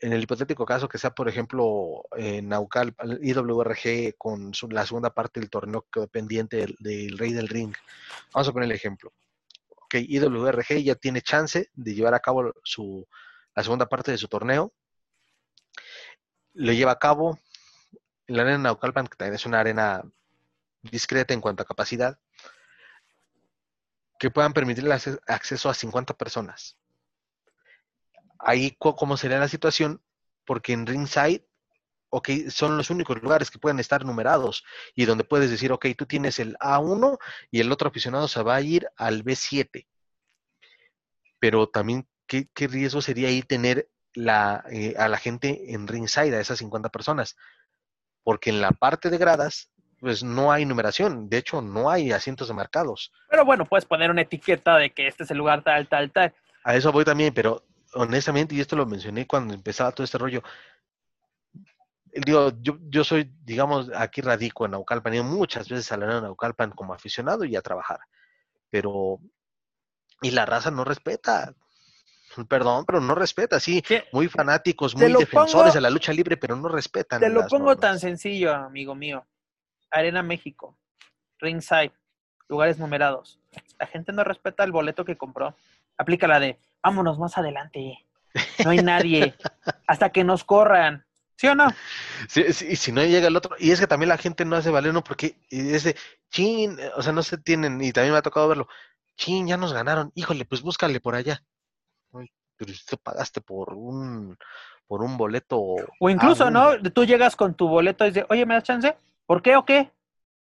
[0.03, 5.41] en el hipotético caso que sea, por ejemplo, en Naucal, IWRG con la segunda parte
[5.41, 7.75] del torneo pendiente del, Rey del Ring.
[8.33, 9.12] Vamos a poner el ejemplo.
[9.69, 13.07] Ok, IWRG ya tiene chance de llevar a cabo su,
[13.55, 14.73] la segunda parte de su torneo.
[16.55, 17.39] Lo lleva a cabo
[18.31, 20.02] la arena Naucalpan, que también es una arena
[20.82, 22.19] discreta en cuanto a capacidad
[24.19, 24.94] que puedan permitirle
[25.27, 26.77] acceso a 50 personas.
[28.39, 30.02] Ahí, ¿cómo sería la situación?
[30.44, 31.47] Porque en Ringside,
[32.11, 34.62] ok, son los únicos lugares que pueden estar numerados
[34.94, 37.19] y donde puedes decir, ok, tú tienes el A1
[37.51, 39.86] y el otro aficionado se va a ir al B7.
[41.39, 46.59] Pero también, ¿qué, riesgo sería ahí tener eh, a la gente en ringside, a esas
[46.59, 47.36] 50 personas?
[48.23, 49.71] Porque en la parte de gradas
[50.01, 53.13] pues no hay numeración, de hecho no hay asientos demarcados.
[53.29, 56.35] Pero bueno, puedes poner una etiqueta de que este es el lugar tal, tal, tal.
[56.65, 57.63] A eso voy también, pero
[57.95, 60.43] honestamente, y esto lo mencioné cuando empezaba todo este rollo,
[62.13, 66.71] digo, yo, yo soy, digamos, aquí radico en Naucalpan, y muchas veces a la Naucalpan
[66.71, 68.01] como aficionado y a trabajar,
[68.71, 69.19] pero,
[70.23, 71.55] y la raza no respeta,
[72.48, 73.82] Perdón, pero no respeta, sí,
[74.12, 77.20] muy fanáticos, muy defensores de la lucha libre, pero no respetan.
[77.20, 79.27] Te lo pongo tan sencillo, amigo mío.
[79.90, 80.78] Arena México,
[81.39, 81.93] Ringside,
[82.48, 83.40] lugares numerados.
[83.78, 85.57] La gente no respeta el boleto que compró.
[85.98, 87.98] Aplica la de, vámonos más adelante.
[88.65, 89.35] No hay nadie.
[89.86, 91.05] hasta que nos corran.
[91.36, 91.69] ¿Sí o no?
[92.28, 94.57] Sí, sí, y si no llega el otro, y es que también la gente no
[94.57, 95.02] hace valer, ¿no?
[95.02, 95.97] Porque ese,
[96.31, 98.69] chin, o sea, no se tienen, y también me ha tocado verlo,
[99.16, 101.43] chin, ya nos ganaron, híjole, pues búscale por allá.
[102.61, 104.37] Pero usted pagaste por un,
[104.87, 105.59] por un boleto.
[105.99, 106.78] O incluso, ¿no?
[106.93, 108.95] Tú llegas con tu boleto y dices, oye, ¿me das chance?
[109.24, 109.91] ¿Por qué o qué?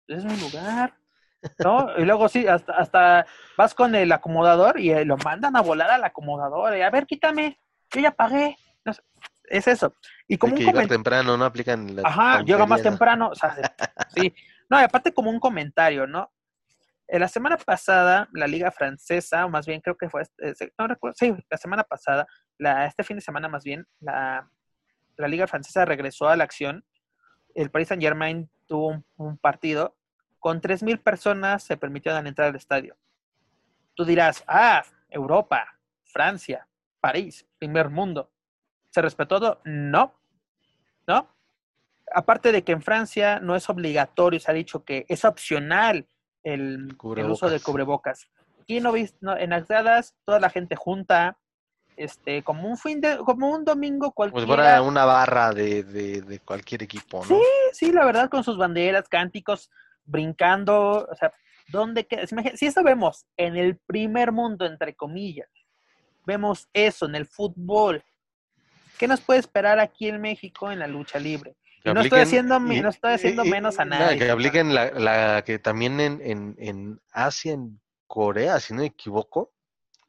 [0.05, 0.95] Es mi lugar.
[1.59, 1.97] ¿No?
[1.97, 3.25] Y luego sí, hasta, hasta
[3.55, 6.75] vas con el acomodador y eh, lo mandan a volar al acomodador.
[6.75, 7.57] Y, a ver, quítame,
[7.89, 8.57] yo ya pagué.
[9.45, 9.93] es eso.
[10.27, 11.45] Y como un que temprano, ¿no?
[11.45, 13.29] Aplican la Ajá, llega más temprano.
[13.29, 13.55] O sea,
[14.13, 14.35] sí.
[14.69, 16.33] No, y aparte como un comentario, ¿no?
[17.17, 21.15] La semana pasada, la liga francesa, o más bien creo que fue, este, no recuerdo,
[21.17, 22.27] sí, la semana pasada,
[22.59, 24.47] la, este fin de semana más bien, la,
[25.19, 26.85] la liga francesa regresó a la acción.
[27.53, 29.97] El Paris Saint Germain tuvo un, partido,
[30.39, 32.95] con 3.000 personas se permitieron entrar al estadio.
[33.95, 35.65] Tú dirás, ah, Europa,
[36.05, 36.67] Francia.
[37.01, 38.31] París, primer mundo.
[38.91, 39.61] ¿Se respetó todo?
[39.65, 40.13] No.
[41.07, 41.35] ¿No?
[42.13, 46.07] Aparte de que en Francia no es obligatorio, se ha dicho que es opcional
[46.43, 48.27] el, el uso de cubrebocas.
[48.61, 51.37] Aquí no viste, en las gradas, toda la gente junta,
[51.97, 54.45] este, como un fin de, como un domingo cualquiera.
[54.45, 57.25] Pues fuera una barra de, de, cualquier equipo, ¿no?
[57.25, 57.41] Sí,
[57.73, 59.69] sí, la verdad, con sus banderas, cánticos,
[60.05, 61.33] brincando, o sea,
[61.67, 62.25] ¿dónde queda?
[62.55, 65.49] Si eso vemos en el primer mundo, entre comillas,
[66.25, 68.03] vemos eso en el fútbol,
[68.97, 71.55] ¿qué nos puede esperar aquí en México en la lucha libre?
[71.85, 74.17] No, estoy haciendo, no estoy haciendo menos a nadie.
[74.17, 78.87] que apliquen la, la, que también en, en, en Asia, en Corea, si no me
[78.87, 79.53] equivoco,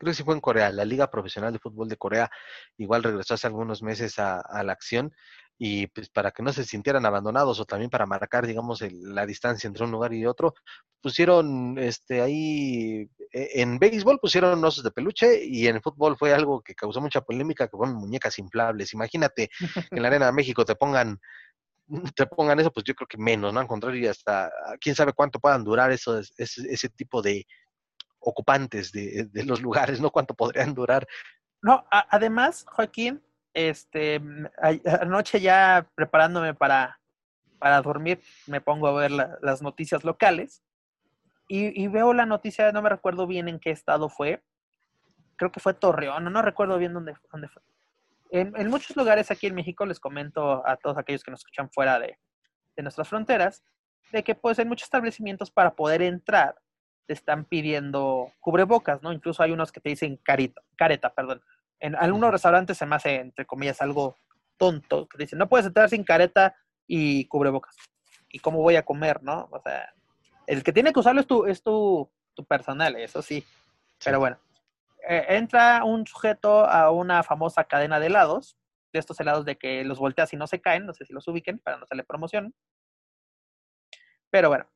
[0.00, 2.30] creo que sí fue en Corea, la Liga Profesional de Fútbol de Corea
[2.78, 5.12] igual regresó hace algunos meses a, la acción
[5.58, 9.68] y pues para que no se sintieran abandonados o también para marcar, digamos, la distancia
[9.68, 10.54] entre un lugar y otro,
[11.02, 16.62] pusieron este ahí, e, en béisbol pusieron osos de peluche y en fútbol fue algo
[16.62, 18.94] que causó mucha polémica, que fueron muñecas inflables.
[18.94, 21.20] Imagínate que en la Arena de México te pongan
[22.14, 23.60] te pongan eso, pues yo creo que menos, ¿no?
[23.60, 24.50] Al contrario, y hasta
[24.80, 27.46] quién sabe cuánto puedan durar eso, ese, ese tipo de,
[28.20, 30.10] ocupantes de, los lugares, ¿no?
[30.10, 31.06] ¿Cuánto podrían durar?
[31.62, 33.22] No, además, Joaquín,
[33.52, 34.20] este,
[35.00, 37.00] anoche ya preparándome para,
[37.58, 40.62] para dormir, me pongo a ver las noticias locales
[41.48, 44.42] y, veo la noticia, no me recuerdo bien en qué estado fue,
[45.36, 47.62] creo que fue Torreón, no, recuerdo bien dónde, dónde fue.
[48.30, 51.70] En, en, muchos lugares aquí en México, les comento a todos aquellos que nos escuchan
[51.70, 52.18] fuera de,
[52.76, 53.62] de nuestras fronteras,
[54.12, 56.56] de que pues en muchos establecimientos para poder entrar
[57.06, 59.12] te están pidiendo cubrebocas, ¿no?
[59.12, 61.42] Incluso hay unos que te dicen carita, careta, perdón.
[61.80, 64.16] En algunos restaurantes se me hace, entre comillas, algo
[64.56, 66.54] tonto, que dicen, no puedes entrar sin careta
[66.86, 67.74] y cubrebocas.
[68.28, 69.48] ¿Y cómo voy a comer, no?
[69.50, 69.92] O sea,
[70.46, 72.10] el que tiene que usarlo es tu, es tu,
[72.48, 73.44] personal, eso sí.
[74.04, 74.38] Pero bueno,
[75.08, 78.56] eh, entra un sujeto a una famosa cadena de helados,
[78.92, 81.26] de estos helados de que los volteas y no se caen, no sé si los
[81.28, 82.54] ubiquen para no hacerle promoción.
[84.30, 84.66] Pero bueno,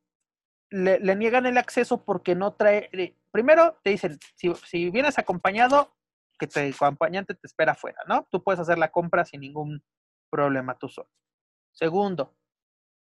[0.71, 2.89] le, niegan el acceso porque no trae.
[2.93, 5.95] Eh, primero te dicen, si, vienes acompañado,
[6.39, 8.27] que tu acompañante te espera afuera, ¿no?
[8.31, 9.85] Tú puedes hacer la compra sin ningún
[10.31, 11.09] problema tú solo.
[11.73, 12.35] Segundo,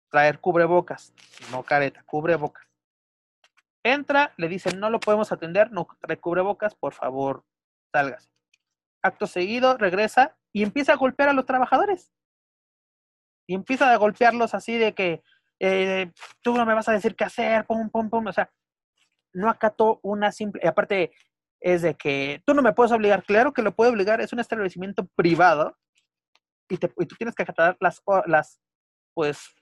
[0.10, 1.14] traer cubrebocas,
[1.52, 2.71] no careta, cubrebocas.
[3.84, 7.44] Entra, le dicen, no lo podemos atender, no trae cubrebocas, por favor,
[7.92, 8.30] sálgase.
[9.02, 12.12] Acto seguido, regresa y empieza a golpear a los trabajadores.
[13.48, 15.24] Y empieza a golpearlos así de que,
[15.60, 18.52] eh, tú no me vas a decir qué hacer, pum, pum, pum, o sea,
[19.34, 21.12] no acató una simple, aparte
[21.60, 24.40] es de que tú no me puedes obligar, claro que lo puede obligar, es un
[24.40, 25.78] establecimiento privado
[26.68, 28.60] y, tú tienes que acatar las, las,
[29.14, 29.54] pues,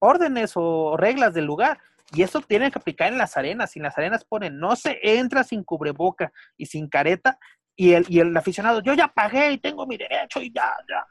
[0.00, 1.78] órdenes o reglas del lugar.
[2.14, 3.70] Y eso tiene que aplicar en las arenas.
[3.70, 7.38] Si las arenas ponen, no se entra sin cubreboca y sin careta,
[7.76, 11.04] y el, y el aficionado, yo ya pagué y tengo mi derecho y ya, ya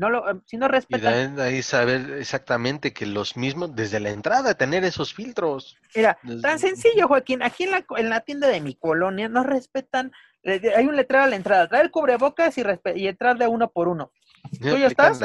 [0.00, 1.36] no lo, em, si no respetan.
[1.36, 5.76] Y ahí saber exactamente que los mismos, desde la entrada, tener esos filtros.
[5.94, 7.42] Mira, tan sencillo, Joaquín.
[7.42, 10.10] Aquí en la, en la tienda de mi colonia no respetan.
[10.42, 11.68] Hay un letrero a la entrada.
[11.68, 12.62] Trae el cubrebocas y,
[12.94, 14.10] y entrar de uno por uno.
[14.58, 15.20] ¿Tú ya estás?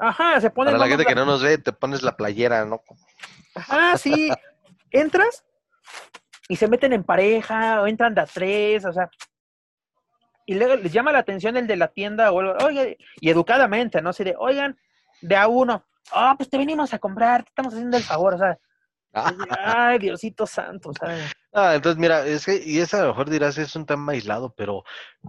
[0.00, 0.70] Ajá, se pone.
[0.70, 2.80] Para la gente que no nos ve, te pones la playera, ¿no?
[3.54, 4.30] Ajá, sí.
[4.90, 5.44] Entras
[6.48, 9.10] y se meten en pareja o entran de a tres, o sea,
[10.46, 12.84] y luego les llama la atención el de la tienda, o oiga,
[13.20, 14.10] y educadamente, ¿no?
[14.10, 14.78] Así de, oigan,
[15.20, 18.38] de a uno, ah, pues te venimos a comprar, te estamos haciendo el favor, o
[18.38, 18.58] sea,
[19.12, 21.30] ay, Diosito santo, ¿sabes?
[21.52, 24.52] Ah, entonces mira, es que, y eso a lo mejor dirás, es un tema aislado,
[24.54, 24.84] pero,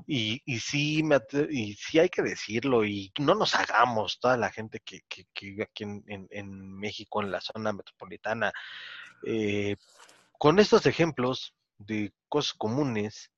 [0.06, 1.18] y, y sí, me,
[1.50, 5.46] y sí hay que decirlo, y no nos hagamos, toda la gente que, que, que
[5.46, 8.52] vive aquí en, en, en, México, en la zona metropolitana,
[9.26, 9.78] eh,
[10.38, 13.32] con estos ejemplos de cosas comunes,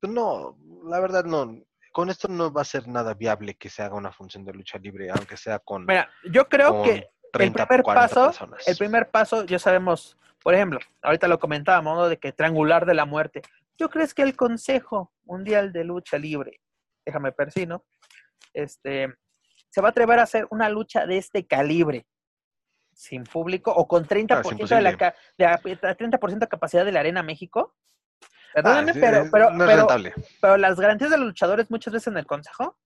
[0.00, 1.62] pues no, la verdad no.
[1.92, 4.78] Con esto no va a ser nada viable que se haga una función de lucha
[4.78, 5.84] libre, aunque sea con.
[5.86, 8.32] Mira, yo creo que el primer paso,
[8.66, 12.08] el primer paso, ya sabemos, por ejemplo, ahorita lo comentábamos, ¿no?
[12.08, 13.42] De que triangular de la muerte.
[13.78, 16.60] ¿Yo crees que el Consejo Mundial de Lucha Libre,
[17.06, 17.84] déjame persino,
[18.52, 19.14] este,
[19.68, 22.06] se va a atrever a hacer una lucha de este calibre?
[22.98, 27.76] sin público o con 30% de la de, 30% de capacidad de la Arena México?
[28.52, 29.86] Perdóname, ah, pero, pero,
[30.40, 32.76] pero, las garantías de los luchadores muchas veces en el consejo,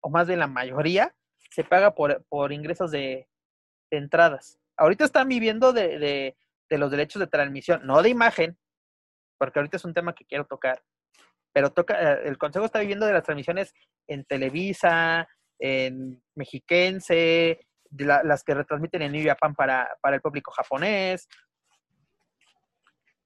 [0.00, 1.14] o más bien la mayoría,
[1.50, 3.26] se paga por, por ingresos de,
[3.90, 4.58] entradas.
[4.76, 6.36] Ahorita están viviendo de, de,
[6.68, 8.58] de, los derechos de transmisión, no de imagen,
[9.38, 10.82] porque ahorita es un tema que quiero tocar,
[11.52, 13.72] pero toca, eh, el consejo está viviendo de las transmisiones
[14.08, 15.28] en Televisa,
[15.58, 17.60] en Mexiquense,
[17.96, 21.28] las que retransmiten en New Japan para, para el público japonés,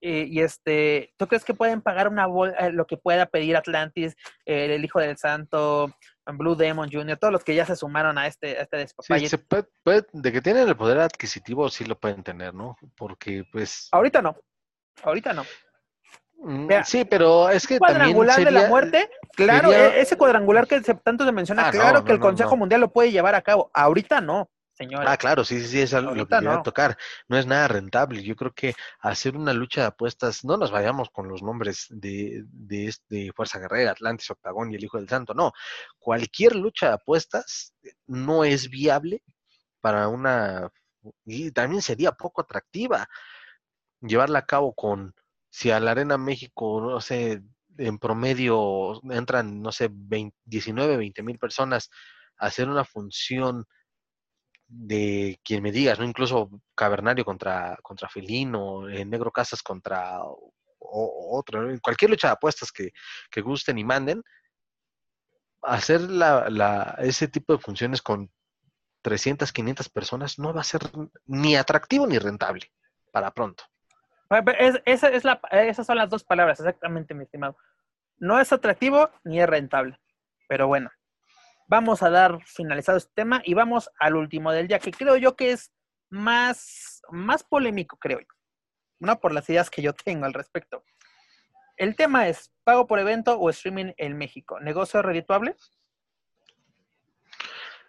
[0.00, 2.26] Y, y, este, ¿tú crees que pueden pagar una
[2.58, 4.14] eh, lo que pueda pedir Atlantis,
[4.46, 5.92] eh, el Hijo del Santo,
[6.36, 8.88] Blue Demon Jr., todos los que ya se sumaron a este, a este?
[9.00, 12.76] Sí, se puede, puede, de que tienen el poder adquisitivo, sí lo pueden tener, ¿no?
[12.96, 13.88] Porque, pues...
[13.92, 14.36] Ahorita no.
[15.02, 15.44] Ahorita no.
[16.40, 20.68] Mm, sí, pero es que cuadrangular también sería, de la muerte, claro, e-, ese cuadrangular
[20.68, 23.34] que se, tanto se menciona, ah, claro no, que el Consejo Mundial lo puede llevar
[23.34, 23.70] a cabo.
[23.74, 24.48] Ahorita no.
[24.78, 25.10] Señora.
[25.10, 26.52] Ah, claro, sí, sí, sí, es algo que no.
[26.52, 26.96] a tocar.
[27.26, 28.22] No es nada rentable.
[28.22, 32.44] Yo creo que hacer una lucha de apuestas, no nos vayamos con los nombres de,
[32.46, 35.50] de, este Fuerza Guerrera, Atlantis, Octagón y el Hijo del Santo, no.
[35.98, 37.74] Cualquier lucha de apuestas
[38.06, 39.24] no es viable
[39.80, 40.70] para una,
[41.24, 43.08] y también sería poco atractiva
[44.00, 45.12] llevarla a cabo con,
[45.50, 47.42] si a la Arena México, no sé,
[47.78, 49.90] en promedio entran, no sé,
[50.44, 51.90] 19, 20 mil personas
[52.38, 53.66] a hacer una función
[54.68, 56.04] de quien me digas, ¿no?
[56.04, 60.20] Incluso Cavernario contra, contra Felino, en Negro Casas contra
[60.78, 62.92] otro, en cualquier lucha de apuestas que,
[63.30, 64.22] que gusten y manden,
[65.62, 68.30] hacer la, la, ese tipo de funciones con
[69.02, 70.82] 300, 500 personas no va a ser
[71.26, 72.70] ni atractivo ni rentable
[73.10, 73.64] para pronto.
[74.84, 77.56] esa es la, esas son las dos palabras, exactamente, mi estimado.
[78.18, 79.98] No es atractivo ni es rentable.
[80.48, 80.90] Pero bueno,
[81.68, 85.36] vamos a dar finalizado este tema y vamos al último del día, que creo yo
[85.36, 85.70] que es
[86.10, 88.26] más, más polémico, creo yo.
[88.98, 90.82] No por las ideas que yo tengo al respecto.
[91.76, 94.58] El tema es pago por evento o streaming en México.
[94.58, 95.54] ¿Negocio redituable?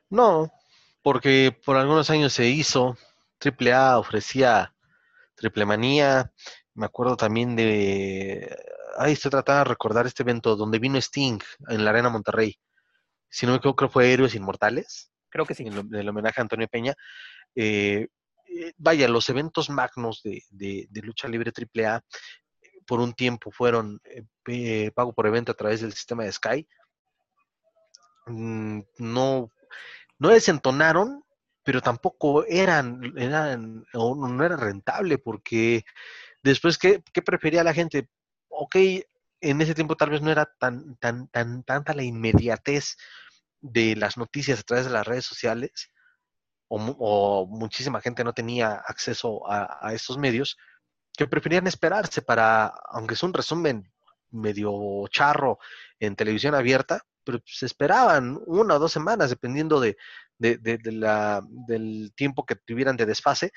[0.10, 0.52] No,
[1.02, 2.96] porque por algunos años se hizo.
[3.44, 4.76] AAA ofrecía
[5.36, 6.32] Triple Manía.
[6.76, 8.56] Me acuerdo también de.
[8.98, 11.40] Ay, estoy tratando de recordar este evento donde vino Sting
[11.70, 12.60] en la Arena Monterrey
[13.30, 15.12] si no me equivoco, creo fue Héroes Inmortales.
[15.30, 15.64] Creo que sí.
[15.68, 16.96] En el homenaje a Antonio Peña.
[17.56, 18.08] Eh,
[18.48, 22.02] eh, vaya, los eventos magnos de, de, lucha libre AAA
[22.86, 24.02] por un tiempo fueron
[24.48, 26.68] eh, pago por evento a través del sistema de Sky.
[28.26, 29.52] Mm, no,
[30.18, 31.24] no desentonaron,
[31.64, 35.84] pero tampoco eran, eran no era rentable porque
[36.42, 38.08] después, ¿qué, ¿qué prefería la gente?
[38.50, 38.76] Ok,
[39.42, 42.98] en ese tiempo tal vez no era tan, tan, tan, tanta la inmediatez
[43.62, 45.92] de las noticias a través de las redes sociales,
[46.70, 50.58] o, muchísima gente no tenía acceso a, estos medios,
[51.18, 53.92] que preferían esperarse para, aunque es un resumen
[54.30, 55.58] medio charro
[56.00, 59.98] en televisión abierta, pero se esperaban una o dos semanas, dependiendo de,
[60.38, 63.52] de, de, la, del tiempo que tuvieran de desfase.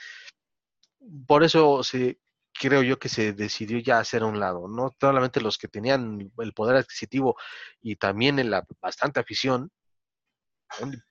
[1.26, 2.18] Por eso se,
[2.52, 6.30] creo yo que se decidió ya hacer a un lado, no solamente los que tenían
[6.38, 7.36] el poder adquisitivo
[7.80, 9.70] y también la bastante afición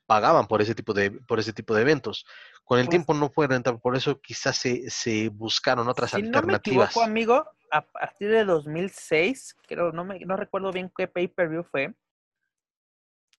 [0.05, 2.25] pagaban por ese tipo de por ese tipo de eventos.
[2.63, 6.45] Con el pues tiempo no fue rentable, por eso quizás se, se buscaron otras alternativas.
[6.45, 11.07] No me equivoco, amigo, a partir de 2006, creo no me no recuerdo bien qué
[11.07, 11.93] pay-per-view fue,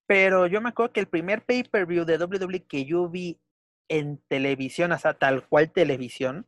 [0.05, 3.39] pero yo me acuerdo que el primer pay-per-view de WWE que yo vi
[3.89, 6.47] en televisión, sea, tal cual televisión,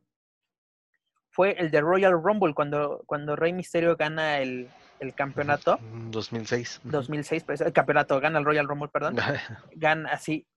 [1.35, 4.69] fue el de Royal Rumble, cuando, cuando Rey Mysterio gana el,
[5.01, 5.77] el campeonato.
[6.11, 6.79] 2006.
[6.85, 9.17] 2006, pues, el campeonato, gana el Royal Rumble, perdón.
[9.75, 10.47] gana así.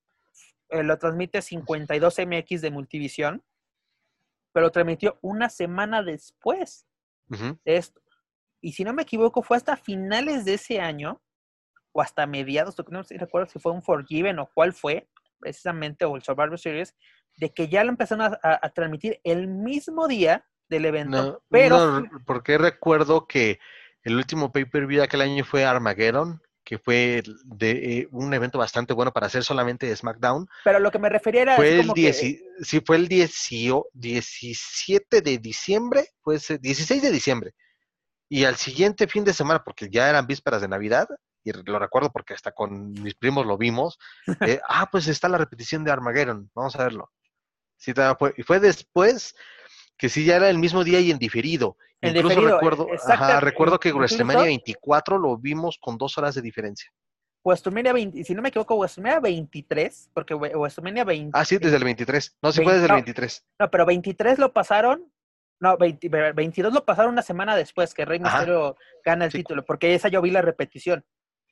[0.68, 3.42] Eh, lo transmite 52 MX de Multivisión,
[4.52, 6.86] pero lo transmitió una semana después
[7.26, 8.00] de esto.
[8.60, 11.20] Y si no me equivoco, fue hasta finales de ese año,
[11.90, 15.08] o hasta mediados, no sé si recuerdo si fue un Forgiven o cuál fue,
[15.40, 16.94] precisamente, o el Survivor Series,
[17.36, 21.42] de que ya lo empezaron a transmitir el mismo día del evento.
[21.48, 22.04] pero.
[22.26, 23.58] porque recuerdo que
[24.02, 29.12] el último pay-per-view aquel año fue Armageddon, que fue de, eh, un evento bastante bueno
[29.12, 30.46] para hacer solamente de SmackDown.
[30.64, 31.56] Pero lo que me refería era.
[31.56, 32.44] Fue el, sí,
[32.84, 37.54] fue el 17 de diciembre, fue 16 de diciembre.
[38.28, 41.08] Y al siguiente fin de semana, porque ya eran vísperas de Navidad,
[41.42, 43.98] y lo recuerdo porque hasta con mis primos lo vimos,
[44.42, 47.10] eh, ah, pues está la repetición de Armageddon, vamos a verlo.
[47.78, 47.94] Sí,
[48.36, 49.34] y fue después
[49.98, 51.76] que sí ya era el mismo día y en diferido.
[52.00, 52.86] Incluso recuerdo,
[53.40, 56.90] recuerdo que WrestleMania 24 lo vimos con dos horas de diferencia.
[57.44, 61.38] WrestleMania 20, si no me equivoco, WrestleMania 23, porque WrestleMania 20.
[61.38, 62.38] Ah, sí, desde el 23.
[62.42, 63.46] No, sí fue desde el 23.
[63.58, 65.10] No, pero 23 lo pasaron,
[65.60, 70.08] no, 22 lo pasaron una semana después que Rey Mysterio gana el título, porque esa
[70.08, 71.04] yo vi la repetición.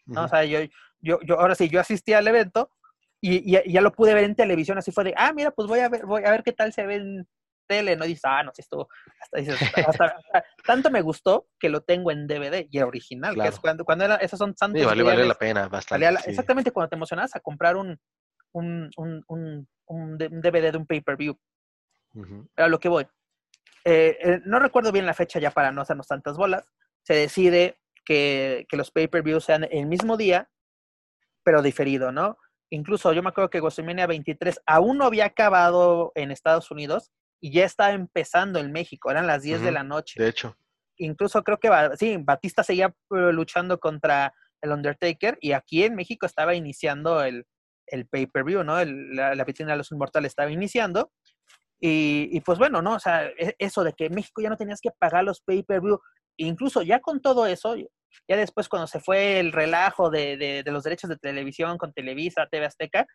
[0.05, 0.25] ¿no?
[0.25, 0.61] O sea, yo,
[1.01, 2.71] yo, yo, ahora sí, yo asistí al evento
[3.21, 5.81] y, y, ya lo pude ver en televisión, así fue de, ah, mira, pues voy
[5.81, 7.29] a ver, voy a ver qué tal se ve en,
[7.67, 8.89] tele, no dices, ah, no, si estuvo,
[9.21, 10.17] hasta dices, hasta,
[10.65, 14.17] tanto me gustó que lo tengo en DVD y original, que es cuando, cuando era,
[14.17, 14.55] esos son.
[14.57, 16.07] Sí, vale, vale la pena, bastante.
[16.27, 17.99] Exactamente cuando te emocionas a comprar un,
[18.53, 21.39] un, un, un, un DVD de un pay-per-view.
[22.55, 23.07] Pero a lo que voy,
[23.85, 26.73] eh, eh, no recuerdo bien la fecha ya para no hacernos tantas bolas,
[27.03, 30.51] se decide que, que los pay-per-views sean el mismo día,
[31.45, 32.39] pero diferido, ¿no?
[32.71, 37.53] Incluso yo me acuerdo que WrestleMania 23 aún no había acabado en Estados Unidos y
[37.53, 40.23] ya estaba empezando en México, eran las 10 de la noche.
[40.23, 40.57] De hecho.
[40.99, 44.33] Incluso creo que sí, Batista seguía eh, luchando contra
[44.63, 47.45] el Undertaker y aquí en México estaba iniciando el,
[47.87, 48.83] el pay-per-view, ¿no?
[48.85, 51.13] la, la vitrina de los inmortales estaba iniciando.
[51.79, 52.95] Y, y, pues bueno, ¿no?
[52.95, 56.01] O sea, e, eso de que México ya no tenías que pagar los pay-per-view,
[56.39, 60.73] incluso ya con todo eso, ya después cuando se fue el relajo de, de, de
[60.73, 63.07] los derechos de televisión con Televisa, TV Azteca,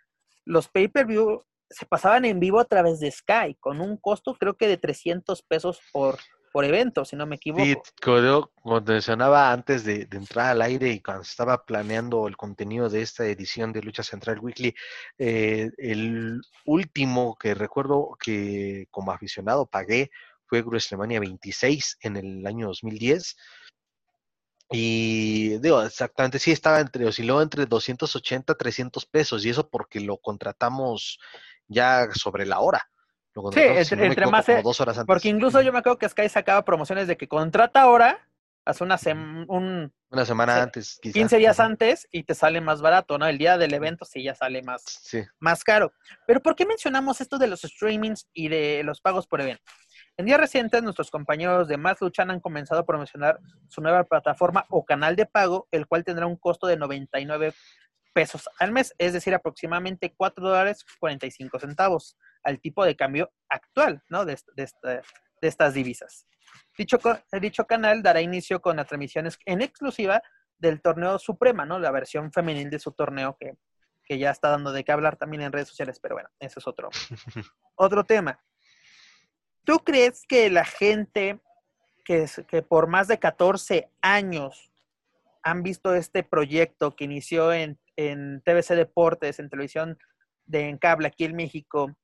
[0.45, 4.67] los pay-per-view se pasaban en vivo a través de Sky, con un costo creo que
[4.67, 6.17] de 300 pesos por,
[6.51, 7.63] por evento, si no me equivoco.
[7.63, 13.01] Sí, como mencionaba antes de, entrar al aire y cuando estaba planeando el contenido de
[13.01, 14.75] esta edición de Lucha Central Weekly,
[15.17, 20.11] eh, el último que recuerdo que como aficionado pagué
[20.45, 23.37] fue WrestleMania 26 en el año 2010.
[24.71, 30.17] Y digo, exactamente, sí estaba entre, osciló entre 280 300 pesos, y eso porque lo
[30.17, 31.19] contratamos
[31.67, 32.89] ya sobre la hora.
[33.53, 34.45] Sí, entre, más.
[34.63, 35.07] dos horas antes.
[35.07, 38.27] Porque incluso yo me acuerdo que Sky sacaba promociones de que contrata ahora,
[38.65, 38.97] hace una,
[39.47, 40.99] un, una semana antes.
[41.01, 43.25] 15 días antes y te sale más barato, ¿no?
[43.25, 44.83] El día del evento sí ya sale más,
[45.39, 45.93] más caro.
[46.27, 49.63] Pero ¿por qué mencionamos esto de los streamings y de los pagos por evento?
[50.17, 53.39] En días recientes, nuestros compañeros de Más Luchan han comenzado a promocionar
[53.69, 57.53] su nueva plataforma o canal de pago, el cual tendrá un costo de 99
[58.13, 64.03] pesos al mes, es decir, aproximadamente 4 dólares 45 centavos al tipo de cambio actual,
[64.09, 64.25] ¿no?
[64.25, 66.27] De, de, de estas divisas.
[66.77, 66.97] Dicho,
[67.39, 70.21] dicho canal dará inicio con las transmisiones en exclusiva
[70.57, 71.79] del torneo Suprema, ¿no?
[71.79, 73.57] La versión femenil de su torneo que,
[74.03, 76.67] que ya está dando de qué hablar también en redes sociales, pero bueno, ese es
[76.67, 76.89] otro,
[77.75, 78.39] otro tema.
[79.63, 81.39] ¿Tú crees que la gente
[82.05, 84.71] que, que por más de 14 años
[85.43, 89.97] han visto este proyecto que inició en, en TVC Deportes, en televisión
[90.45, 91.95] de en cable aquí en México,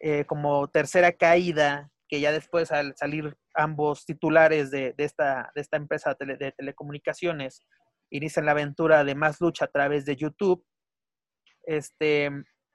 [0.00, 5.76] eh, como tercera caída, que ya después al salir ambos titulares de, esta, de esta
[5.76, 7.62] empresa de, telecomunicaciones,
[8.10, 10.64] inician la aventura de más lucha a través de YouTube.
[11.64, 12.30] Este,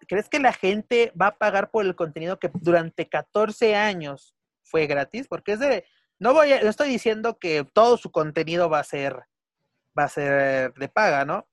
[0.08, 4.88] ¿Crees que la gente va a pagar por el contenido que durante 14 años fue
[4.88, 5.28] gratis?
[5.28, 5.86] Porque es de,
[6.20, 9.16] no voy no estoy diciendo que todo su contenido va a ser,
[9.98, 11.48] va a ser de paga, ¿no?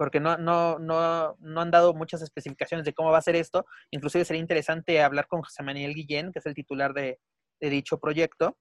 [0.00, 3.66] porque no, no, no, no han dado muchas especificaciones de cómo va a ser esto.
[3.90, 7.20] Inclusive sería interesante hablar con José Manuel Guillén, que es el titular de,
[7.60, 8.56] dicho proyecto.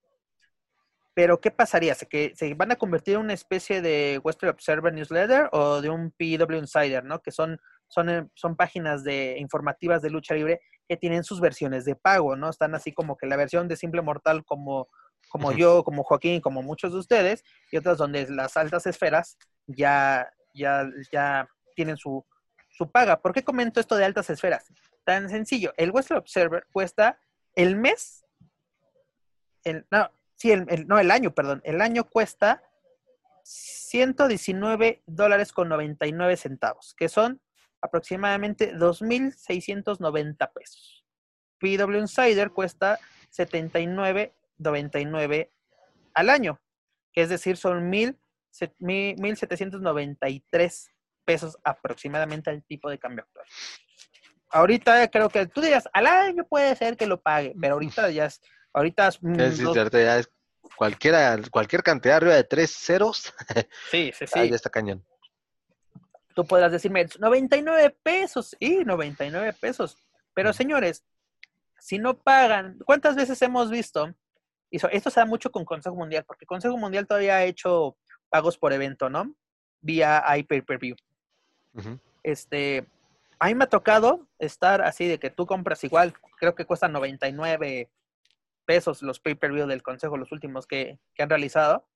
[1.20, 1.96] Pero, ¿qué pasaría?
[1.96, 5.90] ¿Se, que, ¿Se van a convertir en una especie de Western Observer Newsletter o de
[5.90, 7.22] un PW Insider, ¿no?
[7.22, 7.60] Que son,
[7.90, 12.38] son, eh, son páginas de, informativas de lucha libre que tienen sus versiones de pago,
[12.38, 12.50] ¿no?
[12.50, 14.88] Están así como que la versión de Simple Mortal como,
[15.28, 19.38] como yo, como Joaquín, como muchos de ustedes, y otras donde las altas esferas
[19.68, 22.26] ya, ya, ya tienen su,
[22.70, 23.22] su paga.
[23.22, 24.72] ¿Por qué comento esto de altas esferas?
[25.04, 27.20] Tan sencillo, el Western Observer cuesta
[27.56, 28.26] el mes,
[29.66, 30.10] el, no,
[30.40, 32.64] sí, el, no, el año, perdón, el año cuesta
[33.44, 37.40] 119 dólares con 99 centavos, que son
[37.82, 41.06] aproximadamente 2.690 pesos.
[41.60, 42.99] PW Insider cuesta
[43.36, 45.49] 79.99
[46.14, 46.61] al año,
[47.11, 48.18] que es decir, son 1.000
[48.52, 50.90] 1.793
[51.26, 53.45] pesos aproximadamente al tipo de cambio actual.
[54.52, 58.26] Ahorita creo que tú dirías, al año puede ser que lo pague, pero ahorita ya
[58.26, 58.41] es,
[58.74, 60.30] ahorita es,
[60.76, 63.34] cualquiera, cualquier cantidad arriba de tres ceros.
[63.91, 64.40] Sí, sí, sí.
[64.40, 65.06] Ahí está cañón.
[66.36, 69.98] Tú podrás decirme, 99 pesos, y 99 pesos.
[70.34, 71.04] Pero señores,
[71.80, 74.14] si no pagan, ¿cuántas veces hemos visto?
[74.72, 77.98] Y esto se da mucho con Consejo Mundial, porque Consejo Mundial todavía ha hecho
[78.30, 79.36] pagos por evento, ¿no?
[79.82, 80.96] Vía iPay-per-view.
[82.24, 82.86] Este,
[83.40, 86.91] a mí me ha tocado estar así de que tú compras igual, creo que cuestan
[86.91, 87.90] 99
[88.70, 91.90] pesos los pay-per-view del consejo, los últimos que, han realizado.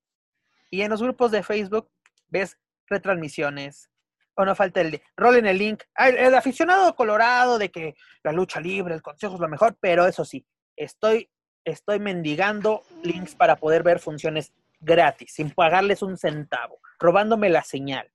[0.72, 1.88] Y en los grupos de Facebook
[2.30, 3.92] ves retransmisiones,
[4.34, 5.84] o no falta el rol en el link.
[5.96, 7.94] el, aficionado colorado de que
[8.24, 11.30] la lucha libre, el consejo es lo mejor, pero eso sí, estoy,
[11.64, 18.12] estoy mendigando links para poder ver funciones gratis, sin pagarles un centavo, robándome la señal.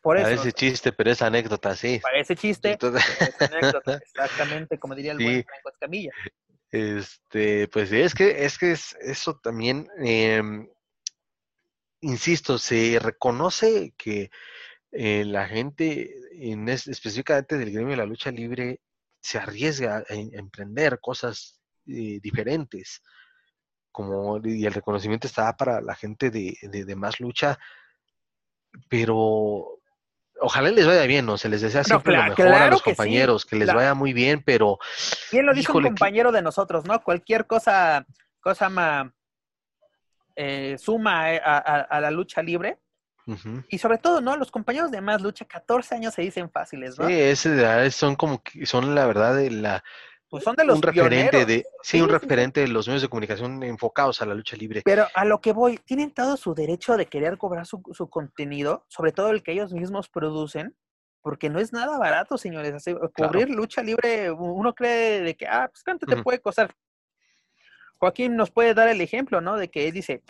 [0.00, 1.98] Por eso, Parece chiste, pero es anécdota, sí.
[2.00, 6.12] Parece chiste, es anécdota, exactamente, como diría el buen Franco Escamilla.
[6.76, 10.68] Este, pues es que, es que es, eso también, em,
[12.02, 14.30] insisto, se reconoce que
[14.92, 16.14] eh, la gente,
[16.66, 18.80] específicamente del gremio de la lucha libre,
[19.20, 23.02] se arriesga a, emprender cosas eh, diferentes.
[23.90, 27.58] Como, y el reconocimiento está para la gente de, de, más lucha,
[28.90, 29.75] pero
[30.40, 31.38] ojalá les vaya bien, ¿no?
[31.38, 34.78] Se les desea siempre lo mejor a los compañeros, que, les vaya muy bien, pero...
[35.32, 37.02] Bien lo dijo un compañero de nosotros, ¿no?
[37.02, 38.06] Cualquier cosa,
[38.40, 39.08] cosa más
[40.34, 42.78] eh, suma eh, a, la lucha libre.
[43.68, 44.36] Y sobre todo, ¿no?
[44.36, 47.08] Los compañeros de más lucha, 14 años se dicen fáciles, ¿no?
[47.08, 49.82] Sí, ese, son como que son la verdad de la
[50.28, 53.62] pues son de los un referente de sí, un referente de los medios de comunicación
[53.62, 54.82] enfocados a la lucha libre.
[54.84, 58.84] Pero a lo que voy, tienen todo su derecho de querer cobrar su, su contenido,
[58.88, 60.76] sobre todo el que ellos mismos producen,
[61.26, 62.84] porque no es nada barato, señores.
[63.16, 66.72] cubrir lucha libre, uno cree de que, ah, pues cuánto te puede costar.
[67.98, 69.56] Joaquín nos puede dar el ejemplo, ¿no?
[69.56, 70.22] De que él dice,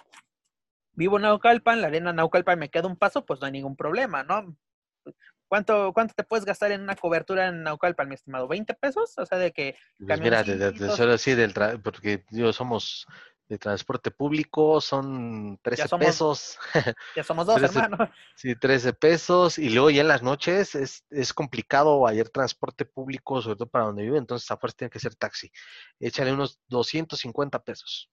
[0.92, 4.22] vivo en Naucalpan, la arena Naucalpan me queda un paso, pues no hay ningún problema,
[4.22, 4.56] ¿no?
[5.48, 8.48] ¿Cuánto, ¿Cuánto te puedes gastar en una cobertura en Naucalpan, mi estimado?
[8.48, 9.16] ¿20 pesos?
[9.16, 9.76] O sea, de que...
[10.04, 13.06] Pues mira, de, de, así, del porque yo somos
[13.48, 16.58] de transporte público son 13 pesos.
[17.16, 18.08] Ya somos dos, hermanos.
[18.34, 19.58] Sí, 13 pesos.
[19.58, 23.86] Y luego ya en las noches es, es complicado hallar transporte público, sobre todo para
[23.86, 25.50] donde vive, entonces a fuerza tiene que ser taxi.
[26.00, 28.10] Échale unos 250 pesos.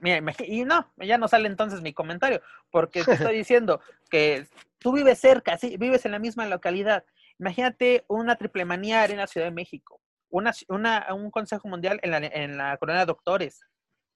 [0.00, 2.40] Mira, y no, ya no sale entonces mi comentario,
[2.70, 3.80] porque te estoy diciendo
[4.10, 4.46] que
[4.78, 7.04] tú vives cerca, sí, vives en la misma localidad.
[7.38, 12.18] Imagínate una triple manía arena Ciudad de México, una, una, un Consejo Mundial en la,
[12.18, 13.60] en la Corona de Doctores,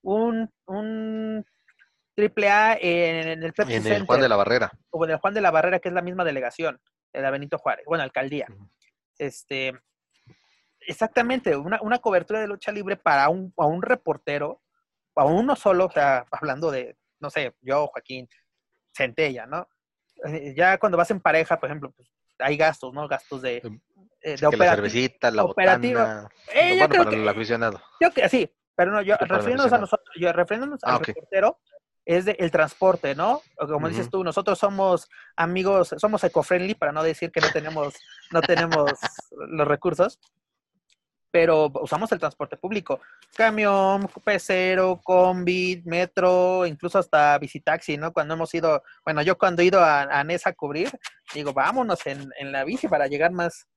[0.02, 1.44] un, un
[2.16, 4.70] AAA en, el Pepsi En el Juan de la Barrera.
[4.90, 6.80] O en el Juan de la Barrera, que es la misma delegación,
[7.12, 8.46] de la Benito Juárez, bueno, alcaldía.
[9.18, 9.72] Este,
[10.80, 14.62] exactamente, una, una, cobertura de lucha libre para un, a un reportero,
[15.16, 18.28] a uno solo, o sea, hablando de, no sé, yo, Joaquín,
[18.92, 19.68] Centella, ¿no?
[20.24, 22.08] Eh, ya cuando vas en pareja, por ejemplo, pues
[22.38, 23.06] hay gastos, ¿no?
[23.08, 23.80] Gastos de, em,
[24.22, 26.28] eh, de La cervecita, la botana.
[26.52, 27.80] Eh, bueno, para el aficionado.
[28.00, 28.50] Yo que sí,
[28.80, 31.58] pero no, yo refiriéndonos a nosotros, yo refiriéndonos al ah, reportero,
[32.06, 33.42] es de, el transporte, ¿no?
[33.58, 37.92] Como dices tú, nosotros somos amigos, somos eco-friendly, para no decir que no tenemos,
[38.30, 38.90] no tenemos
[39.50, 40.18] los recursos,
[41.30, 43.02] pero usamos el transporte público.
[43.36, 48.14] Camión, pecero, combi, metro, incluso hasta bicitaxi, ¿no?
[48.14, 50.90] Cuando hemos ido, bueno, yo cuando he ido a, a NES a cubrir,
[51.34, 53.68] digo, vámonos en, en la bici para llegar más,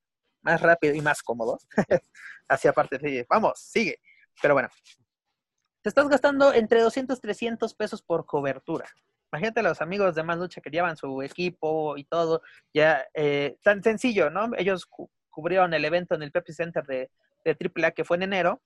[0.43, 1.59] más rápido y más cómodo.
[2.47, 3.99] Hacia aparte, sí, vamos, sigue.
[4.41, 4.69] Pero bueno,
[5.81, 8.85] te estás gastando entre 200 y 300 pesos por cobertura.
[9.31, 12.41] Imagínate los amigos de Más Lucha que llevan su equipo y todo,
[12.73, 14.51] ya eh, tan sencillo, ¿no?
[14.57, 14.87] Ellos
[15.29, 17.09] cubrieron el evento en el Pepsi Center de,
[17.43, 18.61] de AAA que fue en enero.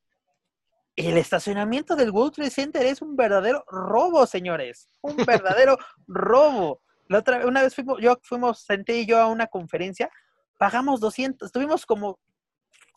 [0.96, 4.90] El estacionamiento del World Trade Center es un verdadero robo, señores.
[5.02, 5.78] Un verdadero
[6.08, 6.82] robo.
[7.08, 10.10] La otra, una vez fuimos, yo fuimos, senté yo a una conferencia,
[10.58, 12.20] pagamos 200, estuvimos como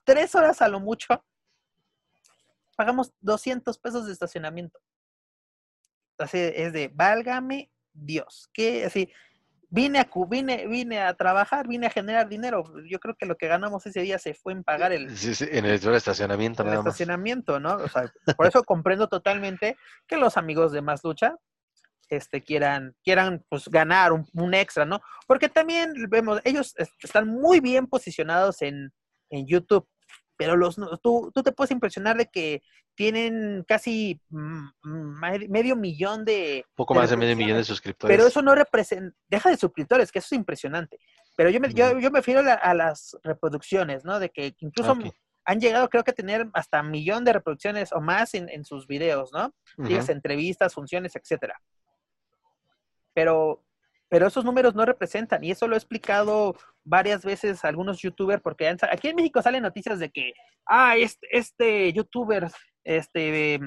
[0.05, 1.25] tres horas a lo mucho
[2.77, 4.79] pagamos 200 pesos de estacionamiento.
[6.19, 9.11] Así es de, válgame Dios, que así,
[9.71, 12.65] vine a, vine, vine a trabajar, vine a generar dinero.
[12.89, 15.95] Yo creo que lo que ganamos ese día se fue en pagar el, en el,
[15.95, 16.63] estacionamiento.
[16.63, 17.77] el estacionamiento, ¿no?
[17.77, 19.77] O sea, por eso comprendo totalmente
[20.07, 21.37] que los amigos de Más Lucha
[22.09, 25.01] este, quieran, quieran pues, ganar un, un, extra, ¿no?
[25.27, 28.93] Porque también vemos, ellos están muy bien posicionados en,
[29.31, 29.89] en YouTube
[30.41, 32.63] pero los, tú, tú te puedes impresionar de que
[32.95, 36.65] tienen casi mm, mm, medio millón de...
[36.75, 38.17] Poco más de medio millón de suscriptores.
[38.17, 40.99] Pero eso no representa, deja de suscriptores, que eso es impresionante.
[41.37, 44.19] Pero yo me, yo, yo me refiero a, las reproducciones, ¿no?
[44.19, 44.97] De que incluso
[45.45, 48.65] han llegado, creo que a tener hasta un millón de reproducciones o más en, en
[48.65, 49.53] sus videos, ¿no?
[49.77, 51.61] Uh entrevistas, funciones, etcétera.
[53.13, 53.63] Pero
[54.11, 58.43] pero esos números no representan, y eso lo he explicado varias veces a algunos youtubers,
[58.43, 60.35] porque aquí en México salen noticias de que,
[60.67, 62.51] ah, este, este youtuber,
[62.85, 63.61] este,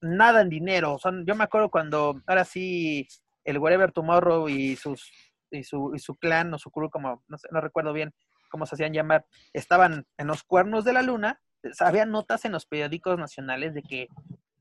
[0.00, 0.98] nada en dinero.
[0.98, 3.08] Son, yo me acuerdo cuando, ahora sí,
[3.44, 5.10] el Whatever Tomorrow y sus
[5.52, 8.14] y su, y su clan o su crew, como no, sé, no recuerdo bien
[8.50, 11.40] cómo se hacían llamar, estaban en los cuernos de la luna,
[11.80, 14.08] había notas en los periódicos nacionales de que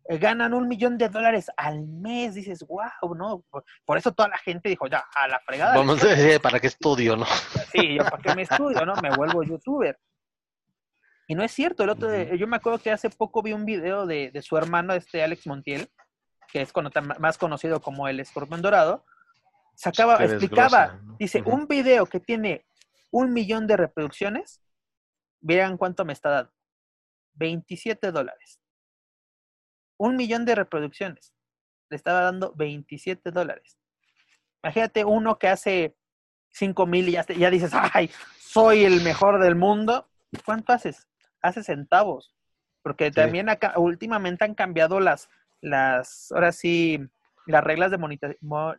[0.08, 3.44] ganan un millón de dólares al mes, dices, wow, ¿no?
[3.86, 5.76] Por eso toda la gente dijo, ya, a la fregada.
[5.76, 7.26] Vamos, a ¿para qué estudio, no?
[7.72, 8.94] Sí, yo, ¿para qué me estudio, no?
[9.02, 9.98] Me vuelvo youtuber.
[11.28, 14.06] Y no es cierto, el otro, yo me acuerdo que hace poco vi un video
[14.06, 15.90] de, su hermano, este Alex Montiel,
[16.52, 16.74] que es
[17.20, 19.06] más conocido como el Escorpión Dorado,
[19.76, 22.66] sacaba, explicaba, dice, un video que tiene
[23.12, 24.62] un millón de reproducciones,
[25.40, 26.52] vean cuánto me está dando.
[27.36, 28.61] 27 dólares
[30.02, 31.32] un millón de reproducciones.
[31.92, 33.78] Le estaba dando 27 dólares.
[34.64, 35.96] Imagínate uno que hace
[36.54, 38.10] 5 mil y ya, ya dices, ay,
[38.40, 40.10] soy el mejor del mundo.
[40.44, 41.08] ¿Cuánto haces?
[41.42, 42.36] Hace centavos.
[42.82, 45.30] porque también acá, últimamente han cambiado las,
[45.62, 47.00] las, ahora sí,
[47.46, 48.00] las reglas de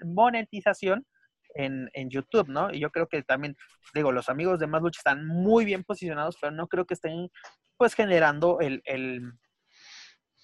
[0.05, 1.07] monetización
[1.55, 2.73] en, en, YouTube, ¿no?
[2.73, 3.57] Y yo creo que también,
[3.95, 7.31] digo, los amigos de Más Lucha están muy bien posicionados, pero no creo que estén,
[7.77, 9.33] pues, generando el, el,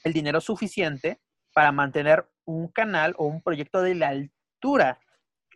[0.04, 1.20] el dinero suficiente
[1.52, 5.00] para mantener un canal o un proyecto de la altura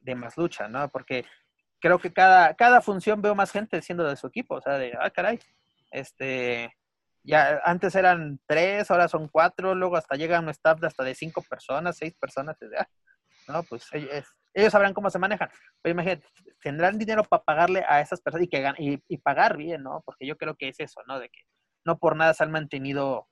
[0.01, 0.89] de Más Lucha, ¿no?
[0.89, 1.25] Porque
[1.81, 4.97] creo que cada, cada función veo más gente siendo de su equipo, o sea, de,
[5.01, 5.39] ah, caray,
[5.91, 6.75] este,
[7.25, 11.15] ya antes eran tres, ahora son cuatro, luego hasta llega un staff de hasta de
[11.15, 12.87] cinco personas, seis personas, ah,
[13.49, 15.51] no, pues ellos, sabrán cómo se manejan.
[15.81, 16.27] Pero imagínate,
[16.63, 20.03] tendrán dinero para pagarle a esas personas y, que, y, y pagar bien, ¿no?
[20.05, 21.19] Porque yo creo que es eso, ¿no?
[21.19, 21.41] De que
[21.85, 23.29] no por nada se han mantenido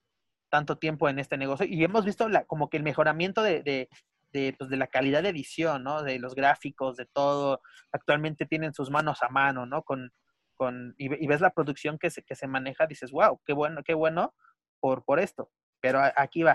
[0.51, 4.55] tanto tiempo en este negocio y hemos visto la, como que el mejoramiento de, de,
[4.59, 6.03] pues, de, la calidad de edición, ¿no?
[6.03, 7.63] De los gráficos, de todo.
[7.93, 9.83] Actualmente tienen sus manos a mano, ¿no?
[9.83, 10.13] Con,
[10.55, 13.95] con, y, ves la producción que se, que se maneja, dices, wow, qué bueno, qué
[13.95, 14.35] bueno
[14.81, 15.51] por, por esto.
[15.81, 16.55] Pero aquí va.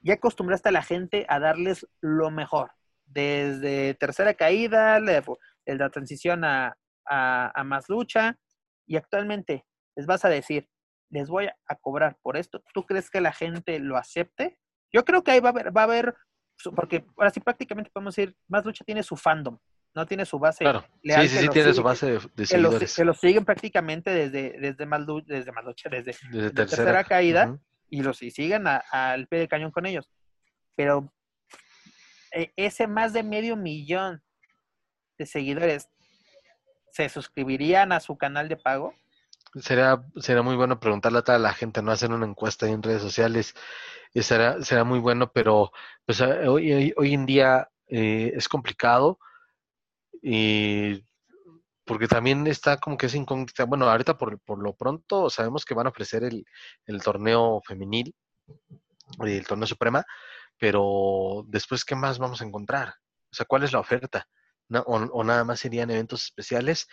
[0.00, 2.70] Ya acostumbraste a la gente a darles lo mejor.
[3.04, 8.38] Desde tercera caída, la transición a, a, a más lucha.
[8.86, 10.68] Y actualmente les vas a decir,
[11.10, 12.62] les voy a cobrar por esto.
[12.74, 14.58] ¿Tú crees que la gente lo acepte?
[14.92, 16.14] Yo creo que ahí va a haber, va a haber
[16.74, 19.58] porque ahora sí prácticamente podemos decir, Más Lucha tiene su fandom,
[19.94, 20.84] no tiene su base claro.
[21.02, 21.28] leal.
[21.28, 22.96] Sí, sí, sí, tiene su base de, de seguidores.
[22.96, 27.58] Que lo, siguen prácticamente desde, desde, Más, desde Más Lucha, desde, desde tercera, caída,
[27.88, 30.10] y los y siguen al pie del cañón con ellos.
[30.74, 31.12] Pero
[32.32, 34.22] e, ese más de medio millón
[35.18, 35.88] de seguidores,
[36.92, 38.94] ¿se suscribirían a su canal de pago?
[39.60, 43.02] Sería, sería muy bueno preguntarle a toda la gente, no hacer una encuesta en redes
[43.02, 43.54] sociales,
[44.12, 45.72] y será, será muy bueno, pero
[46.04, 49.18] pues eh, hoy, hoy en día eh, es complicado
[50.22, 51.04] y
[51.84, 53.64] porque también está como que es incógnita.
[53.64, 56.44] Bueno, ahorita por, por lo pronto sabemos que van a ofrecer el,
[56.86, 58.14] el torneo femenil,
[59.20, 60.04] el torneo suprema,
[60.58, 62.88] pero después, ¿qué más vamos a encontrar?
[63.30, 64.26] O sea, ¿cuál es la oferta?
[64.84, 66.88] o, nada más serían eventos especiales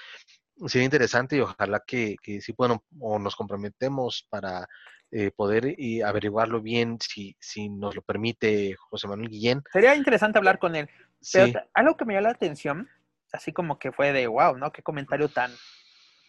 [0.68, 4.68] sería interesante y ojalá que, que sí puedan o nos comprometemos para
[5.12, 9.64] eh, poder y averiguarlo bien si, si nos lo permite José Manuel Guillén.
[9.72, 10.90] Sería interesante hablar con él.
[11.32, 12.90] Pero algo que me llama la atención,
[13.32, 14.72] así como que fue de wow, ¿no?
[14.72, 15.52] Qué comentario tan,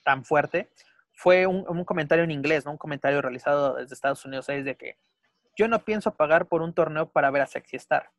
[0.04, 0.70] tan fuerte.
[1.14, 2.72] Fue un, un comentario en inglés, ¿no?
[2.72, 4.98] Un comentario realizado desde Estados Unidos, es de que
[5.56, 8.10] yo no pienso pagar por un torneo para ver a Sexy Star.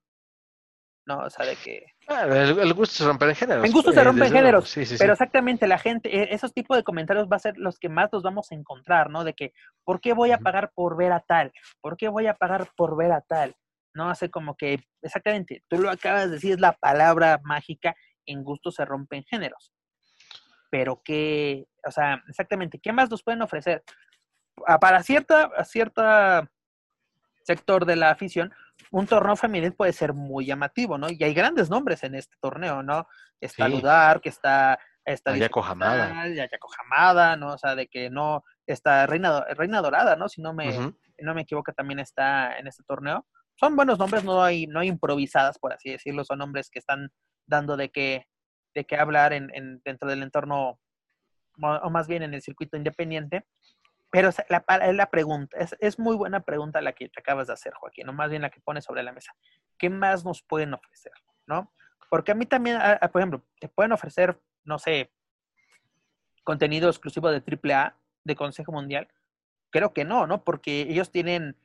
[1.06, 1.20] ¿No?
[1.20, 1.86] O sea, de que...
[2.08, 3.66] El, gusto se rompe en géneros.
[3.66, 6.84] El gusto se eh, rompe en géneros, pero exactamente la gente, e, esos tipos de
[6.84, 9.24] comentarios va a ser los que más nos vamos a encontrar, ¿no?
[9.24, 9.54] De que,
[9.84, 11.52] ¿por qué voy a pagar por ver a tal?
[11.82, 13.56] ¿Por qué voy a pagar por ver a tal?
[13.94, 14.10] ¿No?
[14.10, 17.96] Hace como que, exactamente, tú lo acabas de decir, es la palabra mágica,
[18.26, 19.72] en gusto se rompen géneros.
[20.70, 23.84] Pero qué, o sea, exactamente, ¿qué más nos pueden ofrecer?
[24.80, 26.50] Para cierta, cierta
[27.44, 28.54] sector de la afición,
[28.92, 31.08] un torneo femenil puede ser muy llamativo, ¿no?
[31.10, 33.08] Y hay grandes nombres en este torneo, ¿no?
[33.42, 34.80] Está Ludar, que está...
[35.04, 36.22] está Ayako Hamada.
[36.22, 37.54] Ayako Hamada, ¿no?
[37.54, 38.44] O sea, de que no...
[38.68, 40.28] Está Reina, Reina Dorada, ¿no?
[40.28, 43.26] Si no me, no me equivoco, también está en este torneo.
[43.56, 46.26] Son buenos nombres, no hay, no hay improvisadas, por así decirlo.
[46.26, 47.10] Son nombres que están
[47.46, 48.26] dando de qué,
[48.74, 50.80] de qué hablar en, en, dentro del entorno,
[51.62, 53.46] o más bien en el circuito independiente.
[54.12, 54.64] Pero la,
[54.94, 58.14] la pregunta, es, es, muy buena pregunta la que te acabas de hacer, Joaquín, o
[58.14, 59.34] más bien la que pones sobre la mesa.
[59.78, 61.12] ¿Qué más nos pueden ofrecer?
[61.48, 61.74] ¿No?
[62.10, 62.80] Porque a mí también,
[63.12, 65.12] por ejemplo, te pueden ofrecer, no sé,
[66.44, 69.10] contenido exclusivo de AAA, de Consejo Mundial.
[69.72, 70.44] Creo que no, ¿no?
[70.44, 71.58] Porque ellos tienen,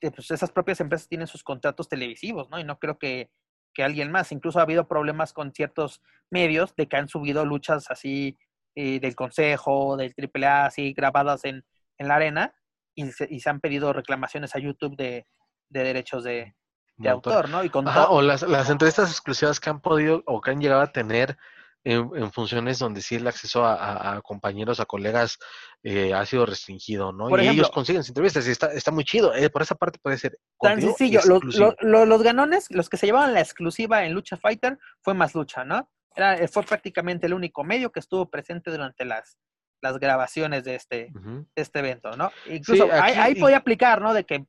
[0.00, 2.60] eh, pues esas propias empresas tienen sus contratos televisivos, ¿no?
[2.60, 3.30] Y no creo que,
[3.74, 4.30] que alguien más.
[4.30, 8.38] Incluso ha habido problemas con ciertos medios de que han subido luchas así
[8.74, 11.64] eh, del Consejo, del AAA, así grabadas en,
[11.98, 12.54] en la arena
[12.94, 15.26] y se, y se han pedido reclamaciones a YouTube de,
[15.68, 16.54] de derechos de,
[16.96, 17.62] de autor, ¿no?
[17.64, 20.92] Y con o las, las entrevistas exclusivas que han podido o que han llegado a
[20.92, 21.36] tener
[21.84, 25.38] en, funciones donde sí el acceso a, compañeros, a colegas
[25.82, 27.30] eh, ha sido restringido, ¿no?
[27.38, 29.34] y ellos consiguen entrevistas y está, está muy chido.
[29.34, 30.38] Eh, por esa parte puede ser.
[30.60, 31.20] Tan sencillo.
[31.24, 35.34] Los, los, los, ganones, los que se llevaban la exclusiva en Lucha Fighter, fue más
[35.34, 35.88] lucha, ¿no?
[36.14, 39.38] Era, fue prácticamente el único medio que estuvo presente durante las,
[39.80, 41.12] las grabaciones de este,
[41.54, 42.30] este evento, ¿no?
[42.46, 44.12] Incluso ahí, podía aplicar, ¿no?
[44.14, 44.46] De que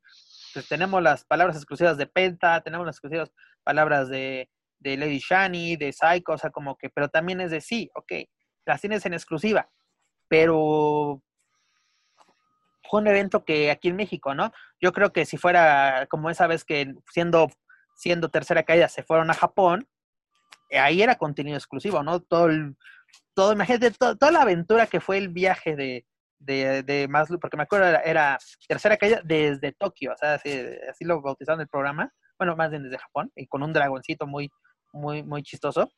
[0.54, 3.32] pues, tenemos las palabras exclusivas de Penta, tenemos las exclusivas
[3.64, 4.50] palabras de,
[4.80, 8.14] de Lady Shani, de Psycho, o sea, como que, pero también es de sí, ok,
[8.66, 9.70] las tienes en exclusiva,
[10.28, 11.22] pero
[12.90, 14.52] fue un evento que aquí en México, ¿no?
[14.82, 17.50] Yo creo que si fuera como esa vez que siendo,
[17.96, 19.88] siendo tercera caída se fueron a Japón,
[20.72, 22.20] ahí era contenido exclusivo, ¿no?
[22.20, 22.76] Todo el,
[23.40, 26.06] todo, imagínate, toda la aventura que fue el viaje de,
[26.40, 28.38] de, de más, porque me acuerdo era, era
[28.68, 30.52] tercera caída desde Tokio, o sea, así,
[30.90, 34.50] así lo bautizaron el programa, bueno, más bien desde Japón, y con un dragoncito muy,
[34.92, 35.90] muy, muy chistoso.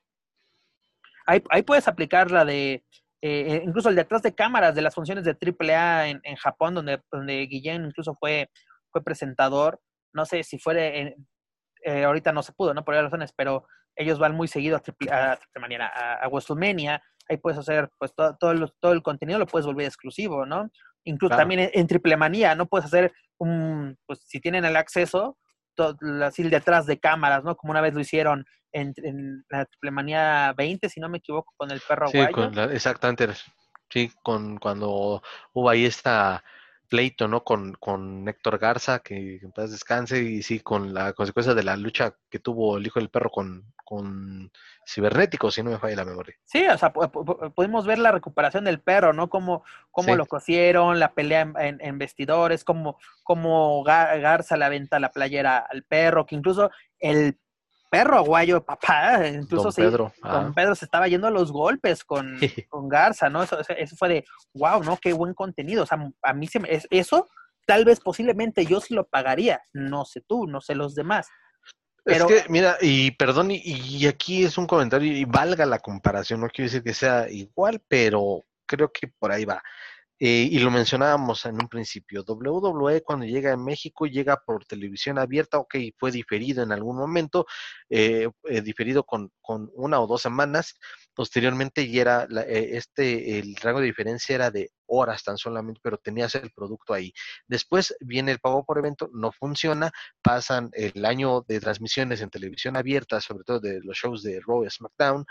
[1.25, 2.83] Ahí, ahí puedes aplicar la de,
[3.23, 6.75] eh, incluso el de atrás de cámaras de las funciones de AAA en, en Japón,
[6.75, 8.51] donde, donde Guillén incluso fue,
[8.91, 9.79] fue presentador.
[10.13, 11.27] No sé si en-
[11.85, 12.85] eh, ahorita no se pudo, ¿no?
[12.85, 13.65] Por varias razones, pero
[13.95, 17.01] ellos van muy seguido a, triple, a, a, a WrestleMania.
[17.29, 20.69] Ahí puedes hacer, pues, todo, todo, el, todo el contenido lo puedes volver exclusivo, ¿no?
[21.03, 21.41] Incluso Claro.
[21.41, 22.65] también en, en Triple Manía, ¿no?
[22.67, 25.37] Puedes hacer un, pues, si tienen el acceso,
[25.75, 27.55] to- así detrás de cámaras, ¿no?
[27.55, 31.53] Como una vez lo hicieron en, en la Triple Manía 20, si no me equivoco,
[31.57, 32.33] con el perro Sí, aguayo.
[32.33, 33.27] con la- exactamente.
[33.89, 35.21] Sí, con cuando
[35.53, 36.43] hubo ahí esta
[36.87, 37.43] pleito, ¿no?
[37.43, 41.77] Con, con Héctor Garza, que en paz descanse, y sí, con la consecuencia de la
[41.77, 44.49] lucha que tuvo el hijo del perro con, con
[44.87, 46.33] Cibernético, si no me falla la memoria.
[46.45, 49.29] Sí, o sea, pu- pu- pu- pudimos ver la recuperación del perro, ¿no?
[49.29, 50.15] Cómo, cómo Sí.
[50.15, 55.11] lo cosieron, la pelea en, en- en vestidores, cómo, cómo Ga- Garza le aventa la
[55.11, 57.37] playera al perro, que incluso el
[57.89, 60.13] perro aguayo, papá, incluso Don sí, Pedro.
[60.23, 60.51] Don ah.
[60.55, 62.37] Pedro se estaba yendo a los golpes con,
[62.69, 63.43] con Garza, ¿no?
[63.43, 64.95] Eso, eso- eso fue de, wow, ¿no?
[64.95, 65.83] Qué buen contenido.
[65.83, 67.27] O sea, a mí se me, es- eso,
[67.67, 69.61] tal vez posiblemente yo sí lo pagaría.
[69.73, 71.27] No sé tú, no sé los demás.
[72.03, 75.79] Pero- Es que, mira, y perdón, y, y aquí es un comentario, y valga la
[75.79, 79.61] comparación, no quiero decir que sea igual, pero creo que por ahí va.
[80.23, 85.17] Eh, y lo mencionábamos en un principio, WWE cuando llega a México llega por televisión
[85.17, 87.47] abierta, ok, fue diferido en algún momento,
[87.89, 90.75] eh, eh, diferido con, con una o dos semanas,
[91.15, 95.79] posteriormente y era la- eh, este, el rango de diferencia era de horas tan solamente,
[95.83, 97.11] pero tenías el producto ahí.
[97.47, 99.91] Después viene el pago por evento, no funciona,
[100.21, 104.65] pasan el año de transmisiones en televisión abierta, sobre todo de los shows de Raw
[104.65, 105.25] y SmackDown,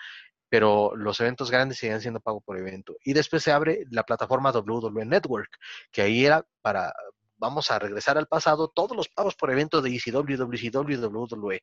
[0.51, 2.97] pero los eventos grandes siguen siendo pago por evento.
[3.05, 5.49] Y después se abre la plataforma WWE Network,
[5.91, 6.93] que ahí era para,
[7.39, 11.61] vamos a regresar al pasado, todos los pagos por evento de ECW, WCW, WWE.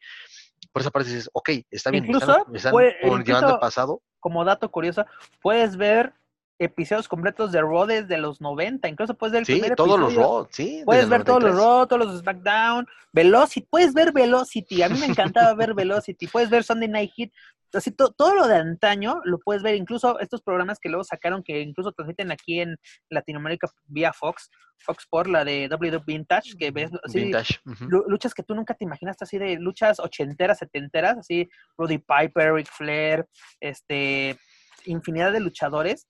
[0.71, 3.53] Por esa parte dices, ok, está bien, me Incluso están, me están puede- como llevando
[3.53, 4.01] al pasado.
[4.19, 5.05] como dato curioso,
[5.41, 6.13] puedes ver
[6.59, 10.15] episodios completos de Raw desde los 90, incluso puedes ver el Sí, primer todos los
[10.15, 10.81] Raw, sí.
[10.85, 11.63] Puedes el ver todos los 93.
[11.77, 16.49] Raw, todos los SmackDown, Velocity, puedes ver Velocity, a mí me encantaba ver Velocity, puedes
[16.49, 17.29] ver Sunday Night Heat,
[17.73, 21.43] así to- todo lo de antaño lo puedes ver, incluso estos programas que luego sacaron
[21.43, 22.77] que incluso transmiten aquí en
[23.09, 27.59] Latinoamérica vía Fox, Fox por la de WWE Vintage, que ves así, Vintage.
[27.89, 32.67] luchas que tú nunca te imaginaste así de luchas ochenteras, setenteras, así Rudy Piper, Ric
[32.71, 33.25] Flair,
[33.59, 34.37] este,
[34.85, 36.07] infinidad de luchadores.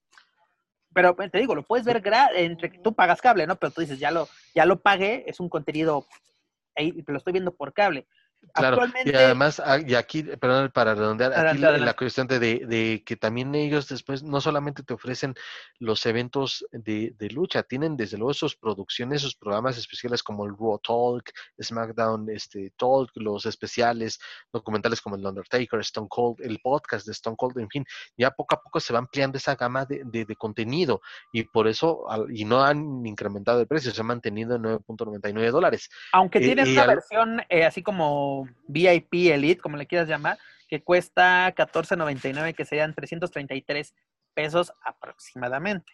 [0.94, 2.02] Pero pues, te digo, lo puedes ver
[2.36, 3.56] entre tú pagas cable, ¿no?
[3.56, 6.08] Pero tú dices, ya lo, ya lo pagué, es un contenido,
[6.76, 8.08] ahí lo estoy viendo por cable.
[8.54, 13.16] Claro, Actualmente, y además, ah, y aquí, perdón, para redondear, aquí la, cuestión de, que
[13.16, 15.36] también ellos después no solamente te ofrecen
[15.80, 20.56] los eventos de, de lucha, tienen desde luego sus producciones, sus programas especiales como el
[20.58, 21.32] Raw Talk,
[21.62, 24.20] SmackDown este, Talk, los especiales,
[24.52, 27.86] documentales como el Undertaker, Stone Cold, el podcast de Stone Cold, en fin,
[28.18, 31.02] ya poco a poco se va ampliando esa gama de, contenido
[31.32, 35.90] y por eso, y no han incrementado el precio, se ha mantenido en 9.99 dólares.
[36.12, 38.27] aunque eh, una al- versión eh, así como
[38.68, 40.38] VIP Elite, como le quieras llamar,
[40.68, 43.94] que cuesta 14.99, que serían 333
[44.34, 45.94] pesos aproximadamente.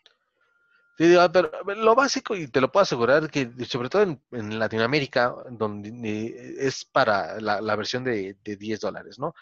[0.97, 5.89] Sí, pero lo básico, y te lo puedo asegurar, que sobre todo en, Latinoamérica, donde
[5.89, 9.33] eh, es para la, versión de, de 10 dólares, ¿no?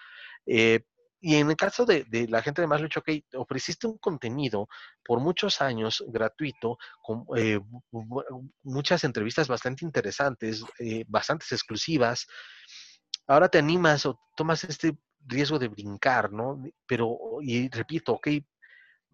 [0.46, 0.82] Eh,
[1.24, 4.68] y en el caso de, la gente de Más Lucha, ok, ofreciste un contenido
[5.06, 7.60] por muchos años gratuito, con eh,
[8.64, 12.28] muchas entrevistas bastante interesantes, eh, bastantes exclusivas.
[13.32, 16.62] Ahora te animas o tomas este riesgo de brincar, ¿no?
[16.86, 18.28] Pero, y repito, ok,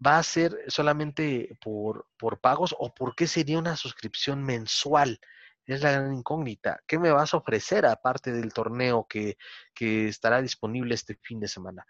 [0.04, 5.18] ¿Va a ser solamente por, por pagos o por qué sería una suscripción mensual?
[5.66, 6.78] Es la gran incógnita.
[6.86, 9.36] ¿Qué me vas a ofrecer aparte del torneo que,
[9.74, 11.84] que estará disponible este fin de semana?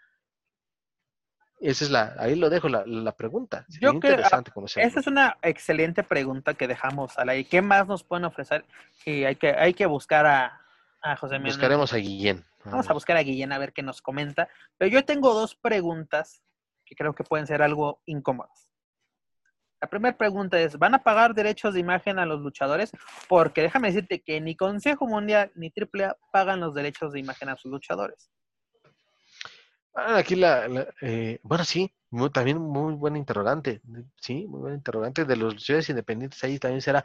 [1.59, 3.65] Esa es la, ahí lo dejo la, la pregunta.
[3.69, 4.89] Sería Yo creo- interesante conocerlo.
[4.89, 7.47] Esa es una excelente pregunta que dejamos al aire.
[7.47, 8.65] ¿Qué más nos pueden ofrecer?
[9.05, 10.58] Y hay que, hay que buscar a,
[11.01, 11.39] a José.
[11.39, 12.45] Buscaremos a Guillén.
[12.65, 14.49] Vamos a buscar a Guillén a ver qué nos comenta.
[14.77, 16.43] Pero yo tengo dos preguntas
[16.85, 18.67] que creo que pueden ser algo incómodas.
[19.81, 22.91] La primera pregunta es, ¿van a pagar derechos de imagen a los luchadores?
[23.29, 27.55] Porque déjame decirte que ni Consejo Mundial ni AAA pagan los derechos de imagen a
[27.55, 28.29] sus luchadores.
[29.95, 31.93] Ah, Aquí la, la- eh, bueno, sí,
[32.33, 33.81] también muy buen interrogante,
[34.19, 37.03] sí, muy buen interrogante de los luchadores independientes ahí también será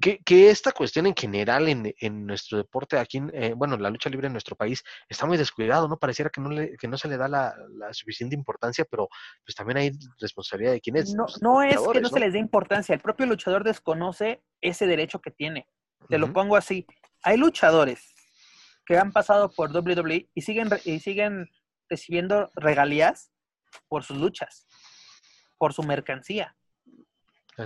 [0.00, 4.08] que, que esta cuestión en general en, en nuestro deporte aquí, eh, bueno, la lucha
[4.08, 5.98] libre en nuestro país está muy descuidado, ¿no?
[5.98, 9.08] Pareciera que no, le, que no se le da la, la suficiente importancia, pero
[9.44, 9.90] pues también hay
[10.20, 11.12] responsabilidad de quienes.
[11.14, 15.20] No, no es que no, se les dé importancia, el propio luchador desconoce ese derecho
[15.20, 15.66] que tiene.
[16.08, 16.86] Te lo pongo así,
[17.22, 18.14] hay luchadores
[18.84, 21.50] que han pasado por WWE y siguen, y siguen
[21.88, 23.32] recibiendo regalías
[23.88, 24.66] por sus luchas,
[25.58, 26.56] por su mercancía.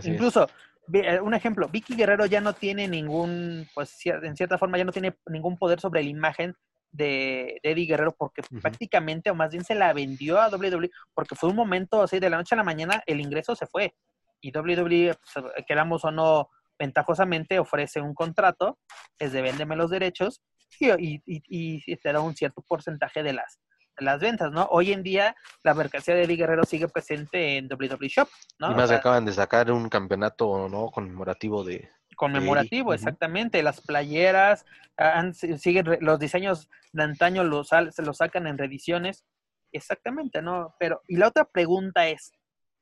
[0.04, 0.48] Incluso,
[0.92, 4.92] eh, un ejemplo, Vicky Guerrero ya no tiene ningún, pues en cierta forma ya no
[4.92, 6.54] tiene ningún poder sobre la imagen
[6.92, 11.50] de, Eddie Guerrero porque prácticamente, o más bien se la vendió a WWE, porque fue
[11.50, 13.94] un momento así, de la noche a la mañana el ingreso se fue.
[14.40, 18.78] Y WWE, pues, queramos o no, ventajosamente ofrece un contrato,
[19.18, 20.40] es de véndeme los derechos
[20.80, 23.60] y, y te da un cierto porcentaje de las,
[24.00, 24.66] las ventas, ¿no?
[24.70, 28.28] Hoy en día la mercancía de Eddie Guerrero sigue presente en WWE Shop,
[28.58, 28.72] ¿no?
[28.72, 30.90] Y más acaban de sacar un campeonato, ¿no?
[30.90, 31.88] Conmemorativo de...
[32.16, 33.62] Conmemorativo, exactamente.
[33.62, 34.66] Las playeras,
[34.96, 39.24] han, siguen los diseños de antaño los, se los sacan en reediciones.
[39.72, 40.74] Exactamente, ¿no?
[40.78, 42.32] Pero, y la otra pregunta es,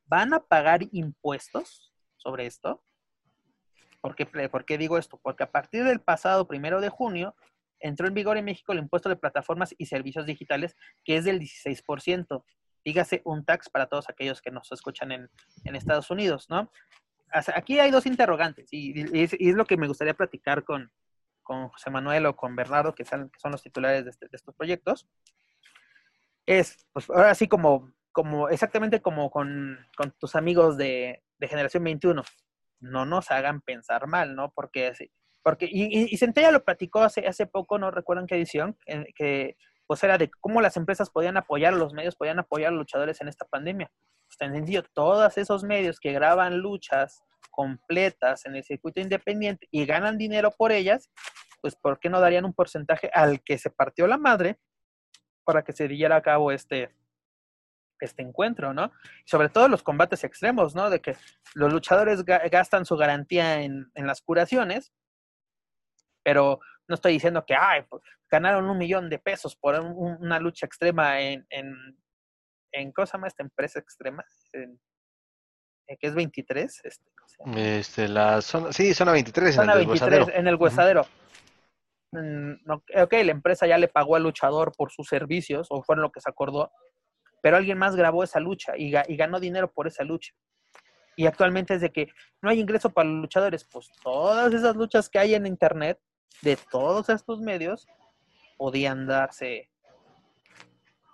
[0.05, 2.83] ¿van a pagar impuestos sobre esto?
[4.01, 5.19] ¿Por qué, ¿Por qué digo esto?
[5.21, 7.35] Porque a partir del pasado primero de junio,
[7.79, 11.39] entró en vigor en México el impuesto de plataformas y servicios digitales, que es del
[11.39, 12.43] 16%.
[12.83, 15.29] Dígase un tax para todos aquellos que nos escuchan en,
[15.75, 16.71] Estados Unidos, ¿no?
[17.31, 20.91] Aquí hay dos interrogantes y, es, lo que me gustaría platicar con,
[21.43, 24.55] con José Manuel o con Bernardo, que son, que son los titulares de, este, estos
[24.55, 25.07] proyectos.
[26.45, 29.77] Es, pues ahora sí, como, como exactamente como con,
[30.17, 32.23] tus amigos de, de Generación 21,
[32.79, 34.51] no nos hagan pensar mal, ¿no?
[34.51, 34.93] Porque
[35.43, 38.77] porque, y, y, Centella lo platicó hace, hace poco, no recuerdo en qué edición,
[39.15, 39.55] que
[39.87, 43.21] pues era de cómo las empresas podían apoyar, los medios podían apoyar a los luchadores
[43.21, 43.91] en esta pandemia.
[44.27, 49.87] Pues tan sencillo, todos esos medios que graban luchas completas en el circuito independiente y
[49.87, 51.09] ganan dinero por ellas,
[51.61, 54.59] pues ¿por qué no darían un porcentaje al que se partió la madre
[55.43, 56.93] para que se diera a cabo este,
[57.99, 58.91] este encuentro, ¿no?
[59.25, 60.91] sobre todo los combates extremos, ¿no?
[60.91, 61.17] De que
[61.55, 64.93] los luchadores gastan su garantía en, en las curaciones
[66.29, 70.67] pero no estoy diciendo que, ay, pues, ganaron un millón de pesos por una lucha
[70.67, 71.75] extrema en, en,
[72.71, 74.23] en, ¿cómo se llama esta empresa extrema?
[74.53, 74.79] En,
[75.87, 76.81] que es 23.
[76.83, 77.09] Este,
[77.55, 81.07] este, la zona, sí, zona 23, zona en el 23, en el huesadero.
[82.11, 86.11] Mm, ok, la empresa ya le pagó al luchador por sus servicios, o fue lo
[86.11, 86.71] que se acordó,
[87.41, 90.31] pero alguien más grabó esa lucha y, y ganó dinero por esa lucha.
[91.15, 92.07] Y actualmente es de que
[92.43, 95.99] no hay ingreso para los luchadores, pues todas esas luchas que hay en internet
[96.41, 97.87] de todos estos medios
[98.57, 99.69] podían darse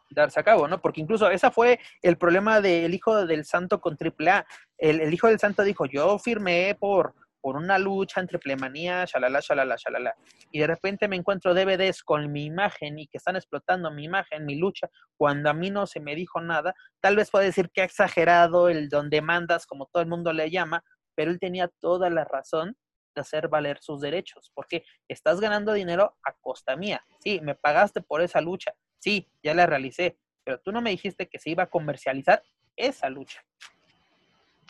[0.10, 0.80] darse a cabo, ¿no?
[0.82, 4.46] Porque incluso ese fue el problema del hijo del santo con AAA.
[4.78, 7.14] El, el hijo del santo dijo, yo firmé por,
[7.46, 10.16] por una lucha entre plemanía, shalala, shalala, shalala.
[10.52, 14.46] Y de repente me encuentro DVDs con mi imagen y que están explotando mi imagen,
[14.46, 16.74] mi lucha, cuando a mí no se me dijo nada.
[17.02, 20.50] Tal vez puede decir que ha exagerado el donde mandas, como todo el mundo le
[20.50, 22.76] llama, pero él tenía toda la razón
[23.22, 27.06] hacer valer sus derechos, porque estás ganando dinero a costa mía.
[27.20, 31.28] Sí, me pagaste por esa lucha, sí, ya la realicé, pero tú no me dijiste
[31.28, 32.44] que se iba a comercializar
[32.76, 33.44] esa lucha.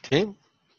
[0.09, 0.35] Sí,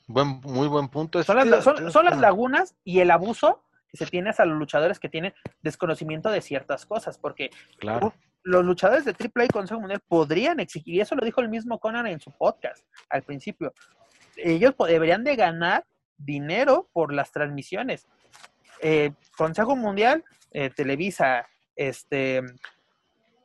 [0.06, 1.22] buen, muy buen punto.
[1.22, 5.08] Son las, son, las lagunas y el abuso que se tiene hacia los luchadores que
[5.08, 8.14] tienen desconocimiento de ciertas cosas, porque claro.
[8.42, 11.78] los luchadores de AAA y Consejo Mundial podrían exigir, y eso lo dijo el mismo
[11.78, 13.72] Conan en su podcast al principio,
[14.36, 15.84] ellos deberían de ganar
[16.16, 18.06] dinero por las transmisiones.
[18.80, 22.42] Eh, Consejo Mundial, eh, Televisa, este,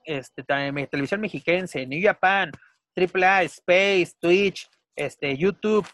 [0.03, 2.51] este, Televisión Mexiquense, New Japan,
[2.95, 5.87] AAA, Space, Twitch, este, YouTube.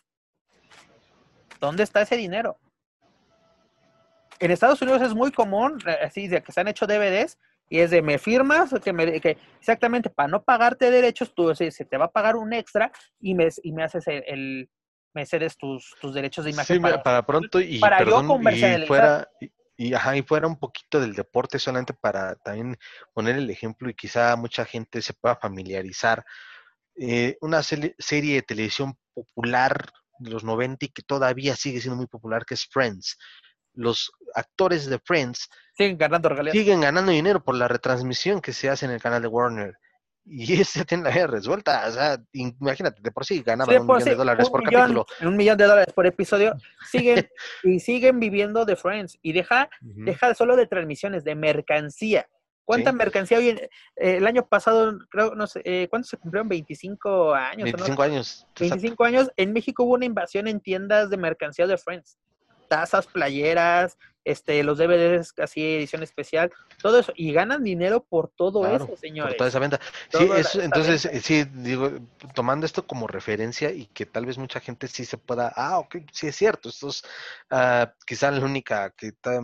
[1.60, 2.58] ¿Dónde está ese dinero?
[4.40, 7.38] En Estados Unidos es muy común, eh, así de que se han hecho DVDs
[7.70, 11.72] y es de me firmas que, me, que exactamente para no pagarte derechos, tú se
[11.72, 14.70] te va a pagar un extra y me, y me haces el,
[15.18, 16.78] me cedes tus, tus derechos de imagen.
[16.78, 19.28] Sí, para, pronto y, para perdón, y fuera,
[19.76, 22.78] y, ajá, y fuera un poquito del deporte solamente para también
[23.14, 26.24] poner el ejemplo y quizá mucha gente se pueda familiarizar.
[27.00, 29.90] Eh, una serie de televisión popular
[30.20, 33.18] de los 90 y que todavía sigue siendo muy popular, que es Friends.
[33.74, 38.86] Los actores de Friends siguen ganando, siguen ganando dinero por la retransmisión que se hace
[38.86, 39.78] en el canal de Warner
[40.30, 41.86] y ese tiene la vida resuelta.
[41.88, 45.06] O sea, imagínate, de por sí ganaban un millón de dólares por capítulo.
[45.22, 46.56] Un millón de dólares por episodio.
[46.90, 47.28] Siguen
[47.64, 49.18] y siguen viviendo de Friends.
[49.22, 52.28] Y deja, deja solo de transmisiones, de mercancía.
[52.66, 53.50] ¿Cuánta mercancía hoy?
[53.50, 56.50] eh, el año pasado, creo, no sé, eh, ¿cuántos se cumplieron?
[56.50, 57.64] 25 años.
[57.64, 57.78] ¿o no?
[57.78, 58.48] 25 años.
[58.60, 59.32] 25 años.
[59.38, 62.18] En México hubo una invasión en tiendas de mercancía de Friends.
[62.68, 67.14] Tazas, playeras, este, los DVDs, así edición especial, todo eso.
[67.16, 69.32] Y ganan dinero por todo Claro, eso, señores.
[69.32, 69.80] Por toda esa venta.
[70.12, 71.20] Sí, es- entonces, venta.
[71.22, 71.92] sí, digo,
[72.36, 75.98] tomando esto como referencia y que tal vez mucha gente sí se pueda, ah, ok,
[76.12, 77.04] sí es cierto, estos,
[77.50, 79.42] ah, quizá la única que está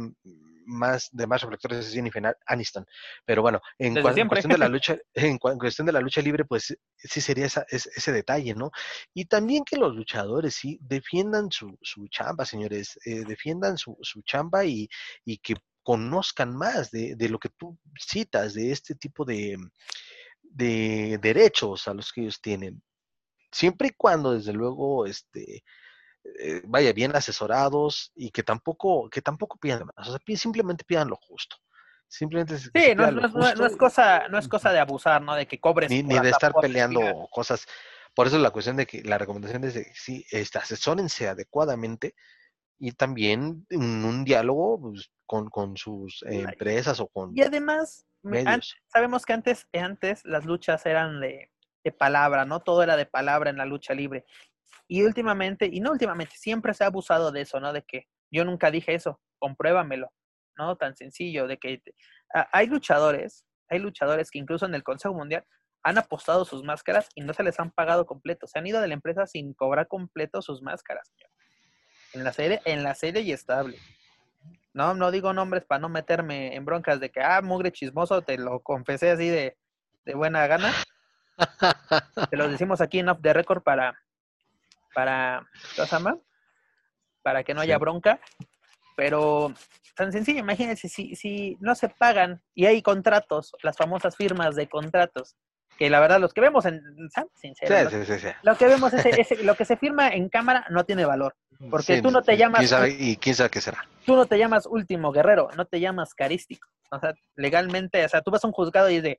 [0.65, 2.85] más de más reflectores es Jennifer Aniston,
[3.25, 6.01] pero bueno, en, cua- en cuestión de la lucha, en, cua- en cuestión de la
[6.01, 8.71] lucha libre, pues sí sería esa, es- ese detalle, ¿no?
[9.13, 14.21] Y también que los luchadores sí defiendan su, su chamba, señores, eh, defiendan su, su
[14.23, 14.87] chamba y,
[15.25, 19.57] y que conozcan más de, de lo que tú citas, de este tipo de,
[20.41, 22.81] de derechos a los que ellos tienen.
[23.51, 25.63] Siempre y cuando, desde luego, este,
[26.39, 30.07] eh, vaya bien asesorados y que tampoco, que tampoco pidan más.
[30.07, 31.57] O sea, simplemente pidan lo justo.
[32.07, 35.35] Simplemente Sí, no, es- no no cosa, no es cosa de abusar, ¿no?
[35.35, 35.89] De que cobres.
[35.89, 37.65] ni, ni de estar peleando cosas.
[38.15, 42.13] Por eso la cuestión de que la recomendación es de que sí, este, asesórense adecuadamente
[42.77, 48.05] y también en un diálogo pues, con, con sus eh, empresas o con Y además,
[48.21, 48.75] medios.
[48.87, 51.49] sabemos que antes, antes las luchas eran de,
[51.83, 52.59] de palabra, ¿no?
[52.59, 54.25] Todo era de palabra en la lucha libre.
[54.87, 57.73] Y últimamente, y no últimamente, siempre se ha abusado de eso, ¿no?
[57.73, 60.11] De que yo nunca dije eso, compruébamelo,
[60.57, 60.75] ¿no?
[60.75, 61.95] Tan sencillo, de que te-
[62.33, 65.45] ah, hay luchadores, hay luchadores que incluso en el Consejo Mundial
[65.83, 68.47] han apostado sus máscaras y no se les han pagado completo.
[68.47, 71.29] Se han ido de la empresa sin cobrar completo sus máscaras, señor.
[72.13, 73.77] En la serie, en la serie y estable.
[74.73, 78.37] No, no digo nombres para no meterme en broncas de que, ah, mugre chismoso, te
[78.37, 79.57] lo confesé así de,
[80.05, 80.71] de buena gana.
[82.29, 83.99] Te lo decimos aquí en Off the Record para,
[84.93, 85.47] para.
[87.21, 87.79] Para que no haya Sí.
[87.79, 88.19] bronca.
[88.95, 89.53] Pero
[89.95, 94.67] tan sencillo, imagínense, si, si no se pagan y hay contratos, las famosas firmas de
[94.67, 95.35] contratos,
[95.77, 96.81] que la verdad los que vemos en.
[97.35, 98.27] Sincero, Sí, sí, sí, sí.
[98.43, 101.35] lo que vemos, ese, ese- lo que se firma en cámara no tiene valor.
[101.71, 103.83] Porque tú no te llamas- quién sabe- y quién sabe qué será.
[104.05, 106.67] tú no te llamas último guerrero, no te llamas carístico.
[106.91, 109.17] O sea, legalmente, o sea, tú vas a un juzgado y dices,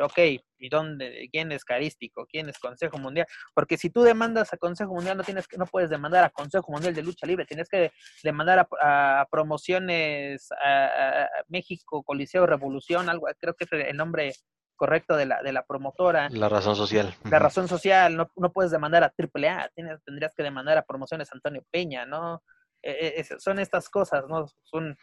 [0.00, 0.18] ok,
[0.58, 1.28] ¿y dónde?
[1.30, 2.26] ¿Quién es carístico?
[2.26, 3.26] ¿Quién es Consejo Mundial?
[3.54, 6.72] Porque si tú demandas a Consejo Mundial, no tienes que, no puedes demandar a Consejo
[6.72, 13.26] Mundial de Lucha Libre, tienes que demandar a, a promociones a, México, Coliseo Revolución, algo,
[13.38, 14.32] creo que es el nombre
[14.76, 16.28] correcto de la, de la promotora.
[16.30, 17.14] La razón social.
[17.30, 21.30] La razón social, no, no puedes demandar a AAA, tienes, tendrías que demandar a Promociones
[21.32, 22.42] Antonio Peña, ¿no?
[22.82, 24.46] Eh, eh, es- son estas cosas, ¿no?
[24.62, 24.96] Son,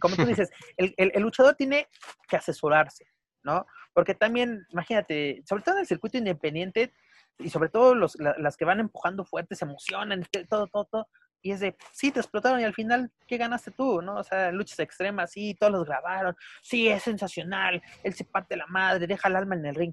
[0.00, 1.88] como tú dices, el, el- el luchador tiene
[2.28, 3.04] que asesorarse,
[3.42, 3.66] ¿no?
[3.98, 6.92] Porque también, imagínate, sobre todo en el circuito independiente
[7.36, 10.84] y sobre todo los, la- las que van empujando fuerte, se emocionan, te- todo, todo,
[10.84, 11.08] todo.
[11.42, 14.00] Y es de, sí, te explotaron y al final, ¿qué ganaste tú?
[14.00, 14.14] ¿No?
[14.14, 18.68] O sea, luchas extremas, sí, todos los grabaron, sí, es sensacional, él se parte la
[18.68, 19.92] madre, deja el alma en el ring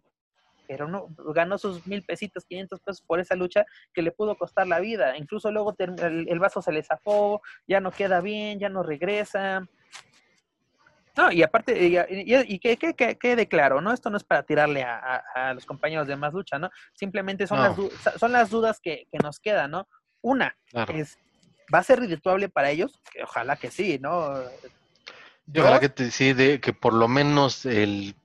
[0.67, 4.67] pero no, ganó sus mil pesitos, 500 pesos por esa lucha que le pudo costar
[4.67, 5.17] la vida.
[5.17, 9.67] Incluso luego el, el vaso se le zafó, ya no queda bien, ya no regresa.
[11.17, 13.93] No, y aparte, y, y- y que, que, que quede claro, ¿no?
[13.93, 14.97] Esto no es para tirarle a,
[15.33, 16.69] a- a los compañeros de más lucha, ¿no?
[16.93, 17.89] Simplemente son, las, No.
[18.19, 19.87] son las dudas que, que nos quedan, ¿no?
[20.21, 20.93] Una Claro.
[20.93, 21.17] es,
[21.73, 22.99] ¿va a ser redituable para ellos?
[23.13, 24.43] Que ojalá que sí, ¿no?
[25.53, 28.15] Y ojalá que te, sí, de, que por lo menos el,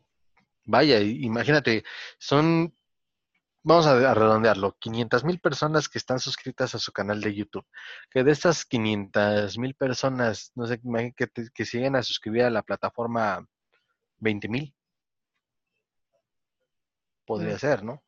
[0.65, 1.85] vaya, imagínate,
[2.19, 2.75] son,
[3.63, 7.67] vamos a, redondearlo, 500 mil personas que están suscritas a su canal de YouTube.
[8.11, 12.51] Que de estas 500 mil personas, no sé, imagínate que, que siguen a suscribir a
[12.51, 13.47] la plataforma
[14.19, 14.75] 20 mil.
[17.27, 17.59] Podría Mm.
[17.59, 18.03] ser, ¿no?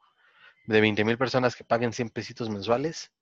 [0.67, 3.13] De 20 mil personas que paguen 100 pesitos mensuales.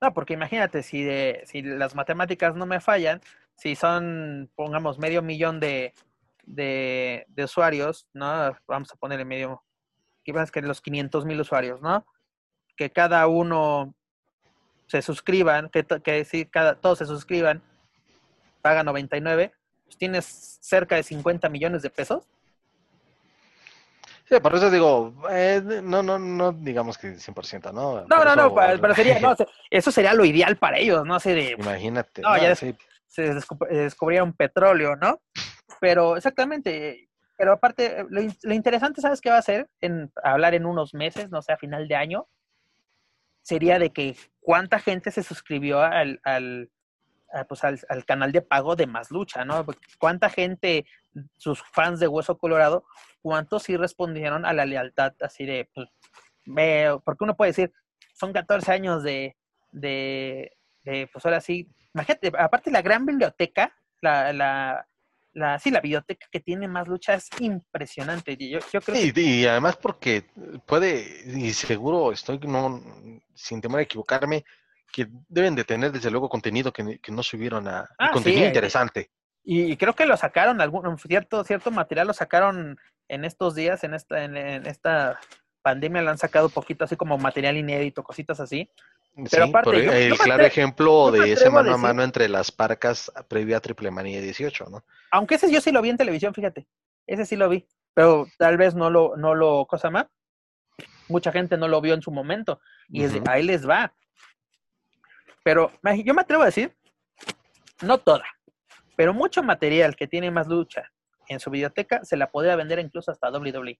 [0.00, 3.20] No, porque imagínate, si, de, si las matemáticas no me fallan,
[3.56, 5.92] si son, pongamos, medio millón de,
[6.44, 8.56] de, de usuarios, ¿no?
[8.68, 9.64] Vamos a ponerle medio,
[10.36, 12.04] es que los 500 mil usuarios, ¿no?
[12.76, 13.94] Que cada uno
[14.86, 17.62] se suscriban, que, que sí, cada, todos se suscriban,
[18.62, 19.52] paga 99,
[19.84, 22.24] pues tienes cerca de 50 millones de pesos.
[24.28, 28.02] Sí, por eso digo, eh, no, no, no digamos que 100%, ¿no?
[28.02, 29.34] No, Por no, no, eso- pa- pero sería, no,
[29.70, 31.14] eso sería lo ideal para ellos, ¿no?
[31.14, 32.20] Así de, Imagínate.
[32.20, 32.76] No, ya no, es- sí,
[33.06, 35.20] se descu- descubrieron petróleo, ¿no?
[35.80, 37.07] Pero exactamente,
[37.38, 39.70] pero aparte, lo, in- lo interesante, ¿sabes qué va a ser?
[39.80, 42.28] En hablar en unos meses, no sé, a final de año,
[43.42, 46.70] sería de que cuánta gente se suscribió al, al,
[47.48, 49.64] pues, al, al canal de pago de Más Lucha, ¿no?
[49.98, 50.84] Cuánta gente,
[51.36, 52.84] sus fans de Hueso Colorado,
[53.22, 55.88] cuántos sí respondieron a la lealtad así de, pues,
[56.44, 57.72] veo, porque uno puede decir,
[58.14, 59.36] son 14 años de,
[59.70, 60.50] de,
[61.12, 64.86] pues ahora sí, imagínate, aparte la gran biblioteca, la,
[65.38, 68.36] la, sí, la biblioteca que tiene más lucha es impresionante.
[68.36, 70.24] Yo, yo creo y, y además porque
[70.66, 72.82] puede, y seguro estoy no,
[73.34, 74.44] sin temor a equivocarme,
[74.92, 78.44] que deben de tener desde luego contenido que, que no subieron a Ah, contenido sí,
[78.44, 79.10] eh, interesante.
[79.50, 83.94] Y creo que lo sacaron, algún, cierto, cierto material lo sacaron en estos días, en
[83.94, 85.18] esta, en, en esta
[85.62, 88.70] pandemia, lo han sacado poquito así como material inédito, cositas así.
[89.30, 92.02] Pero Sí, aparte, por yo- el yo claro ejemplo de ese mano a decir- mano
[92.04, 94.84] entre las parcas previa a Triple Manía 18, ¿no?
[95.10, 96.66] Aunque ese yo sí lo vi en televisión, fíjate.
[97.06, 97.66] Ese sí lo vi.
[97.94, 100.06] Pero tal vez no lo, no lo, cosa más.
[101.08, 102.60] Mucha gente no lo vio en su momento.
[102.88, 103.92] Y ahí les va.
[105.42, 105.72] Pero
[106.04, 106.76] yo me atrevo a decir,
[107.82, 108.24] no toda,
[108.96, 110.90] pero mucho material que tiene más lucha
[111.28, 113.78] en su biblioteca se la podría vender incluso hasta WWE.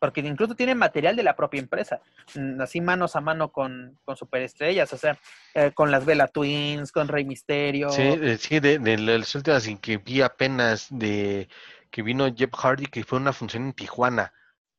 [0.00, 2.00] Porque incluso tiene material de la propia empresa,
[2.34, 5.16] mm, así manos a mano con, con superestrellas, o sea,
[5.54, 7.90] eh, con las Bella Twins, con Rey Misterio.
[7.90, 11.48] Sí, eh, sí, de, de las últimas que vi apenas de
[11.90, 14.32] que vino Jeff Hardy, que fue una función en Tijuana,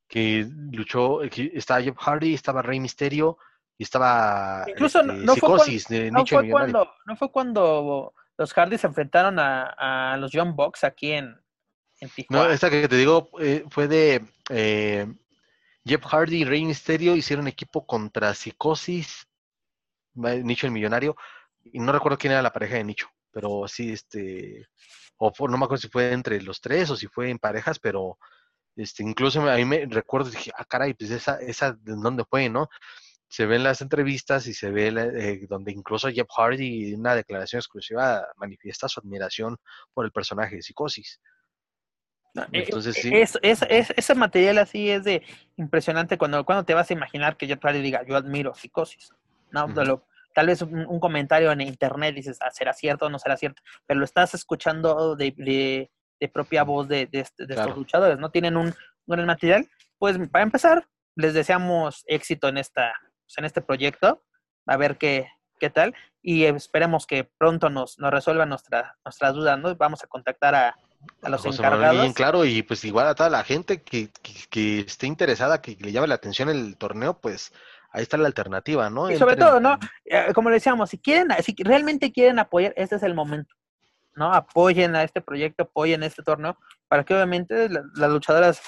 [0.07, 3.37] que luchó, que estaba Jeff Hardy, estaba Rey Misterio
[3.77, 7.31] y estaba Incluso no- este, no fue cuando- Psicosis de no fue cuando no fue
[7.31, 11.25] cuando los Hardy se enfrentaron a, a los John Box aquí en,
[11.99, 12.53] en No, Tijuana.
[12.53, 15.07] esta que te digo eh, fue de eh,
[15.85, 19.27] Jeff Hardy y Rey Misterio hicieron equipo contra Psicosis,
[20.13, 21.15] Nicho el Millonario,
[21.63, 24.67] y no recuerdo quién era la pareja de Nicho, pero sí, este,
[25.17, 28.17] o no me acuerdo si fue entre los tres o si fue en parejas, pero
[28.75, 32.49] este, incluso a mí me recuerdo, dije, ah, caray, pues esa, esa, ¿de dónde fue,
[32.49, 32.69] no?
[33.27, 37.59] Se ven las entrevistas y se ve eh, donde incluso Jeff Hardy en una declaración
[37.59, 39.57] exclusiva manifiesta su admiración
[39.93, 41.21] por el personaje de Psicosis.
[42.35, 43.09] Eh, Entonces, sí.
[43.13, 45.21] es- es- es- ese material así es de
[45.57, 49.11] impresionante cuando, cuando te vas a imaginar que Jeff Hardy diga, yo admiro psicosis.
[49.51, 49.73] No, Ujú.
[49.73, 53.19] Te lo- tal vez un, un comentario en internet dices, ah, ¿será cierto o no
[53.19, 53.61] será cierto?
[53.85, 57.61] Pero lo estás escuchando de, de- de propia voz de, de este- Claro.
[57.61, 58.29] estos luchadores, ¿no?
[58.31, 58.73] Tienen un, un
[59.07, 59.67] gran material.
[59.97, 62.93] Pues para empezar, les deseamos éxito en, esta,
[63.25, 64.23] pues, en este proyecto,
[64.67, 65.27] a ver qué,
[65.59, 69.75] qué tal, y esperemos que pronto nos, nos resuelvan nuestra, nuestras dudas, ¿no?
[69.75, 70.75] Vamos a contactar a,
[71.21, 71.95] a los José encargados.
[71.97, 75.77] Guillén, claro, y pues igual a toda la gente que, que, que esté interesada, que
[75.79, 77.51] le llame la atención el torneo, pues
[77.91, 79.09] ahí está la alternativa, ¿no?
[79.11, 79.77] Y sobre todo, ¿no?
[80.05, 83.53] Eh, como le decíamos, si quieren, si realmente quieren apoyar, este es el momento,
[84.15, 84.33] ¿no?
[84.33, 86.57] Apoyen a este proyecto, apoyen este torneo,
[86.87, 88.61] para que obviamente la- las luchadoras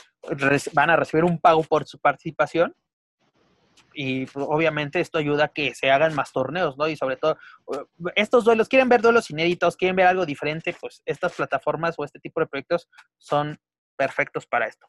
[0.73, 2.75] van a recibir un pago por su participación.
[3.93, 6.88] Y pues, obviamente esto ayuda a que se hagan más torneos, ¿no?
[6.88, 7.38] Y sobre todo,
[7.73, 12.03] eh, estos duelos, quieren ver duelos inéditos, quieren ver algo diferente, pues estas plataformas o
[12.03, 13.59] este tipo de proyectos son
[13.95, 14.88] perfectos para esto.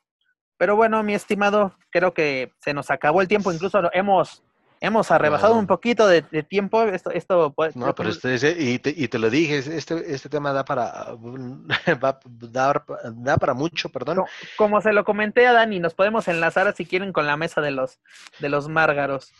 [0.56, 4.44] Pero bueno, mi estimado, creo que se nos acabó el tiempo, incluso hemos,
[4.84, 5.60] hemos arrebasado Claro.
[5.60, 6.82] un poquito de, de tiempo.
[6.84, 10.52] Esto, esto puede, No, pero este, y, te, y te lo dije, este, este tema
[10.52, 11.14] da para,
[12.02, 14.16] va- dar- da para mucho, perdón.
[14.18, 14.26] No.
[14.56, 17.70] como se lo comenté a Dani, nos podemos enlazar si quieren con la mesa de
[17.70, 17.98] los,
[18.38, 19.32] de los márgaros.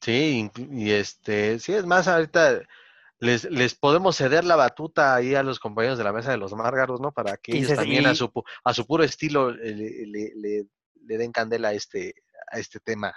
[0.00, 2.60] Sí, y este, sí, es más, ahorita
[3.20, 6.52] les, les podemos ceder la batuta ahí a los compañeros de la mesa de los
[6.54, 7.10] márgaros, ¿no?
[7.10, 8.30] Para que ellos también a su,
[8.62, 10.64] a su puro estilo le, le- le-
[11.04, 12.14] le den candela a este,
[12.50, 13.14] a este tema.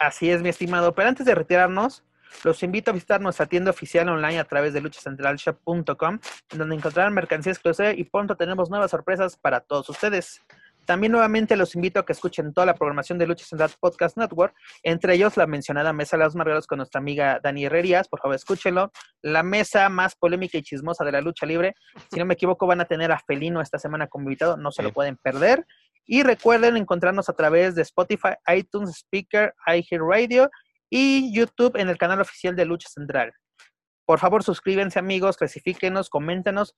[0.00, 0.94] Así es, mi estimado.
[0.94, 2.04] Pero antes de retirarnos,
[2.44, 6.18] los invito a visitar nuestra tienda oficial online a través de luchacentralshop.com,
[6.50, 10.40] en donde encontrarán mercancía exclusiva y pronto tenemos nuevas sorpresas para todos ustedes.
[10.86, 14.54] También nuevamente los invito a que escuchen toda la programación de Lucha Central Podcast Network,
[14.82, 18.34] entre ellos la mencionada Mesa de los Margaros con nuestra amiga Dani Herrerías, por favor
[18.34, 18.90] escúchenlo.
[19.22, 21.74] La mesa más polémica y chismosa de la lucha libre,
[22.10, 24.82] si no me equivoco van a tener a Felino esta semana como invitado, no se
[24.82, 25.64] lo pueden perder.
[26.06, 30.50] Y recuerden encontrarnos a través de Spotify, iTunes, Speaker, iHeartRadio
[30.88, 33.32] y YouTube en el canal oficial de Lucha Central.
[34.04, 36.74] Por favor, suscríbanse amigos, clasifíquenos, coméntenos,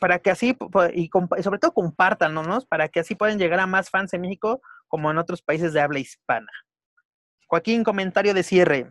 [0.00, 0.56] para que así,
[0.94, 1.10] y
[1.42, 5.18] sobre todo compártanos, para que así puedan llegar a más fans en México como en
[5.18, 6.50] otros países de habla hispana.
[7.48, 8.90] Joaquín, comentario de cierre.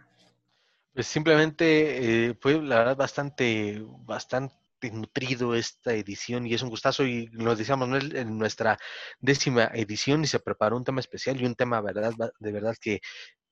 [0.94, 4.56] Pues simplemente eh, fue la verdad bastante, bastante
[4.92, 8.78] nutrido esta edición y es un gustazo y nos decíamos en nuestra
[9.20, 13.02] décima edición y se preparó un tema especial y un tema verdad de verdad que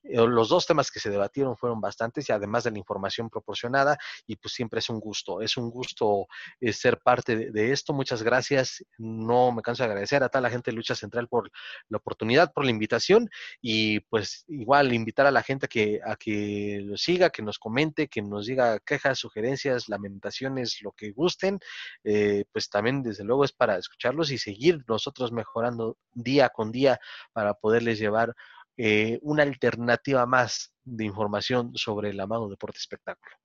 [0.04, 4.36] los dos temas que se debatieron fueron bastantes y además de la información proporcionada y
[4.36, 6.28] pues siempre es un gusto, es un gusto
[6.60, 7.94] eh, ser parte de, de esto.
[7.94, 8.84] Muchas gracias.
[8.98, 11.52] No me canso de agradecer a toda la gente de Lucha Central por
[11.90, 13.30] la oportunidad, por la invitación
[13.62, 17.60] y pues igual invitar a la gente a que, a que lo siga, que nos
[17.60, 21.60] comente, que nos diga quejas, sugerencias, lamentaciones, lo que gusten.
[22.04, 27.00] Eh, pues también desde luego es para escucharlos y seguir nosotros mejorando día con día
[27.34, 28.36] para poderles llevar
[28.84, 33.36] eh, una alternativa más de información sobre el amado deporte espectáculo.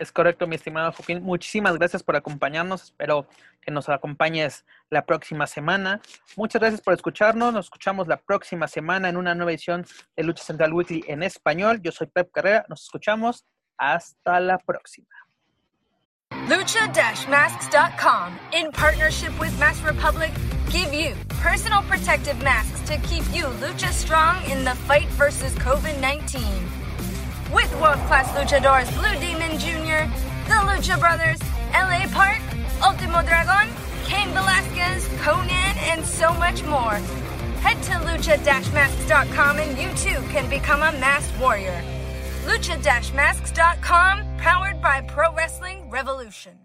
[0.00, 1.22] Es correcto, mi estimado Joaquín.
[1.22, 2.82] Muchísimas gracias por acompañarnos.
[2.82, 3.28] Espero
[3.62, 6.00] que nos acompañes la próxima semana.
[6.36, 7.52] Muchas gracias por escucharnos.
[7.52, 9.86] Nos escuchamos la próxima semana en una nueva edición
[10.16, 11.80] de Lucha Central Weekly en español.
[11.80, 12.66] Yo soy Pep Carrera.
[12.68, 13.44] Nos escuchamos.
[13.78, 15.06] Hasta la próxima.
[16.48, 20.32] Lucha-masks.com, in partnership with Mask Republic,
[20.70, 26.00] give you personal protective masks to keep you lucha strong in the fight versus COVID
[26.00, 26.42] 19.
[27.52, 30.10] With world class luchadors Blue Demon Jr.,
[30.48, 31.40] the Lucha Brothers,
[31.72, 32.42] LA Park,
[32.82, 33.72] Ultimo Dragon,
[34.04, 36.94] Cain Velasquez, Conan, and so much more.
[37.62, 41.82] Head to lucha-masks.com and you too can become a masked warrior.
[42.44, 46.63] Lucha-masks.com, powered by Pro Wrestling Revolution.